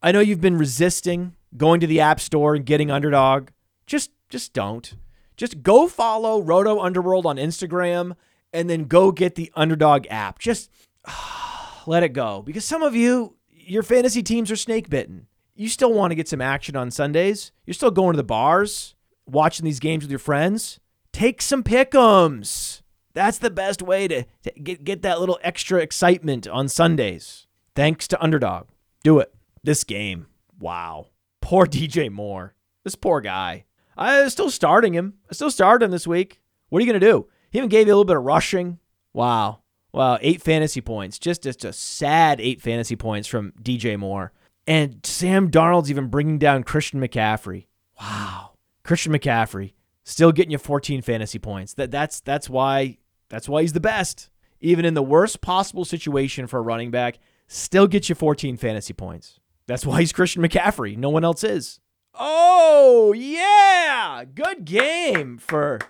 I 0.00 0.12
know 0.12 0.20
you've 0.20 0.40
been 0.40 0.56
resisting 0.56 1.34
going 1.56 1.80
to 1.80 1.88
the 1.88 2.00
app 2.00 2.20
store 2.20 2.54
and 2.54 2.64
getting 2.64 2.92
underdog. 2.92 3.48
Just 3.86 4.12
just 4.30 4.52
don't. 4.52 4.94
Just 5.36 5.64
go 5.64 5.88
follow 5.88 6.40
roto 6.40 6.78
underworld 6.78 7.26
on 7.26 7.38
instagram 7.38 8.14
and 8.52 8.70
then 8.70 8.84
go 8.84 9.10
get 9.10 9.34
the 9.34 9.50
underdog 9.56 10.06
app. 10.10 10.38
Just 10.38 10.70
let 11.88 12.04
it 12.04 12.12
go 12.12 12.40
because 12.40 12.64
some 12.64 12.82
of 12.82 12.94
you 12.94 13.34
your 13.66 13.82
fantasy 13.82 14.22
teams 14.22 14.50
are 14.50 14.56
snake 14.56 14.88
bitten 14.88 15.26
you 15.54 15.68
still 15.68 15.92
want 15.92 16.10
to 16.10 16.16
get 16.16 16.28
some 16.28 16.40
action 16.40 16.76
on 16.76 16.90
Sundays. 16.90 17.52
You're 17.64 17.74
still 17.74 17.90
going 17.90 18.12
to 18.12 18.16
the 18.16 18.24
bars, 18.24 18.94
watching 19.26 19.64
these 19.64 19.80
games 19.80 20.04
with 20.04 20.10
your 20.10 20.18
friends. 20.18 20.80
Take 21.12 21.40
some 21.40 21.62
pick'ems. 21.62 22.82
That's 23.12 23.38
the 23.38 23.50
best 23.50 23.80
way 23.80 24.08
to, 24.08 24.24
to 24.42 24.50
get, 24.60 24.82
get 24.82 25.02
that 25.02 25.20
little 25.20 25.38
extra 25.42 25.78
excitement 25.78 26.48
on 26.48 26.68
Sundays. 26.68 27.46
Thanks 27.76 28.08
to 28.08 28.22
Underdog. 28.22 28.66
Do 29.04 29.20
it. 29.20 29.32
This 29.62 29.84
game. 29.84 30.26
Wow. 30.58 31.08
Poor 31.40 31.66
DJ 31.66 32.10
Moore. 32.10 32.54
This 32.82 32.96
poor 32.96 33.20
guy. 33.20 33.64
I 33.96 34.26
still 34.28 34.50
starting 34.50 34.92
him. 34.92 35.14
I 35.30 35.34
still 35.34 35.50
started 35.50 35.84
him 35.84 35.92
this 35.92 36.06
week. 36.06 36.40
What 36.68 36.78
are 36.78 36.84
you 36.84 36.90
going 36.90 37.00
to 37.00 37.06
do? 37.06 37.28
He 37.50 37.58
even 37.58 37.68
gave 37.68 37.86
you 37.86 37.92
a 37.92 37.94
little 37.94 38.04
bit 38.04 38.16
of 38.16 38.24
rushing. 38.24 38.80
Wow. 39.12 39.60
Wow. 39.94 40.18
Eight 40.20 40.42
fantasy 40.42 40.80
points. 40.80 41.18
Just, 41.18 41.44
just 41.44 41.64
a 41.64 41.72
sad 41.72 42.40
eight 42.40 42.60
fantasy 42.60 42.96
points 42.96 43.28
from 43.28 43.52
DJ 43.62 43.96
Moore. 43.96 44.32
And 44.66 45.00
Sam 45.04 45.50
Darnold's 45.50 45.90
even 45.90 46.08
bringing 46.08 46.38
down 46.38 46.64
Christian 46.64 47.00
McCaffrey. 47.00 47.66
Wow. 48.00 48.52
Christian 48.82 49.12
McCaffrey 49.12 49.74
still 50.02 50.32
getting 50.32 50.50
you 50.50 50.58
14 50.58 51.00
fantasy 51.02 51.38
points. 51.38 51.74
That 51.74 51.90
that's 51.90 52.20
that's 52.20 52.50
why 52.50 52.98
that's 53.28 53.48
why 53.48 53.62
he's 53.62 53.72
the 53.72 53.80
best. 53.80 54.30
Even 54.60 54.84
in 54.84 54.94
the 54.94 55.02
worst 55.02 55.40
possible 55.40 55.84
situation 55.84 56.46
for 56.46 56.58
a 56.58 56.62
running 56.62 56.90
back, 56.90 57.18
still 57.46 57.86
gets 57.86 58.08
you 58.08 58.14
14 58.14 58.56
fantasy 58.56 58.94
points. 58.94 59.38
That's 59.66 59.86
why 59.86 60.00
he's 60.00 60.12
Christian 60.12 60.42
McCaffrey. 60.42 60.96
No 60.96 61.10
one 61.10 61.24
else 61.24 61.44
is. 61.44 61.80
Oh, 62.14 63.12
yeah. 63.12 64.24
Good 64.34 64.64
game 64.64 65.38
for 65.38 65.80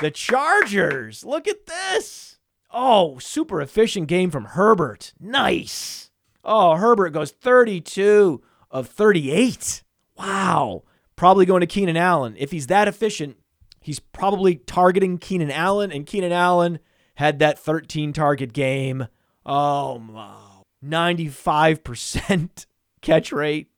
the 0.00 0.10
Chargers. 0.10 1.24
Look 1.24 1.46
at 1.48 1.66
this. 1.66 2.27
Oh, 2.70 3.18
super 3.18 3.60
efficient 3.60 4.08
game 4.08 4.30
from 4.30 4.44
Herbert. 4.46 5.14
Nice. 5.18 6.10
Oh, 6.44 6.76
Herbert 6.76 7.10
goes 7.10 7.30
32 7.30 8.42
of 8.70 8.88
38. 8.88 9.82
Wow. 10.16 10.82
Probably 11.16 11.46
going 11.46 11.60
to 11.60 11.66
Keenan 11.66 11.96
Allen. 11.96 12.34
If 12.38 12.50
he's 12.50 12.66
that 12.68 12.88
efficient, 12.88 13.36
he's 13.80 14.00
probably 14.00 14.56
targeting 14.56 15.18
Keenan 15.18 15.50
Allen, 15.50 15.90
and 15.90 16.06
Keenan 16.06 16.32
Allen 16.32 16.78
had 17.16 17.38
that 17.38 17.58
13 17.58 18.12
target 18.12 18.52
game. 18.52 19.08
Oh, 19.44 20.02
wow. 20.10 20.62
95% 20.84 22.66
catch 23.02 23.32
rate. 23.32 23.68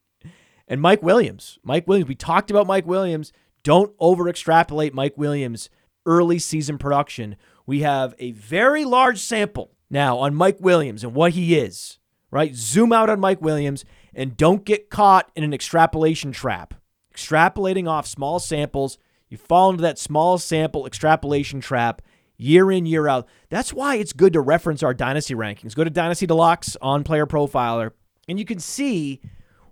And 0.68 0.80
Mike 0.80 1.02
Williams. 1.02 1.58
Mike 1.64 1.88
Williams. 1.88 2.08
We 2.08 2.14
talked 2.14 2.50
about 2.50 2.66
Mike 2.66 2.86
Williams. 2.86 3.32
Don't 3.62 3.94
over 3.98 4.28
extrapolate 4.28 4.94
Mike 4.94 5.16
Williams' 5.16 5.68
early 6.06 6.38
season 6.38 6.78
production. 6.78 7.36
We 7.70 7.82
have 7.82 8.16
a 8.18 8.32
very 8.32 8.84
large 8.84 9.20
sample 9.20 9.70
now 9.88 10.18
on 10.18 10.34
Mike 10.34 10.56
Williams 10.58 11.04
and 11.04 11.14
what 11.14 11.34
he 11.34 11.56
is, 11.56 12.00
right? 12.32 12.52
Zoom 12.52 12.92
out 12.92 13.08
on 13.08 13.20
Mike 13.20 13.40
Williams 13.40 13.84
and 14.12 14.36
don't 14.36 14.64
get 14.64 14.90
caught 14.90 15.30
in 15.36 15.44
an 15.44 15.54
extrapolation 15.54 16.32
trap. 16.32 16.74
Extrapolating 17.14 17.88
off 17.88 18.08
small 18.08 18.40
samples, 18.40 18.98
you 19.28 19.36
fall 19.36 19.70
into 19.70 19.82
that 19.82 20.00
small 20.00 20.36
sample 20.36 20.84
extrapolation 20.84 21.60
trap 21.60 22.02
year 22.36 22.72
in, 22.72 22.86
year 22.86 23.06
out. 23.06 23.28
That's 23.50 23.72
why 23.72 23.98
it's 23.98 24.12
good 24.12 24.32
to 24.32 24.40
reference 24.40 24.82
our 24.82 24.92
dynasty 24.92 25.36
rankings. 25.36 25.76
Go 25.76 25.84
to 25.84 25.90
Dynasty 25.90 26.26
Deluxe 26.26 26.76
on 26.82 27.04
Player 27.04 27.24
Profiler, 27.24 27.92
and 28.26 28.36
you 28.36 28.44
can 28.44 28.58
see 28.58 29.20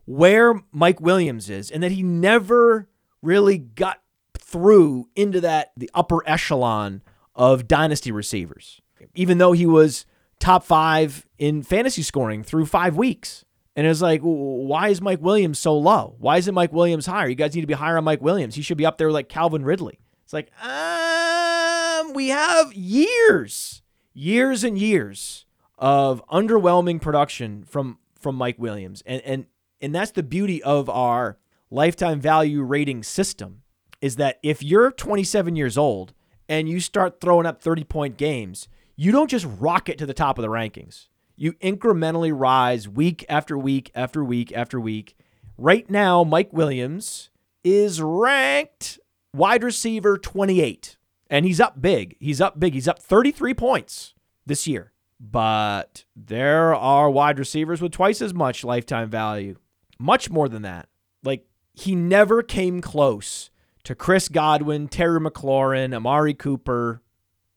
where 0.04 0.62
Mike 0.70 1.00
Williams 1.00 1.50
is 1.50 1.68
and 1.68 1.82
that 1.82 1.90
he 1.90 2.04
never 2.04 2.88
really 3.22 3.58
got 3.58 4.00
through 4.38 5.08
into 5.16 5.40
that 5.40 5.72
the 5.76 5.90
upper 5.94 6.22
echelon 6.28 7.02
of 7.38 7.68
dynasty 7.68 8.12
receivers, 8.12 8.82
even 9.14 9.38
though 9.38 9.52
he 9.52 9.64
was 9.64 10.04
top 10.40 10.64
five 10.64 11.26
in 11.38 11.62
fantasy 11.62 12.02
scoring 12.02 12.42
through 12.42 12.66
five 12.66 12.96
weeks. 12.96 13.44
And 13.76 13.86
it 13.86 13.90
was 13.90 14.02
like, 14.02 14.20
why 14.22 14.88
is 14.88 15.00
Mike 15.00 15.22
Williams 15.22 15.60
so 15.60 15.78
low? 15.78 16.16
Why 16.18 16.38
isn't 16.38 16.52
Mike 16.54 16.72
Williams 16.72 17.06
higher? 17.06 17.28
You 17.28 17.36
guys 17.36 17.54
need 17.54 17.60
to 17.60 17.68
be 17.68 17.74
higher 17.74 17.96
on 17.96 18.02
Mike 18.02 18.20
Williams. 18.20 18.56
He 18.56 18.62
should 18.62 18.76
be 18.76 18.84
up 18.84 18.98
there 18.98 19.12
like 19.12 19.28
Calvin 19.28 19.64
Ridley. 19.64 20.00
It's 20.24 20.32
like, 20.32 20.50
um, 20.60 22.12
we 22.12 22.28
have 22.28 22.74
years, 22.74 23.82
years 24.12 24.64
and 24.64 24.76
years 24.76 25.46
of 25.78 26.20
underwhelming 26.26 27.00
production 27.00 27.64
from 27.64 27.98
from 28.18 28.34
Mike 28.34 28.58
Williams. 28.58 29.00
And 29.06 29.22
and 29.22 29.46
and 29.80 29.94
that's 29.94 30.10
the 30.10 30.24
beauty 30.24 30.60
of 30.60 30.90
our 30.90 31.38
lifetime 31.70 32.20
value 32.20 32.62
rating 32.62 33.04
system 33.04 33.62
is 34.00 34.16
that 34.16 34.40
if 34.42 34.60
you're 34.60 34.90
27 34.90 35.54
years 35.54 35.78
old 35.78 36.14
and 36.48 36.68
you 36.68 36.80
start 36.80 37.20
throwing 37.20 37.46
up 37.46 37.60
30 37.60 37.84
point 37.84 38.16
games, 38.16 38.68
you 38.96 39.12
don't 39.12 39.30
just 39.30 39.46
rocket 39.58 39.98
to 39.98 40.06
the 40.06 40.14
top 40.14 40.38
of 40.38 40.42
the 40.42 40.48
rankings. 40.48 41.08
You 41.36 41.52
incrementally 41.54 42.32
rise 42.34 42.88
week 42.88 43.24
after 43.28 43.56
week 43.56 43.92
after 43.94 44.24
week 44.24 44.52
after 44.52 44.80
week. 44.80 45.16
Right 45.56 45.88
now, 45.88 46.24
Mike 46.24 46.52
Williams 46.52 47.30
is 47.62 48.02
ranked 48.02 48.98
wide 49.32 49.62
receiver 49.62 50.18
28, 50.18 50.96
and 51.30 51.44
he's 51.44 51.60
up 51.60 51.80
big. 51.80 52.16
He's 52.18 52.40
up 52.40 52.58
big. 52.58 52.74
He's 52.74 52.88
up 52.88 52.98
33 52.98 53.54
points 53.54 54.14
this 54.46 54.66
year. 54.66 54.92
But 55.20 56.04
there 56.14 56.74
are 56.74 57.10
wide 57.10 57.38
receivers 57.38 57.80
with 57.80 57.92
twice 57.92 58.22
as 58.22 58.32
much 58.32 58.64
lifetime 58.64 59.10
value, 59.10 59.56
much 59.98 60.30
more 60.30 60.48
than 60.48 60.62
that. 60.62 60.88
Like, 61.24 61.46
he 61.74 61.94
never 61.94 62.42
came 62.42 62.80
close 62.80 63.50
to 63.88 63.94
Chris 63.94 64.28
Godwin, 64.28 64.86
Terry 64.86 65.18
McLaurin, 65.18 65.94
Amari 65.94 66.34
Cooper. 66.34 67.00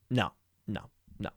No, 0.09 0.31
no, 0.65 0.83
no. 1.19 1.29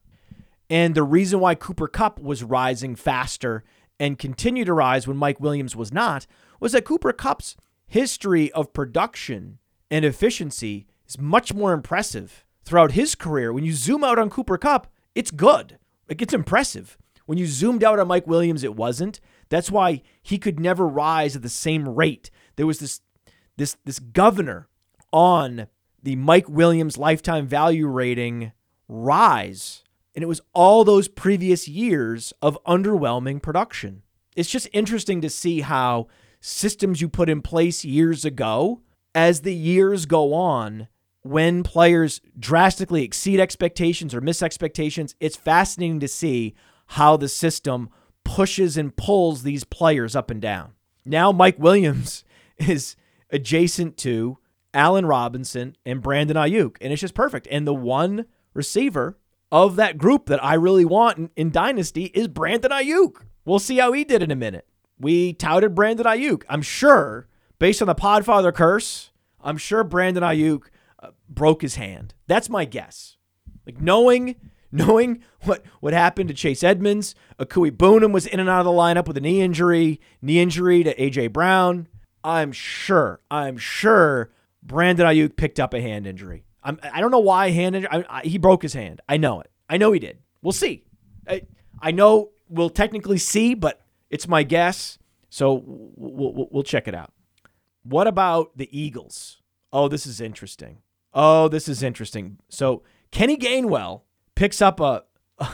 And 0.70 0.94
the 0.94 1.02
reason 1.02 1.40
why 1.40 1.56
Cooper 1.56 1.88
Kupp 1.88 2.20
was 2.20 2.44
rising 2.44 2.94
faster 2.94 3.64
and 3.98 4.20
continued 4.20 4.66
to 4.66 4.72
rise 4.72 5.08
when 5.08 5.16
Mike 5.16 5.40
Williams 5.40 5.74
was 5.74 5.92
not 5.92 6.28
was 6.60 6.70
that 6.70 6.84
Cooper 6.84 7.12
Kupp's 7.12 7.56
history 7.88 8.52
of 8.52 8.72
production 8.72 9.58
and 9.90 10.04
efficiency 10.04 10.86
is 11.08 11.18
much 11.18 11.52
more 11.52 11.72
impressive 11.72 12.44
throughout 12.64 12.92
his 12.92 13.16
career. 13.16 13.52
When 13.52 13.64
you 13.64 13.72
zoom 13.72 14.04
out 14.04 14.20
on 14.20 14.30
Cooper 14.30 14.58
Kupp, 14.58 14.86
it's 15.12 15.32
good. 15.32 15.76
Like 16.08 16.22
it's 16.22 16.32
impressive. 16.32 16.96
When 17.26 17.36
you 17.36 17.48
zoomed 17.48 17.82
out 17.82 17.98
on 17.98 18.06
Mike 18.06 18.28
Williams, 18.28 18.62
it 18.62 18.76
wasn't. 18.76 19.18
That's 19.48 19.72
why 19.72 20.02
he 20.22 20.38
could 20.38 20.60
never 20.60 20.86
rise 20.86 21.34
at 21.34 21.42
the 21.42 21.48
same 21.48 21.88
rate. 21.88 22.30
There 22.54 22.64
was 22.68 22.78
this 22.78 23.00
this 23.56 23.76
this 23.84 23.98
governor 23.98 24.68
on 25.14 25.68
the 26.02 26.16
Mike 26.16 26.48
Williams 26.48 26.98
lifetime 26.98 27.46
value 27.46 27.86
rating 27.86 28.50
rise. 28.88 29.84
And 30.14 30.22
it 30.22 30.26
was 30.26 30.42
all 30.52 30.84
those 30.84 31.08
previous 31.08 31.68
years 31.68 32.32
of 32.42 32.58
underwhelming 32.66 33.40
production. 33.40 34.02
It's 34.36 34.50
just 34.50 34.68
interesting 34.72 35.20
to 35.20 35.30
see 35.30 35.60
how 35.60 36.08
systems 36.40 37.00
you 37.00 37.08
put 37.08 37.30
in 37.30 37.42
place 37.42 37.84
years 37.84 38.24
ago, 38.24 38.82
as 39.14 39.42
the 39.42 39.54
years 39.54 40.04
go 40.04 40.34
on, 40.34 40.88
when 41.22 41.62
players 41.62 42.20
drastically 42.38 43.04
exceed 43.04 43.38
expectations 43.38 44.14
or 44.14 44.20
miss 44.20 44.42
expectations, 44.42 45.14
it's 45.20 45.36
fascinating 45.36 46.00
to 46.00 46.08
see 46.08 46.54
how 46.86 47.16
the 47.16 47.28
system 47.28 47.88
pushes 48.24 48.76
and 48.76 48.96
pulls 48.96 49.44
these 49.44 49.62
players 49.62 50.16
up 50.16 50.30
and 50.30 50.42
down. 50.42 50.72
Now, 51.04 51.30
Mike 51.30 51.58
Williams 51.58 52.24
is 52.58 52.96
adjacent 53.30 53.96
to 53.98 54.38
Allen 54.74 55.06
Robinson, 55.06 55.76
and 55.86 56.02
Brandon 56.02 56.36
Aiyuk. 56.36 56.76
And 56.80 56.92
it's 56.92 57.00
just 57.00 57.14
perfect. 57.14 57.46
And 57.50 57.66
the 57.66 57.74
one 57.74 58.26
receiver 58.52 59.16
of 59.50 59.76
that 59.76 59.96
group 59.96 60.26
that 60.26 60.42
I 60.44 60.54
really 60.54 60.84
want 60.84 61.18
in, 61.18 61.30
in 61.36 61.50
Dynasty 61.50 62.06
is 62.06 62.28
Brandon 62.28 62.72
Aiyuk. 62.72 63.22
We'll 63.44 63.58
see 63.58 63.78
how 63.78 63.92
he 63.92 64.04
did 64.04 64.22
in 64.22 64.30
a 64.30 64.36
minute. 64.36 64.66
We 64.98 65.32
touted 65.32 65.74
Brandon 65.74 66.06
Aiyuk. 66.06 66.42
I'm 66.48 66.62
sure, 66.62 67.28
based 67.58 67.80
on 67.80 67.86
the 67.86 67.94
Podfather 67.94 68.52
curse, 68.52 69.12
I'm 69.40 69.56
sure 69.56 69.84
Brandon 69.84 70.22
Aiyuk 70.22 70.64
uh, 71.00 71.10
broke 71.28 71.62
his 71.62 71.76
hand. 71.76 72.14
That's 72.26 72.48
my 72.48 72.64
guess. 72.64 73.16
Like 73.66 73.80
knowing 73.80 74.36
knowing 74.72 75.22
what 75.42 75.62
what 75.80 75.92
happened 75.92 76.28
to 76.28 76.34
Chase 76.34 76.64
Edmonds, 76.64 77.14
Okwuegbunam 77.38 77.76
Boonham 77.76 78.12
was 78.12 78.26
in 78.26 78.40
and 78.40 78.48
out 78.48 78.60
of 78.60 78.64
the 78.64 78.72
lineup 78.72 79.06
with 79.06 79.16
a 79.16 79.20
knee 79.20 79.40
injury, 79.40 80.00
knee 80.20 80.40
injury 80.40 80.82
to 80.82 80.94
AJ 80.96 81.32
Brown. 81.32 81.86
I'm 82.24 82.52
sure, 82.52 83.20
I'm 83.30 83.56
sure 83.58 84.30
Brandon 84.64 85.06
Aiyuk 85.06 85.36
picked 85.36 85.60
up 85.60 85.74
a 85.74 85.80
hand 85.80 86.06
injury. 86.06 86.44
I'm, 86.62 86.78
I 86.82 87.00
don't 87.00 87.10
know 87.10 87.18
why 87.18 87.50
hand 87.50 87.76
injury. 87.76 87.90
I, 87.92 88.04
I, 88.08 88.22
he 88.22 88.38
broke 88.38 88.62
his 88.62 88.72
hand. 88.72 89.00
I 89.08 89.16
know 89.18 89.40
it. 89.40 89.50
I 89.68 89.76
know 89.76 89.92
he 89.92 90.00
did. 90.00 90.18
We'll 90.42 90.52
see. 90.52 90.84
I, 91.28 91.42
I 91.80 91.90
know 91.90 92.30
we'll 92.48 92.70
technically 92.70 93.18
see, 93.18 93.54
but 93.54 93.80
it's 94.10 94.26
my 94.26 94.42
guess. 94.42 94.98
So 95.28 95.62
we'll, 95.64 96.32
we'll, 96.32 96.48
we'll 96.50 96.62
check 96.62 96.88
it 96.88 96.94
out. 96.94 97.12
What 97.82 98.06
about 98.06 98.56
the 98.56 98.68
Eagles? 98.76 99.42
Oh, 99.72 99.88
this 99.88 100.06
is 100.06 100.20
interesting. 100.20 100.78
Oh, 101.12 101.48
this 101.48 101.68
is 101.68 101.82
interesting. 101.82 102.38
So 102.48 102.82
Kenny 103.10 103.36
Gainwell 103.36 104.02
picks 104.34 104.62
up 104.62 104.80
a, 104.80 105.04
a, 105.38 105.48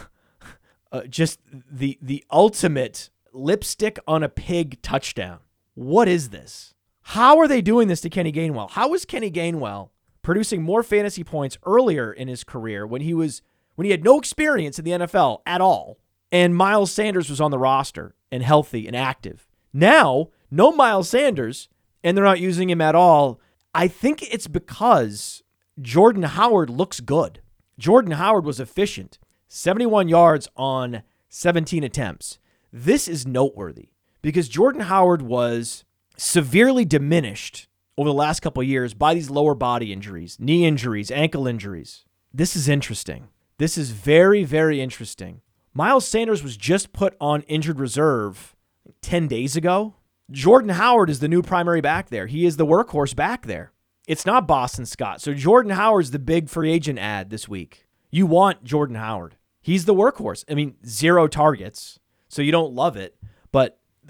a 0.92 1.08
just 1.08 1.40
the 1.50 1.98
the 2.00 2.24
ultimate 2.30 3.10
lipstick 3.32 3.98
on 4.06 4.22
a 4.22 4.28
pig 4.28 4.80
touchdown. 4.82 5.40
What 5.74 6.08
is 6.08 6.30
this? 6.30 6.74
How 7.10 7.38
are 7.40 7.48
they 7.48 7.60
doing 7.60 7.88
this 7.88 8.00
to 8.02 8.08
Kenny 8.08 8.30
Gainwell? 8.30 8.70
How 8.70 8.94
is 8.94 9.04
Kenny 9.04 9.32
Gainwell 9.32 9.88
producing 10.22 10.62
more 10.62 10.84
fantasy 10.84 11.24
points 11.24 11.58
earlier 11.66 12.12
in 12.12 12.28
his 12.28 12.44
career 12.44 12.86
when 12.86 13.00
he 13.00 13.12
was 13.12 13.42
when 13.74 13.84
he 13.84 13.90
had 13.90 14.04
no 14.04 14.16
experience 14.16 14.78
in 14.78 14.84
the 14.84 14.92
NFL 14.92 15.40
at 15.44 15.60
all 15.60 15.98
and 16.30 16.54
Miles 16.54 16.92
Sanders 16.92 17.28
was 17.28 17.40
on 17.40 17.50
the 17.50 17.58
roster 17.58 18.14
and 18.30 18.44
healthy 18.44 18.86
and 18.86 18.94
active? 18.94 19.48
Now, 19.72 20.28
no 20.52 20.70
Miles 20.70 21.08
Sanders 21.08 21.68
and 22.04 22.16
they're 22.16 22.22
not 22.22 22.38
using 22.38 22.70
him 22.70 22.80
at 22.80 22.94
all. 22.94 23.40
I 23.74 23.88
think 23.88 24.22
it's 24.32 24.46
because 24.46 25.42
Jordan 25.80 26.22
Howard 26.22 26.70
looks 26.70 27.00
good. 27.00 27.40
Jordan 27.76 28.12
Howard 28.12 28.44
was 28.44 28.60
efficient, 28.60 29.18
71 29.48 30.08
yards 30.08 30.46
on 30.56 31.02
17 31.28 31.82
attempts. 31.82 32.38
This 32.72 33.08
is 33.08 33.26
noteworthy 33.26 33.88
because 34.22 34.48
Jordan 34.48 34.82
Howard 34.82 35.22
was 35.22 35.84
severely 36.20 36.84
diminished 36.84 37.66
over 37.96 38.10
the 38.10 38.14
last 38.14 38.40
couple 38.40 38.62
years 38.62 38.92
by 38.92 39.14
these 39.14 39.30
lower 39.30 39.54
body 39.54 39.90
injuries, 39.90 40.36
knee 40.38 40.66
injuries, 40.66 41.10
ankle 41.10 41.46
injuries. 41.46 42.04
This 42.32 42.54
is 42.54 42.68
interesting. 42.68 43.28
This 43.56 43.78
is 43.78 43.90
very, 43.90 44.44
very 44.44 44.82
interesting. 44.82 45.40
Miles 45.72 46.06
Sanders 46.06 46.42
was 46.42 46.58
just 46.58 46.92
put 46.92 47.16
on 47.20 47.40
injured 47.42 47.80
reserve 47.80 48.54
10 49.00 49.28
days 49.28 49.56
ago. 49.56 49.94
Jordan 50.30 50.70
Howard 50.70 51.08
is 51.08 51.20
the 51.20 51.28
new 51.28 51.42
primary 51.42 51.80
back 51.80 52.10
there. 52.10 52.26
He 52.26 52.44
is 52.44 52.58
the 52.58 52.66
workhorse 52.66 53.16
back 53.16 53.46
there. 53.46 53.72
It's 54.06 54.26
not 54.26 54.46
Boston 54.46 54.84
Scott. 54.84 55.22
So 55.22 55.32
Jordan 55.32 55.72
Howard's 55.72 56.10
the 56.10 56.18
big 56.18 56.50
free 56.50 56.70
agent 56.70 56.98
ad 56.98 57.30
this 57.30 57.48
week. 57.48 57.86
You 58.10 58.26
want 58.26 58.62
Jordan 58.62 58.96
Howard. 58.96 59.36
He's 59.62 59.86
the 59.86 59.94
workhorse. 59.94 60.44
I 60.50 60.54
mean, 60.54 60.76
zero 60.86 61.28
targets. 61.28 61.98
So 62.28 62.42
you 62.42 62.52
don't 62.52 62.74
love 62.74 62.96
it, 62.96 63.16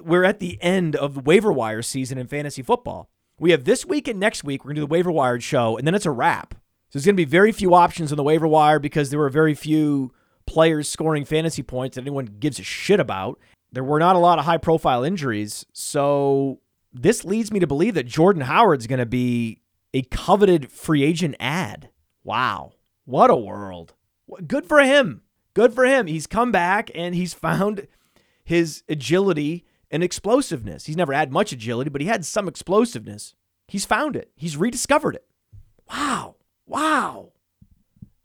we're 0.00 0.24
at 0.24 0.38
the 0.38 0.58
end 0.62 0.96
of 0.96 1.14
the 1.14 1.20
waiver 1.20 1.52
wire 1.52 1.82
season 1.82 2.18
in 2.18 2.26
fantasy 2.26 2.62
football. 2.62 3.08
We 3.38 3.52
have 3.52 3.64
this 3.64 3.86
week 3.86 4.06
and 4.08 4.20
next 4.20 4.44
week, 4.44 4.64
we're 4.64 4.70
going 4.70 4.76
to 4.76 4.80
do 4.82 4.86
the 4.86 4.92
waiver 4.92 5.10
wire 5.10 5.40
show, 5.40 5.76
and 5.78 5.86
then 5.86 5.94
it's 5.94 6.06
a 6.06 6.10
wrap. 6.10 6.54
So 6.54 6.98
there's 6.98 7.06
going 7.06 7.16
to 7.16 7.24
be 7.24 7.24
very 7.24 7.52
few 7.52 7.74
options 7.74 8.12
on 8.12 8.16
the 8.16 8.22
waiver 8.22 8.48
wire 8.48 8.78
because 8.78 9.10
there 9.10 9.18
were 9.18 9.30
very 9.30 9.54
few 9.54 10.12
players 10.46 10.88
scoring 10.88 11.24
fantasy 11.24 11.62
points 11.62 11.94
that 11.94 12.02
anyone 12.02 12.26
gives 12.26 12.58
a 12.58 12.64
shit 12.64 12.98
about. 12.98 13.38
There 13.72 13.84
were 13.84 14.00
not 14.00 14.16
a 14.16 14.18
lot 14.18 14.38
of 14.38 14.44
high 14.44 14.58
profile 14.58 15.04
injuries. 15.04 15.64
So 15.72 16.60
this 16.92 17.24
leads 17.24 17.52
me 17.52 17.60
to 17.60 17.66
believe 17.66 17.94
that 17.94 18.06
Jordan 18.06 18.42
Howard's 18.42 18.88
going 18.88 18.98
to 18.98 19.06
be 19.06 19.60
a 19.94 20.02
coveted 20.02 20.70
free 20.72 21.04
agent 21.04 21.36
ad. 21.38 21.90
Wow. 22.24 22.72
What 23.04 23.30
a 23.30 23.36
world. 23.36 23.94
Good 24.46 24.66
for 24.66 24.80
him. 24.80 25.22
Good 25.54 25.74
for 25.74 25.84
him. 25.84 26.08
He's 26.08 26.26
come 26.26 26.52
back 26.52 26.90
and 26.94 27.14
he's 27.14 27.34
found 27.34 27.86
his 28.42 28.82
agility 28.88 29.64
and 29.90 30.02
explosiveness. 30.02 30.86
He's 30.86 30.96
never 30.96 31.12
had 31.12 31.32
much 31.32 31.52
agility, 31.52 31.90
but 31.90 32.00
he 32.00 32.06
had 32.06 32.24
some 32.24 32.48
explosiveness. 32.48 33.34
He's 33.66 33.84
found 33.84 34.16
it. 34.16 34.30
He's 34.36 34.56
rediscovered 34.56 35.16
it. 35.16 35.26
Wow. 35.88 36.36
Wow. 36.66 37.32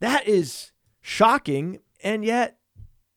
That 0.00 0.28
is 0.28 0.72
shocking 1.00 1.80
and 2.02 2.24
yet 2.24 2.58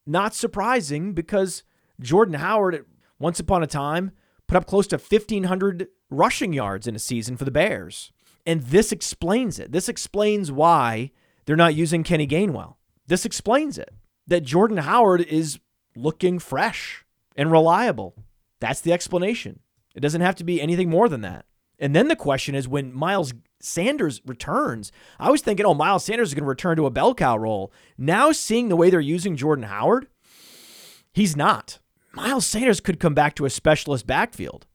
not 0.06 0.34
surprising 0.34 1.12
because 1.12 1.62
Jordan 2.00 2.34
Howard, 2.34 2.84
once 3.18 3.38
upon 3.38 3.62
a 3.62 3.66
time, 3.66 4.12
put 4.46 4.56
up 4.56 4.66
close 4.66 4.86
to 4.88 4.96
1,500 4.96 5.88
rushing 6.10 6.52
yards 6.52 6.86
in 6.86 6.96
a 6.96 7.00
season 7.00 7.36
for 7.36 7.44
the 7.44 7.50
Bears. 7.50 8.10
And 8.46 8.62
this 8.62 8.90
explains 8.90 9.58
it. 9.58 9.70
This 9.70 9.88
explains 9.88 10.50
why 10.50 11.12
they're 11.44 11.56
not 11.56 11.74
using 11.74 12.02
Kenny 12.02 12.26
Gainwell. 12.26 12.76
This 13.06 13.24
explains 13.24 13.78
it 13.78 13.92
that 14.26 14.42
Jordan 14.42 14.78
Howard 14.78 15.20
is 15.22 15.58
looking 15.94 16.38
fresh 16.38 17.04
and 17.36 17.50
reliable. 17.50 18.14
That's 18.60 18.80
the 18.80 18.92
explanation. 18.92 19.60
It 19.94 20.00
doesn't 20.00 20.20
have 20.20 20.36
to 20.36 20.44
be 20.44 20.60
anything 20.60 20.88
more 20.88 21.08
than 21.08 21.22
that. 21.22 21.46
And 21.78 21.96
then 21.96 22.08
the 22.08 22.16
question 22.16 22.54
is 22.54 22.68
when 22.68 22.92
Miles 22.92 23.32
Sanders 23.58 24.20
returns, 24.26 24.92
I 25.18 25.30
was 25.30 25.40
thinking, 25.40 25.66
oh, 25.66 25.74
Miles 25.74 26.04
Sanders 26.04 26.28
is 26.28 26.34
going 26.34 26.44
to 26.44 26.48
return 26.48 26.76
to 26.76 26.86
a 26.86 26.90
bell 26.90 27.14
cow 27.14 27.36
role. 27.36 27.72
Now 27.98 28.32
seeing 28.32 28.68
the 28.68 28.76
way 28.76 28.90
they're 28.90 29.00
using 29.00 29.36
Jordan 29.36 29.64
Howard, 29.64 30.06
he's 31.12 31.36
not. 31.36 31.78
Miles 32.12 32.46
Sanders 32.46 32.80
could 32.80 33.00
come 33.00 33.14
back 33.14 33.34
to 33.36 33.46
a 33.46 33.50
specialist 33.50 34.06
backfield 34.06 34.66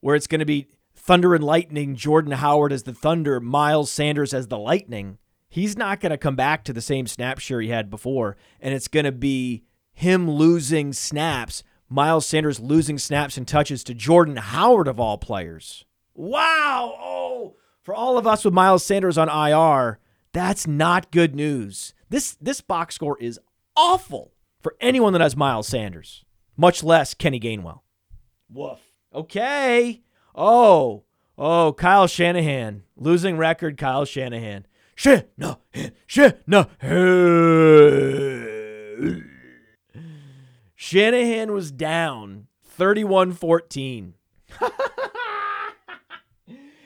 where 0.00 0.16
it's 0.16 0.26
going 0.26 0.40
to 0.40 0.46
be 0.46 0.68
Thunder 0.94 1.34
and 1.34 1.44
Lightning, 1.44 1.96
Jordan 1.96 2.32
Howard 2.32 2.72
as 2.72 2.84
the 2.84 2.94
Thunder, 2.94 3.40
Miles 3.40 3.90
Sanders 3.90 4.32
as 4.32 4.48
the 4.48 4.58
Lightning. 4.58 5.18
He's 5.48 5.76
not 5.76 6.00
going 6.00 6.10
to 6.10 6.18
come 6.18 6.36
back 6.36 6.64
to 6.64 6.72
the 6.72 6.82
same 6.82 7.06
snap 7.06 7.38
share 7.38 7.60
he 7.60 7.68
had 7.68 7.90
before. 7.90 8.36
And 8.60 8.74
it's 8.74 8.88
going 8.88 9.06
to 9.06 9.12
be 9.12 9.64
him 9.92 10.30
losing 10.30 10.92
snaps, 10.92 11.62
Miles 11.88 12.26
Sanders 12.26 12.60
losing 12.60 12.98
snaps 12.98 13.36
and 13.36 13.46
touches 13.48 13.82
to 13.84 13.94
Jordan 13.94 14.36
Howard 14.36 14.88
of 14.88 15.00
all 15.00 15.18
players. 15.18 15.84
Wow. 16.14 16.94
Oh, 17.00 17.56
for 17.82 17.94
all 17.94 18.18
of 18.18 18.26
us 18.26 18.44
with 18.44 18.52
Miles 18.52 18.84
Sanders 18.84 19.16
on 19.16 19.28
IR, 19.28 19.98
that's 20.32 20.66
not 20.66 21.10
good 21.10 21.34
news. 21.34 21.94
This 22.10 22.36
this 22.40 22.60
box 22.60 22.94
score 22.94 23.18
is 23.18 23.40
awful 23.76 24.32
for 24.60 24.76
anyone 24.80 25.12
that 25.14 25.22
has 25.22 25.36
Miles 25.36 25.68
Sanders, 25.68 26.24
much 26.56 26.82
less 26.82 27.14
Kenny 27.14 27.40
Gainwell. 27.40 27.80
Woof. 28.50 28.80
Okay. 29.14 30.02
Oh, 30.34 31.04
oh, 31.38 31.72
Kyle 31.72 32.06
Shanahan 32.06 32.82
losing 32.96 33.36
record. 33.38 33.76
Kyle 33.78 34.04
Shanahan. 34.04 34.66
Shanahan. 34.94 35.62
Shanahan. 36.06 36.66
Shanahan 40.80 41.52
was 41.52 41.72
down 41.72 42.46
31 42.64 43.32
14. 43.32 44.14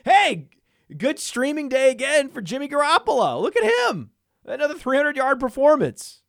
hey, 0.05 0.49
Good 0.97 1.19
streaming 1.19 1.69
day 1.69 1.91
again 1.91 2.29
for 2.29 2.41
Jimmy 2.41 2.69
Garoppolo. 2.69 3.41
Look 3.41 3.57
at 3.57 3.91
him. 3.91 4.11
Another 4.45 4.75
300 4.75 5.17
yard 5.17 5.41
performance. 5.41 6.23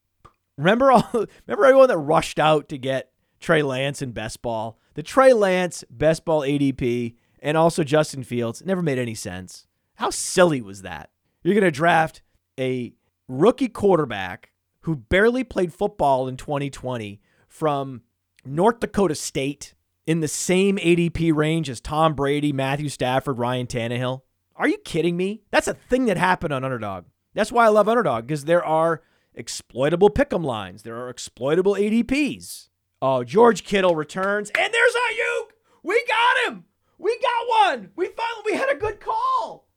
Remember 0.58 0.92
all 0.92 1.10
remember 1.14 1.66
everyone 1.66 1.88
that 1.88 1.98
rushed 1.98 2.40
out 2.40 2.70
to 2.70 2.78
get 2.78 3.12
Trey 3.40 3.62
Lance 3.62 4.02
in 4.02 4.12
best 4.12 4.42
ball? 4.42 4.80
The 4.94 5.04
Trey 5.04 5.34
Lance 5.34 5.84
best 5.90 6.24
ball 6.24 6.42
ADP 6.42 7.16
and 7.40 7.58
also 7.58 7.84
Justin 7.84 8.24
Fields 8.24 8.64
never 8.66 8.82
made 8.82 9.00
any 9.00 9.16
sense. 9.16 9.68
How 9.96 10.10
silly 10.10 10.62
was 10.62 10.84
that? 10.84 11.10
You're 11.44 11.56
going 11.56 11.64
to 11.64 11.72
draft 11.72 12.22
a 12.60 12.94
rookie 13.28 13.70
quarterback 13.70 14.52
who 14.82 14.96
barely 14.96 15.44
played 15.44 15.74
football 15.74 16.28
in 16.28 16.38
2020 16.38 17.20
from 17.54 18.02
North 18.44 18.80
Dakota 18.80 19.14
State 19.14 19.76
in 20.08 20.22
the 20.22 20.28
same 20.28 20.78
ADP 20.78 21.34
range 21.36 21.70
as 21.70 21.80
Tom 21.80 22.16
Brady, 22.16 22.52
Matthew 22.52 22.90
Stafford, 22.90 23.38
Ryan 23.38 23.68
Tannehill. 23.68 24.22
Are 24.56 24.68
you 24.68 24.80
kidding 24.80 25.16
me? 25.16 25.44
That's 25.52 25.68
a 25.68 25.76
thing 25.76 26.06
that 26.06 26.18
happened 26.18 26.52
on 26.52 26.64
Underdog. 26.64 27.06
That's 27.36 27.52
why 27.52 27.66
I 27.66 27.70
love 27.70 27.88
Underdog 27.88 28.26
because 28.26 28.46
there 28.46 28.66
are 28.66 29.04
exploitable 29.36 30.10
pick'em 30.10 30.44
lines. 30.44 30.82
There 30.82 30.98
are 30.98 31.10
exploitable 31.10 31.76
ADPs. 31.76 32.70
Oh, 33.04 33.22
uh, 33.22 33.24
George 33.24 33.64
Kittle 33.64 33.96
returns, 33.96 34.50
and 34.58 34.74
there's 34.74 34.94
Aiyuk. 34.94 35.52
We 35.84 36.04
got 36.08 36.48
him. 36.48 36.64
We 36.98 37.20
got 37.20 37.72
one. 37.72 37.92
We 37.96 38.08
finally 38.08 38.44
we 38.46 38.54
had 38.54 38.72
a 38.72 38.80
good 38.80 39.00
call. 39.00 39.68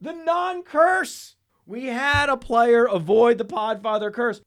The 0.00 0.12
non-curse. 0.12 1.36
We 1.66 1.86
had 1.86 2.30
a 2.30 2.36
player 2.36 2.86
avoid 2.86 3.38
the 3.38 3.44
Podfather 3.44 4.12
curse. 4.12 4.40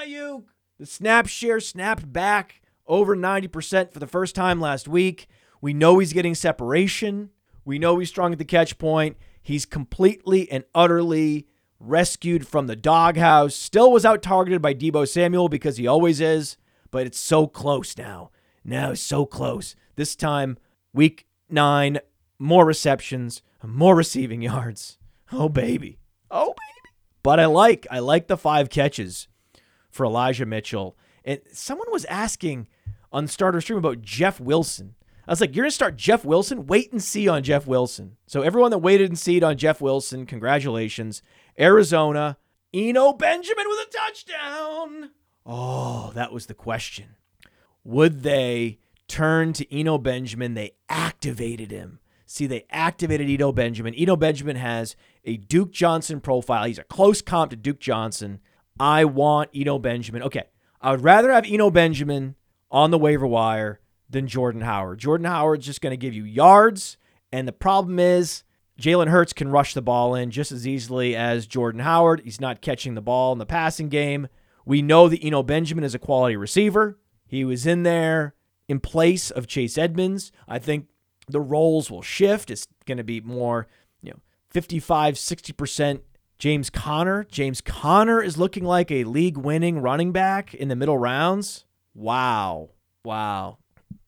Aiyuk. 0.00 0.44
The 0.78 0.86
snap 0.86 1.26
share 1.26 1.60
snapped 1.60 2.10
back 2.10 2.62
over 2.86 3.14
90% 3.14 3.92
for 3.92 3.98
the 3.98 4.06
first 4.06 4.34
time 4.34 4.60
last 4.60 4.88
week. 4.88 5.26
We 5.60 5.74
know 5.74 5.98
he's 5.98 6.12
getting 6.12 6.34
separation. 6.34 7.30
We 7.64 7.78
know 7.78 7.98
he's 7.98 8.08
strong 8.08 8.32
at 8.32 8.38
the 8.38 8.44
catch 8.44 8.78
point. 8.78 9.16
He's 9.42 9.66
completely 9.66 10.50
and 10.50 10.64
utterly 10.74 11.46
rescued 11.78 12.46
from 12.46 12.66
the 12.66 12.76
doghouse. 12.76 13.54
Still 13.54 13.92
was 13.92 14.04
out 14.04 14.22
targeted 14.22 14.62
by 14.62 14.74
Deebo 14.74 15.06
Samuel 15.06 15.48
because 15.48 15.76
he 15.76 15.86
always 15.86 16.20
is, 16.20 16.56
but 16.90 17.06
it's 17.06 17.18
so 17.18 17.46
close 17.46 17.96
now. 17.98 18.30
Now 18.64 18.92
it's 18.92 19.00
so 19.02 19.26
close. 19.26 19.74
This 19.96 20.16
time, 20.16 20.56
week 20.94 21.26
nine, 21.48 21.98
more 22.38 22.64
receptions, 22.64 23.42
more 23.62 23.94
receiving 23.94 24.40
yards. 24.42 24.98
Oh 25.30 25.48
baby. 25.48 25.98
Oh 26.30 26.46
baby. 26.48 26.94
But 27.22 27.38
I 27.38 27.46
like 27.46 27.86
I 27.90 27.98
like 27.98 28.28
the 28.28 28.36
five 28.38 28.70
catches 28.70 29.28
for 29.90 30.06
Elijah 30.06 30.46
Mitchell. 30.46 30.96
And 31.24 31.40
someone 31.52 31.90
was 31.90 32.04
asking 32.06 32.68
on 33.12 33.26
Starter 33.26 33.60
Stream 33.60 33.78
about 33.78 34.02
Jeff 34.02 34.40
Wilson. 34.40 34.94
I 35.26 35.32
was 35.32 35.40
like, 35.40 35.54
you're 35.54 35.64
going 35.64 35.70
to 35.70 35.74
start 35.74 35.96
Jeff 35.96 36.24
Wilson? 36.24 36.66
Wait 36.66 36.90
and 36.90 37.02
see 37.02 37.28
on 37.28 37.42
Jeff 37.42 37.66
Wilson. 37.66 38.16
So, 38.26 38.42
everyone 38.42 38.70
that 38.72 38.78
waited 38.78 39.10
and 39.10 39.18
see 39.18 39.40
on 39.42 39.56
Jeff 39.56 39.80
Wilson, 39.80 40.26
congratulations. 40.26 41.22
Arizona, 41.58 42.38
Eno 42.74 43.12
Benjamin 43.12 43.66
with 43.68 43.86
a 43.86 43.96
touchdown. 43.96 45.10
Oh, 45.46 46.10
that 46.14 46.32
was 46.32 46.46
the 46.46 46.54
question. 46.54 47.16
Would 47.84 48.22
they 48.22 48.78
turn 49.08 49.52
to 49.54 49.72
Eno 49.72 49.98
Benjamin? 49.98 50.54
They 50.54 50.72
activated 50.88 51.70
him. 51.70 52.00
See, 52.26 52.46
they 52.46 52.64
activated 52.70 53.28
Eno 53.28 53.50
Benjamin. 53.52 53.94
Eno 53.94 54.16
Benjamin 54.16 54.56
has 54.56 54.94
a 55.24 55.36
Duke 55.36 55.72
Johnson 55.72 56.20
profile. 56.20 56.64
He's 56.64 56.78
a 56.78 56.84
close 56.84 57.22
comp 57.22 57.50
to 57.50 57.56
Duke 57.56 57.80
Johnson. 57.80 58.40
I 58.80 59.04
want 59.04 59.50
Eno 59.54 59.78
Benjamin. 59.78 60.22
Okay, 60.22 60.44
I 60.80 60.90
would 60.90 61.04
rather 61.04 61.30
have 61.30 61.44
Eno 61.46 61.70
Benjamin 61.70 62.34
on 62.70 62.90
the 62.90 62.98
waiver 62.98 63.26
wire 63.26 63.78
than 64.08 64.26
Jordan 64.26 64.62
Howard. 64.62 64.98
Jordan 64.98 65.26
Howard's 65.26 65.66
just 65.66 65.82
going 65.82 65.92
to 65.92 65.98
give 65.98 66.14
you 66.14 66.24
yards. 66.24 66.96
And 67.30 67.46
the 67.46 67.52
problem 67.52 67.98
is, 67.98 68.42
Jalen 68.80 69.08
Hurts 69.08 69.34
can 69.34 69.50
rush 69.50 69.74
the 69.74 69.82
ball 69.82 70.14
in 70.14 70.30
just 70.30 70.50
as 70.50 70.66
easily 70.66 71.14
as 71.14 71.46
Jordan 71.46 71.82
Howard. 71.82 72.22
He's 72.24 72.40
not 72.40 72.62
catching 72.62 72.94
the 72.94 73.02
ball 73.02 73.32
in 73.32 73.38
the 73.38 73.44
passing 73.44 73.90
game. 73.90 74.28
We 74.64 74.80
know 74.80 75.08
that 75.08 75.22
Eno 75.22 75.42
Benjamin 75.42 75.84
is 75.84 75.94
a 75.94 75.98
quality 75.98 76.36
receiver. 76.36 76.98
He 77.26 77.44
was 77.44 77.66
in 77.66 77.82
there 77.82 78.34
in 78.66 78.80
place 78.80 79.30
of 79.30 79.46
Chase 79.46 79.76
Edmonds. 79.76 80.32
I 80.48 80.58
think 80.58 80.86
the 81.28 81.40
roles 81.40 81.90
will 81.90 82.02
shift. 82.02 82.50
It's 82.50 82.66
going 82.86 82.98
to 82.98 83.04
be 83.04 83.20
more, 83.20 83.68
you 84.02 84.12
know, 84.12 84.20
55, 84.48 85.14
60% 85.14 86.00
James 86.40 86.70
Conner. 86.70 87.24
James 87.24 87.60
Conner 87.60 88.22
is 88.22 88.38
looking 88.38 88.64
like 88.64 88.90
a 88.90 89.04
league 89.04 89.36
winning 89.36 89.82
running 89.82 90.10
back 90.10 90.54
in 90.54 90.68
the 90.68 90.74
middle 90.74 90.96
rounds. 90.96 91.66
Wow. 91.94 92.70
Wow. 93.04 93.58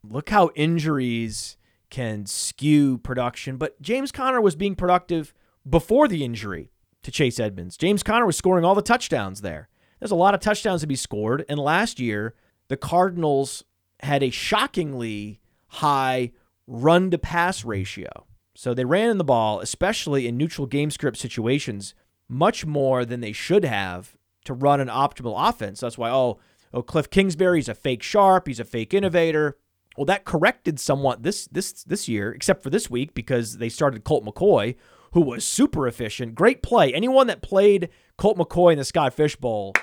Look 0.03 0.31
how 0.31 0.51
injuries 0.55 1.59
can 1.91 2.25
skew 2.25 2.97
production. 2.97 3.59
But 3.59 3.81
James 3.83 4.11
Conner 4.11 4.41
was 4.41 4.57
being 4.57 4.75
productive 4.75 5.35
before 5.69 6.09
the 6.09 6.25
injury 6.25 6.73
to 7.03 7.11
Chase 7.11 7.39
Edmonds. 7.39 7.77
James 7.77 8.03
Conner 8.03 8.25
was 8.25 8.39
scoring 8.39 8.65
all 8.65 8.75
the 8.75 8.81
touchdowns 8.81 9.43
there. 9.43 9.69
There's 10.01 10.11
a 10.11 10.17
lot 10.17 10.33
of 10.33 10.41
touchdowns 10.41 10.81
to 10.81 10.87
be 10.87 10.97
scored. 10.97 11.45
And 11.51 11.59
last 11.59 12.01
year, 12.01 12.35
the 12.69 12.79
Cardinals 12.79 13.63
had 14.01 14.23
a 14.23 14.31
shockingly 14.31 15.43
high 15.69 16.33
run 16.67 17.11
to 17.11 17.19
pass 17.19 17.63
ratio. 17.63 18.27
So 18.55 18.73
they 18.73 18.87
ran 18.87 19.11
in 19.11 19.19
the 19.19 19.25
ball, 19.25 19.61
especially 19.61 20.27
in 20.27 20.39
neutral 20.39 20.67
game 20.67 20.91
script 20.91 21.19
situations, 21.19 21.95
much 22.29 22.65
more 22.65 23.05
than 23.05 23.21
they 23.21 23.33
should 23.33 23.65
have 23.65 24.17
to 24.45 24.55
run 24.55 24.81
an 24.81 24.89
optimal 24.89 25.49
offense. 25.49 25.81
That's 25.81 25.99
why, 25.99 26.11
oh, 26.11 26.39
oh, 26.73 26.83
Cliff 26.83 27.11
Kingsbury, 27.11 27.59
he's 27.59 27.69
a 27.69 27.75
fake 27.75 28.03
sharp, 28.03 28.49
he's 28.49 28.61
a 28.61 28.65
fake 28.65 28.95
innovator. 28.95 29.59
Well, 29.97 30.07
that 30.07 30.25
corrected 30.25 30.81
somewhat 30.81 31.23
this 31.23 31.47
this 31.49 31.85
this 31.85 32.09
year, 32.09 32.33
except 32.33 32.63
for 32.63 32.71
this 32.71 32.89
week 32.89 33.13
because 33.15 33.59
they 33.59 33.69
started 33.69 34.05
Colt 34.05 34.25
McCoy, 34.25 34.75
who 35.13 35.21
was 35.21 35.45
super 35.45 35.87
efficient. 35.87 36.35
Great 36.35 36.63
play. 36.63 36.93
Anyone 36.95 37.27
that 37.27 37.43
played 37.43 37.91
Colt 38.17 38.39
McCoy 38.39 38.73
in 38.73 38.79
the 38.79 38.85
Scott 38.85 39.13
Fish 39.13 39.37
Bowl, 39.37 39.75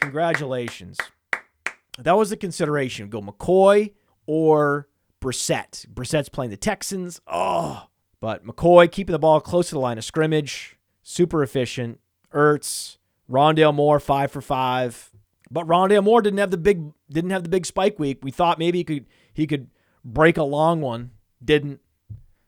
congratulations. 0.00 0.96
That 1.98 2.16
was 2.16 2.30
the 2.30 2.36
consideration. 2.36 3.08
Go 3.08 3.20
McCoy 3.20 3.92
or 4.26 4.88
Brissett. 5.20 5.86
Brissett's 5.92 6.28
playing 6.28 6.50
the 6.50 6.56
Texans. 6.56 7.20
Oh, 7.26 7.88
but 8.20 8.46
McCoy 8.46 8.90
keeping 8.90 9.12
the 9.12 9.18
ball 9.18 9.40
close 9.40 9.70
to 9.70 9.74
the 9.74 9.80
line 9.80 9.98
of 9.98 10.04
scrimmage, 10.04 10.77
super 11.08 11.42
efficient. 11.42 11.98
Ertz, 12.32 12.98
Rondale 13.30 13.74
Moore, 13.74 13.98
five 13.98 14.30
for 14.30 14.40
five. 14.40 15.10
But 15.50 15.66
Rondale 15.66 16.04
Moore 16.04 16.20
didn't 16.20 16.38
have 16.38 16.50
the 16.50 16.58
big 16.58 16.92
didn't 17.10 17.30
have 17.30 17.42
the 17.42 17.48
big 17.48 17.66
spike 17.66 17.98
week. 17.98 18.18
We 18.22 18.30
thought 18.30 18.58
maybe 18.58 18.78
he 18.78 18.84
could 18.84 19.06
he 19.32 19.46
could 19.46 19.68
break 20.04 20.36
a 20.36 20.42
long 20.42 20.80
one. 20.80 21.12
Didn't. 21.42 21.80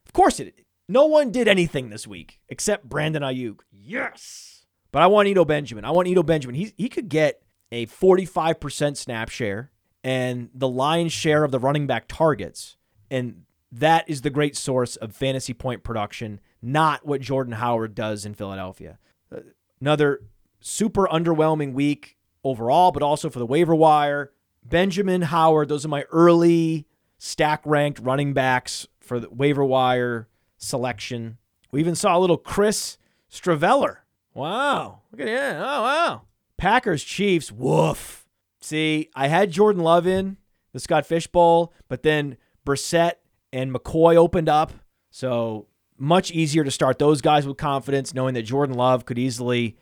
Of 0.06 0.12
course 0.12 0.38
it. 0.38 0.66
No 0.88 1.06
one 1.06 1.30
did 1.30 1.48
anything 1.48 1.88
this 1.88 2.06
week 2.06 2.40
except 2.48 2.88
Brandon 2.88 3.22
Aiyuk. 3.22 3.60
Yes. 3.72 4.66
But 4.92 5.02
I 5.02 5.06
want 5.06 5.28
Eno 5.28 5.44
Benjamin. 5.44 5.84
I 5.84 5.92
want 5.92 6.08
Eno 6.08 6.22
Benjamin. 6.22 6.56
He 6.56 6.74
he 6.76 6.88
could 6.88 7.08
get 7.08 7.42
a 7.72 7.86
45% 7.86 8.96
snap 8.96 9.28
share 9.28 9.70
and 10.02 10.50
the 10.52 10.68
lion's 10.68 11.12
share 11.12 11.44
of 11.44 11.52
the 11.52 11.60
running 11.60 11.86
back 11.86 12.06
targets. 12.08 12.76
And 13.10 13.42
that 13.70 14.08
is 14.10 14.22
the 14.22 14.30
great 14.30 14.56
source 14.56 14.96
of 14.96 15.14
fantasy 15.14 15.54
point 15.54 15.84
production, 15.84 16.40
not 16.62 17.06
what 17.06 17.20
Jordan 17.20 17.54
Howard 17.54 17.94
does 17.94 18.24
in 18.24 18.34
Philadelphia. 18.34 18.98
Uh, 19.34 19.40
another 19.80 20.22
super 20.60 21.06
underwhelming 21.06 21.72
week 21.72 22.16
overall, 22.44 22.92
but 22.92 23.02
also 23.02 23.30
for 23.30 23.38
the 23.38 23.46
waiver 23.46 23.74
wire. 23.74 24.32
Benjamin 24.64 25.22
Howard, 25.22 25.68
those 25.68 25.84
are 25.84 25.88
my 25.88 26.04
early 26.10 26.86
stack 27.18 27.62
ranked 27.64 27.98
running 28.00 28.32
backs 28.32 28.86
for 29.00 29.20
the 29.20 29.30
waiver 29.30 29.64
wire 29.64 30.28
selection. 30.56 31.38
We 31.72 31.80
even 31.80 31.94
saw 31.94 32.16
a 32.16 32.20
little 32.20 32.36
Chris 32.36 32.98
Streveler. 33.30 33.98
Wow. 34.34 35.00
Look 35.12 35.20
at 35.20 35.28
him. 35.28 35.56
Oh, 35.56 35.82
wow. 35.82 36.22
Packers 36.56 37.02
Chiefs. 37.04 37.50
Woof. 37.50 38.26
See, 38.60 39.08
I 39.14 39.28
had 39.28 39.50
Jordan 39.50 39.82
Love 39.82 40.06
in 40.06 40.36
the 40.72 40.80
Scott 40.80 41.06
Fish 41.06 41.26
Bowl, 41.26 41.72
but 41.88 42.02
then 42.02 42.36
Brissett 42.66 43.14
and 43.52 43.72
McCoy 43.72 44.16
opened 44.16 44.48
up. 44.48 44.72
So 45.10 45.66
much 46.00 46.30
easier 46.30 46.64
to 46.64 46.70
start 46.70 46.98
those 46.98 47.20
guys 47.20 47.46
with 47.46 47.58
confidence, 47.58 48.14
knowing 48.14 48.34
that 48.34 48.42
Jordan 48.42 48.76
Love 48.76 49.04
could 49.04 49.18
easily 49.18 49.76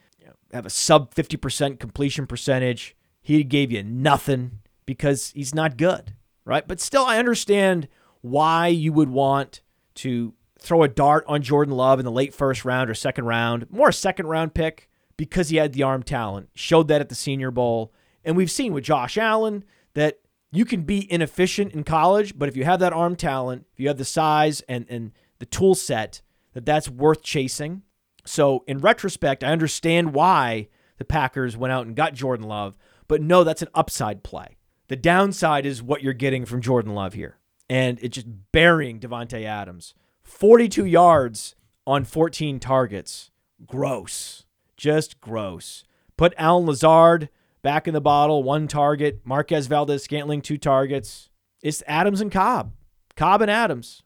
have 0.53 0.67
a 0.67 0.71
sub 0.71 1.15
50% 1.15 1.79
completion 1.79 2.27
percentage. 2.27 2.97
He 3.23 3.45
gave 3.45 3.71
you 3.71 3.83
nothing 3.83 4.61
because 4.85 5.31
he's 5.31 5.55
not 5.55 5.77
good, 5.77 6.15
right? 6.45 6.67
But 6.67 6.81
still, 6.81 7.05
I 7.05 7.19
understand 7.19 7.89
why 8.21 8.69
you 8.69 8.93
would 8.93 9.11
want 9.11 9.61
to 9.97 10.35
throw 10.59 10.83
a 10.83 10.89
dart 10.89 11.25
on 11.29 11.43
Jordan 11.43 11.75
Love 11.75 12.01
in 12.01 12.05
the 12.05 12.11
late 12.11 12.35
first 12.35 12.65
round 12.65 12.91
or 12.91 12.95
second 12.95 13.27
round, 13.27 13.71
more 13.71 13.91
a 13.91 13.93
second 13.93 14.27
round 14.27 14.55
pick 14.55 14.89
because 15.17 15.51
he 15.51 15.57
had 15.57 15.73
the 15.73 15.83
arm 15.83 16.03
talent. 16.03 16.49
Showed 16.55 16.89
that 16.89 17.01
at 17.01 17.09
the 17.09 17.15
Senior 17.15 17.51
Bowl. 17.51 17.93
And 18.25 18.37
we've 18.37 18.51
seen 18.51 18.73
with 18.73 18.85
Josh 18.85 19.17
Allen 19.17 19.65
that 19.95 20.21
you 20.51 20.65
can 20.65 20.83
be 20.83 21.11
inefficient 21.13 21.73
in 21.73 21.85
college, 21.85 22.37
but 22.39 22.49
if 22.49 22.57
you 22.57 22.65
have 22.65 22.81
that 22.81 22.93
arm 22.93 23.15
talent, 23.15 23.67
if 23.73 23.81
you 23.81 23.89
have 23.89 23.99
the 23.99 24.05
size 24.05 24.63
and, 24.63 24.87
and 24.89 25.13
the 25.39 25.47
tool 25.47 25.75
set, 25.75 26.23
that 26.55 26.67
that's 26.67 26.89
worth 26.89 27.23
chasing. 27.23 27.83
So 28.25 28.65
in 28.67 28.79
retrospect, 28.79 29.43
I 29.43 29.49
understand 29.49 30.13
why 30.13 30.69
the 30.99 31.05
Packers 31.05 31.57
went 31.57 31.73
out 31.73 31.87
and 31.87 31.97
got 31.97 32.15
Jordan 32.15 32.47
Love, 32.47 32.77
but 33.07 33.23
no, 33.23 33.45
that's 33.45 33.63
an 33.63 33.69
upside 33.75 34.23
play. 34.23 34.57
The 34.89 34.97
downside 34.97 35.67
is 35.67 35.83
what 35.83 36.03
you're 36.03 36.13
getting 36.13 36.45
from 36.45 36.61
Jordan 36.61 36.95
Love 36.95 37.15
here. 37.15 37.39
And 37.71 37.99
it's 38.01 38.15
just 38.15 38.27
burying 38.53 38.99
Davante 38.99 39.45
Adams. 39.45 39.95
42 40.23 40.85
yards 40.85 41.55
on 41.87 42.05
14 42.05 42.59
targets. 42.59 43.31
Gross. 43.67 44.45
Just 44.77 45.21
gross. 45.21 45.85
Put 46.17 46.35
Allen 46.37 46.67
Lazard 46.67 47.29
back 47.63 47.87
in 47.87 47.95
the 47.95 48.01
bottle, 48.01 48.43
one 48.43 48.69
target. 48.69 49.21
Marquez 49.25 49.67
Valdes 49.67 50.03
Scantling, 50.03 50.41
two 50.41 50.59
targets. 50.59 51.29
It's 51.63 51.83
Adams 51.87 52.21
and 52.21 52.33
Cobb. 52.33 52.73
Cobb 53.17 53.43
and 53.43 53.51
Adams. 53.51 54.03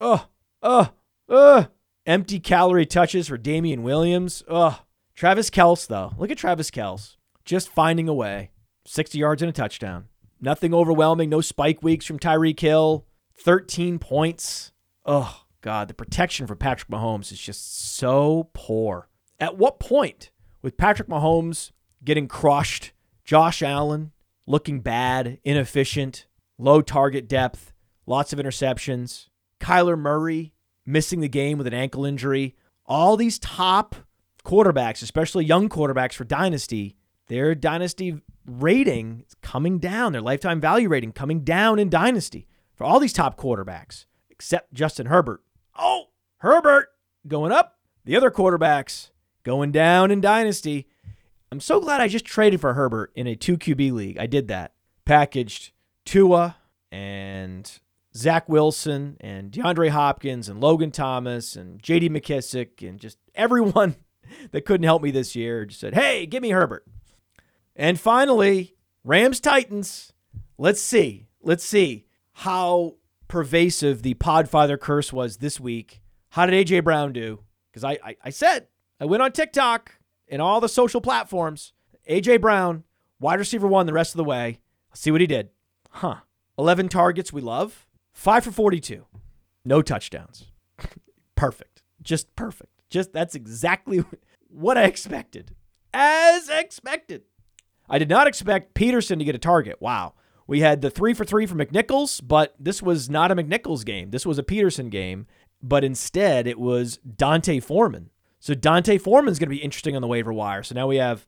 Ugh. 0.00 0.20
Ugh. 0.62 0.90
Ugh. 1.28 1.68
Empty 2.06 2.40
calorie 2.40 2.86
touches 2.86 3.28
for 3.28 3.38
Damien 3.38 3.82
Williams. 3.82 4.42
Ugh. 4.48 4.74
Travis 5.14 5.50
Kelce, 5.50 5.86
though. 5.86 6.12
Look 6.18 6.30
at 6.30 6.38
Travis 6.38 6.70
Kelce. 6.70 7.16
Just 7.44 7.68
finding 7.68 8.08
a 8.08 8.14
way. 8.14 8.50
60 8.86 9.18
yards 9.18 9.42
and 9.42 9.48
a 9.48 9.52
touchdown. 9.52 10.06
Nothing 10.40 10.74
overwhelming. 10.74 11.30
No 11.30 11.40
spike 11.40 11.82
weeks 11.82 12.06
from 12.06 12.18
Tyreek 12.18 12.58
Hill. 12.58 13.06
13 13.38 13.98
points. 13.98 14.72
Oh, 15.04 15.42
God. 15.60 15.88
The 15.88 15.94
protection 15.94 16.46
for 16.46 16.56
Patrick 16.56 16.90
Mahomes 16.90 17.32
is 17.32 17.40
just 17.40 17.96
so 17.96 18.50
poor. 18.52 19.08
At 19.38 19.58
what 19.58 19.80
point, 19.80 20.30
with 20.60 20.76
Patrick 20.76 21.08
Mahomes 21.08 21.72
getting 22.04 22.28
crushed, 22.28 22.92
Josh 23.24 23.62
Allen 23.62 24.12
looking 24.46 24.80
bad, 24.80 25.38
inefficient, 25.44 26.26
low 26.58 26.82
target 26.82 27.28
depth, 27.28 27.72
lots 28.06 28.32
of 28.32 28.38
interceptions, 28.38 29.28
Kyler 29.60 29.98
Murray 29.98 30.51
missing 30.84 31.20
the 31.20 31.28
game 31.28 31.58
with 31.58 31.66
an 31.66 31.74
ankle 31.74 32.04
injury. 32.04 32.56
All 32.86 33.16
these 33.16 33.38
top 33.38 33.94
quarterbacks, 34.44 35.02
especially 35.02 35.44
young 35.44 35.68
quarterbacks 35.68 36.14
for 36.14 36.24
Dynasty, 36.24 36.96
their 37.28 37.54
Dynasty 37.54 38.20
rating 38.46 39.24
is 39.26 39.34
coming 39.42 39.78
down, 39.78 40.12
their 40.12 40.20
lifetime 40.20 40.60
value 40.60 40.88
rating 40.88 41.12
coming 41.12 41.40
down 41.40 41.78
in 41.78 41.88
Dynasty 41.88 42.46
for 42.74 42.84
all 42.84 43.00
these 43.00 43.12
top 43.12 43.36
quarterbacks, 43.38 44.06
except 44.30 44.74
Justin 44.74 45.06
Herbert. 45.06 45.42
Oh, 45.78 46.06
Herbert 46.38 46.88
going 47.26 47.52
up. 47.52 47.78
The 48.04 48.16
other 48.16 48.30
quarterbacks 48.30 49.10
going 49.44 49.70
down 49.70 50.10
in 50.10 50.20
Dynasty. 50.20 50.88
I'm 51.52 51.60
so 51.60 51.80
glad 51.80 52.00
I 52.00 52.08
just 52.08 52.24
traded 52.24 52.60
for 52.60 52.74
Herbert 52.74 53.12
in 53.14 53.26
a 53.26 53.36
2 53.36 53.58
QB 53.58 53.92
league. 53.92 54.18
I 54.18 54.26
did 54.26 54.48
that. 54.48 54.72
Packaged 55.04 55.72
Tua 56.04 56.56
and 56.90 57.70
Zach 58.14 58.48
Wilson 58.48 59.16
and 59.20 59.50
DeAndre 59.50 59.90
Hopkins 59.90 60.48
and 60.48 60.60
Logan 60.60 60.90
Thomas 60.90 61.56
and 61.56 61.82
JD 61.82 62.10
McKissic 62.10 62.86
and 62.86 63.00
just 63.00 63.18
everyone 63.34 63.96
that 64.50 64.64
couldn't 64.64 64.84
help 64.84 65.02
me 65.02 65.10
this 65.10 65.34
year 65.34 65.64
just 65.64 65.80
said, 65.80 65.94
hey, 65.94 66.26
give 66.26 66.42
me 66.42 66.50
Herbert. 66.50 66.86
And 67.74 67.98
finally, 67.98 68.76
Rams 69.04 69.40
Titans. 69.40 70.12
Let's 70.58 70.80
see. 70.80 71.26
Let's 71.40 71.64
see 71.64 72.06
how 72.34 72.96
pervasive 73.28 74.02
the 74.02 74.14
Podfather 74.14 74.78
curse 74.78 75.12
was 75.12 75.38
this 75.38 75.58
week. 75.58 76.02
How 76.30 76.46
did 76.46 76.66
AJ 76.66 76.84
Brown 76.84 77.12
do? 77.12 77.40
Because 77.70 77.84
I, 77.84 77.98
I, 78.04 78.16
I 78.24 78.30
said, 78.30 78.68
I 79.00 79.06
went 79.06 79.22
on 79.22 79.32
TikTok 79.32 79.96
and 80.28 80.40
all 80.42 80.60
the 80.60 80.68
social 80.68 81.00
platforms. 81.00 81.72
AJ 82.08 82.40
Brown, 82.40 82.84
wide 83.20 83.38
receiver 83.38 83.66
one 83.66 83.86
the 83.86 83.92
rest 83.92 84.12
of 84.12 84.18
the 84.18 84.24
way. 84.24 84.60
Let's 84.90 85.00
see 85.00 85.10
what 85.10 85.20
he 85.20 85.26
did. 85.26 85.48
Huh. 85.90 86.16
11 86.58 86.88
targets 86.88 87.32
we 87.32 87.40
love. 87.40 87.86
Five 88.12 88.44
for 88.44 88.52
42. 88.52 89.06
No 89.64 89.82
touchdowns. 89.82 90.46
perfect. 91.34 91.82
Just 92.02 92.34
perfect. 92.36 92.70
Just 92.90 93.12
that's 93.12 93.34
exactly 93.34 94.04
what 94.48 94.76
I 94.76 94.84
expected. 94.84 95.54
As 95.94 96.48
expected. 96.48 97.22
I 97.88 97.98
did 97.98 98.08
not 98.08 98.26
expect 98.26 98.74
Peterson 98.74 99.18
to 99.18 99.24
get 99.24 99.34
a 99.34 99.38
target. 99.38 99.76
Wow. 99.80 100.14
We 100.46 100.60
had 100.60 100.80
the 100.80 100.90
three 100.90 101.14
for 101.14 101.24
three 101.24 101.46
for 101.46 101.54
McNichols, 101.54 102.20
but 102.22 102.54
this 102.58 102.82
was 102.82 103.08
not 103.08 103.30
a 103.30 103.36
McNichols 103.36 103.84
game. 103.84 104.10
This 104.10 104.26
was 104.26 104.38
a 104.38 104.42
Peterson 104.42 104.88
game, 104.88 105.26
but 105.62 105.84
instead 105.84 106.46
it 106.46 106.58
was 106.58 106.98
D'Onta 106.98 107.62
Foreman. 107.62 108.10
So 108.40 108.54
D'Onta 108.54 109.00
Foreman's 109.00 109.38
going 109.38 109.48
to 109.48 109.54
be 109.54 109.62
interesting 109.62 109.94
on 109.94 110.02
the 110.02 110.08
waiver 110.08 110.32
wire. 110.32 110.62
So 110.62 110.74
now 110.74 110.86
we 110.86 110.96
have 110.96 111.26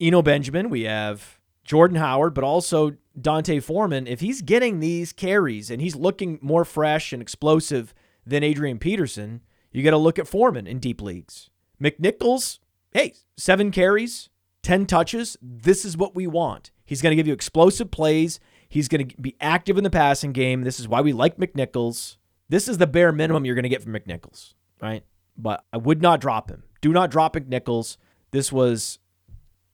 Eno 0.00 0.22
Benjamin, 0.22 0.70
we 0.70 0.82
have 0.82 1.37
Jordan 1.68 1.98
Howard, 1.98 2.32
but 2.32 2.44
also 2.44 2.94
D'Onta 3.20 3.62
Foreman. 3.62 4.06
If 4.06 4.20
he's 4.20 4.40
getting 4.40 4.80
these 4.80 5.12
carries 5.12 5.70
and 5.70 5.82
he's 5.82 5.94
looking 5.94 6.38
more 6.40 6.64
fresh 6.64 7.12
and 7.12 7.20
explosive 7.20 7.92
than 8.26 8.42
Adrian 8.42 8.78
Peterson, 8.78 9.42
you 9.70 9.82
got 9.82 9.90
to 9.90 9.98
look 9.98 10.18
at 10.18 10.26
Foreman 10.26 10.66
in 10.66 10.78
deep 10.78 11.02
leagues. 11.02 11.50
McNichols, 11.78 12.60
hey, 12.92 13.12
seven 13.36 13.70
carries, 13.70 14.30
10 14.62 14.86
touches. 14.86 15.36
This 15.42 15.84
is 15.84 15.94
what 15.94 16.14
we 16.14 16.26
want. 16.26 16.70
He's 16.86 17.02
going 17.02 17.10
to 17.10 17.16
give 17.16 17.26
you 17.26 17.34
explosive 17.34 17.90
plays. 17.90 18.40
He's 18.70 18.88
going 18.88 19.06
to 19.06 19.16
be 19.20 19.36
active 19.38 19.76
in 19.76 19.84
the 19.84 19.90
passing 19.90 20.32
game. 20.32 20.62
This 20.62 20.80
is 20.80 20.88
why 20.88 21.02
we 21.02 21.12
like 21.12 21.36
McNichols. 21.36 22.16
This 22.48 22.66
is 22.66 22.78
the 22.78 22.86
bare 22.86 23.12
minimum 23.12 23.44
you're 23.44 23.54
going 23.54 23.64
to 23.64 23.68
get 23.68 23.82
from 23.82 23.92
McNichols, 23.92 24.54
right? 24.80 25.04
But 25.36 25.66
I 25.70 25.76
would 25.76 26.00
not 26.00 26.22
drop 26.22 26.48
him. 26.50 26.62
Do 26.80 26.94
not 26.94 27.10
drop 27.10 27.36
McNichols. 27.36 27.98
This 28.30 28.50
was 28.50 29.00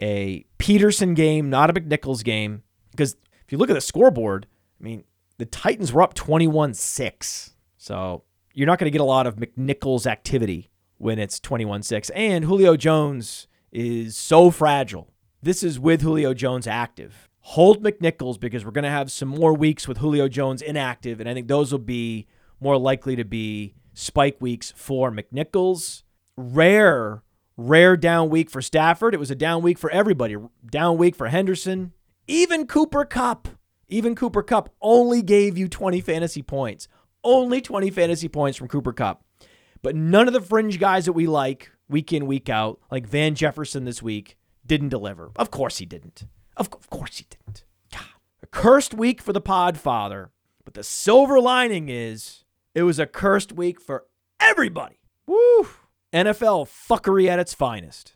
a 0.04 0.44
Peterson 0.58 1.14
game, 1.14 1.48
not 1.48 1.70
a 1.70 1.72
McNichols 1.72 2.22
game. 2.22 2.62
Because 2.90 3.16
if 3.44 3.50
you 3.50 3.56
look 3.56 3.70
at 3.70 3.74
the 3.74 3.80
scoreboard, 3.80 4.46
I 4.78 4.84
mean, 4.84 5.04
the 5.38 5.46
Titans 5.46 5.92
were 5.92 6.02
up 6.02 6.12
21 6.12 6.74
6. 6.74 7.54
So 7.78 8.22
you're 8.52 8.66
not 8.66 8.78
going 8.78 8.90
to 8.90 8.96
get 8.96 9.00
a 9.00 9.04
lot 9.04 9.26
of 9.26 9.36
McNichols 9.36 10.06
activity 10.06 10.70
when 10.98 11.18
it's 11.18 11.40
21 11.40 11.82
6. 11.82 12.10
And 12.10 12.44
Julio 12.44 12.76
Jones 12.76 13.48
is 13.72 14.16
so 14.16 14.50
fragile. 14.50 15.08
This 15.42 15.62
is 15.62 15.80
with 15.80 16.02
Julio 16.02 16.34
Jones 16.34 16.66
active. 16.66 17.28
hold 17.46 17.82
McNichols 17.82 18.40
because 18.40 18.64
we're 18.64 18.70
going 18.70 18.84
to 18.84 18.90
have 18.90 19.12
some 19.12 19.28
more 19.28 19.52
weeks 19.52 19.86
with 19.86 19.98
Julio 19.98 20.28
Jones 20.28 20.62
inactive, 20.62 21.20
and 21.20 21.28
I 21.28 21.34
think 21.34 21.46
those 21.46 21.72
will 21.72 21.78
be 21.78 22.26
more 22.58 22.78
likely 22.78 23.16
to 23.16 23.24
be 23.24 23.74
spike 23.92 24.36
weeks 24.40 24.72
for 24.74 25.10
McNichols. 25.10 26.04
Rare, 26.38 27.22
rare 27.56 27.96
down 27.96 28.30
week 28.30 28.50
for 28.50 28.62
Stafford. 28.62 29.14
It 29.14 29.20
was 29.20 29.30
a 29.30 29.36
down 29.36 29.62
week 29.62 29.78
for 29.78 29.90
everybody. 29.90 30.36
Down 30.70 30.96
week 30.96 31.16
for 31.16 31.28
Henderson. 31.28 31.92
Even 32.26 32.66
Cooper 32.66 33.04
Kupp. 33.04 33.48
Even 33.88 34.14
Cooper 34.14 34.42
Kupp 34.42 34.70
only 34.80 35.22
gave 35.22 35.58
you 35.58 35.68
20 35.68 36.00
fantasy 36.00 36.42
points. 36.42 36.88
Only 37.22 37.60
20 37.60 37.90
fantasy 37.90 38.28
points 38.28 38.58
from 38.58 38.68
Cooper 38.68 38.92
Kupp. 38.92 39.24
But 39.82 39.94
none 39.94 40.26
of 40.26 40.34
the 40.34 40.40
fringe 40.40 40.78
guys 40.78 41.04
that 41.04 41.12
we 41.12 41.26
like 41.26 41.70
week 41.88 42.12
in, 42.12 42.26
week 42.26 42.48
out, 42.48 42.80
like 42.90 43.06
Van 43.06 43.34
Jefferson 43.34 43.84
this 43.84 44.02
week, 44.02 44.36
didn't 44.66 44.88
deliver. 44.88 45.30
Of 45.36 45.50
course 45.50 45.78
he 45.78 45.86
didn't. 45.86 46.24
Of, 46.56 46.68
of 46.72 46.88
course 46.88 47.18
he 47.18 47.26
didn't. 47.28 47.64
God. 47.92 48.02
A 48.42 48.46
cursed 48.46 48.94
week 48.94 49.20
for 49.20 49.32
the 49.32 49.42
Podfather. 49.42 50.30
But 50.64 50.74
the 50.74 50.82
silver 50.82 51.40
lining 51.40 51.88
is 51.90 52.44
it 52.74 52.82
was 52.84 52.98
a 52.98 53.06
cursed 53.06 53.52
week 53.52 53.80
for 53.80 54.06
everybody. 54.40 55.00
Woo! 55.26 55.68
NFL 56.14 56.66
fuckery 56.66 57.26
at 57.28 57.40
its 57.40 57.54
finest. 57.54 58.14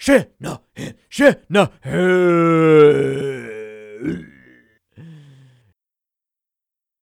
Shanahan, 0.00 0.94
Shanahan. 1.10 1.68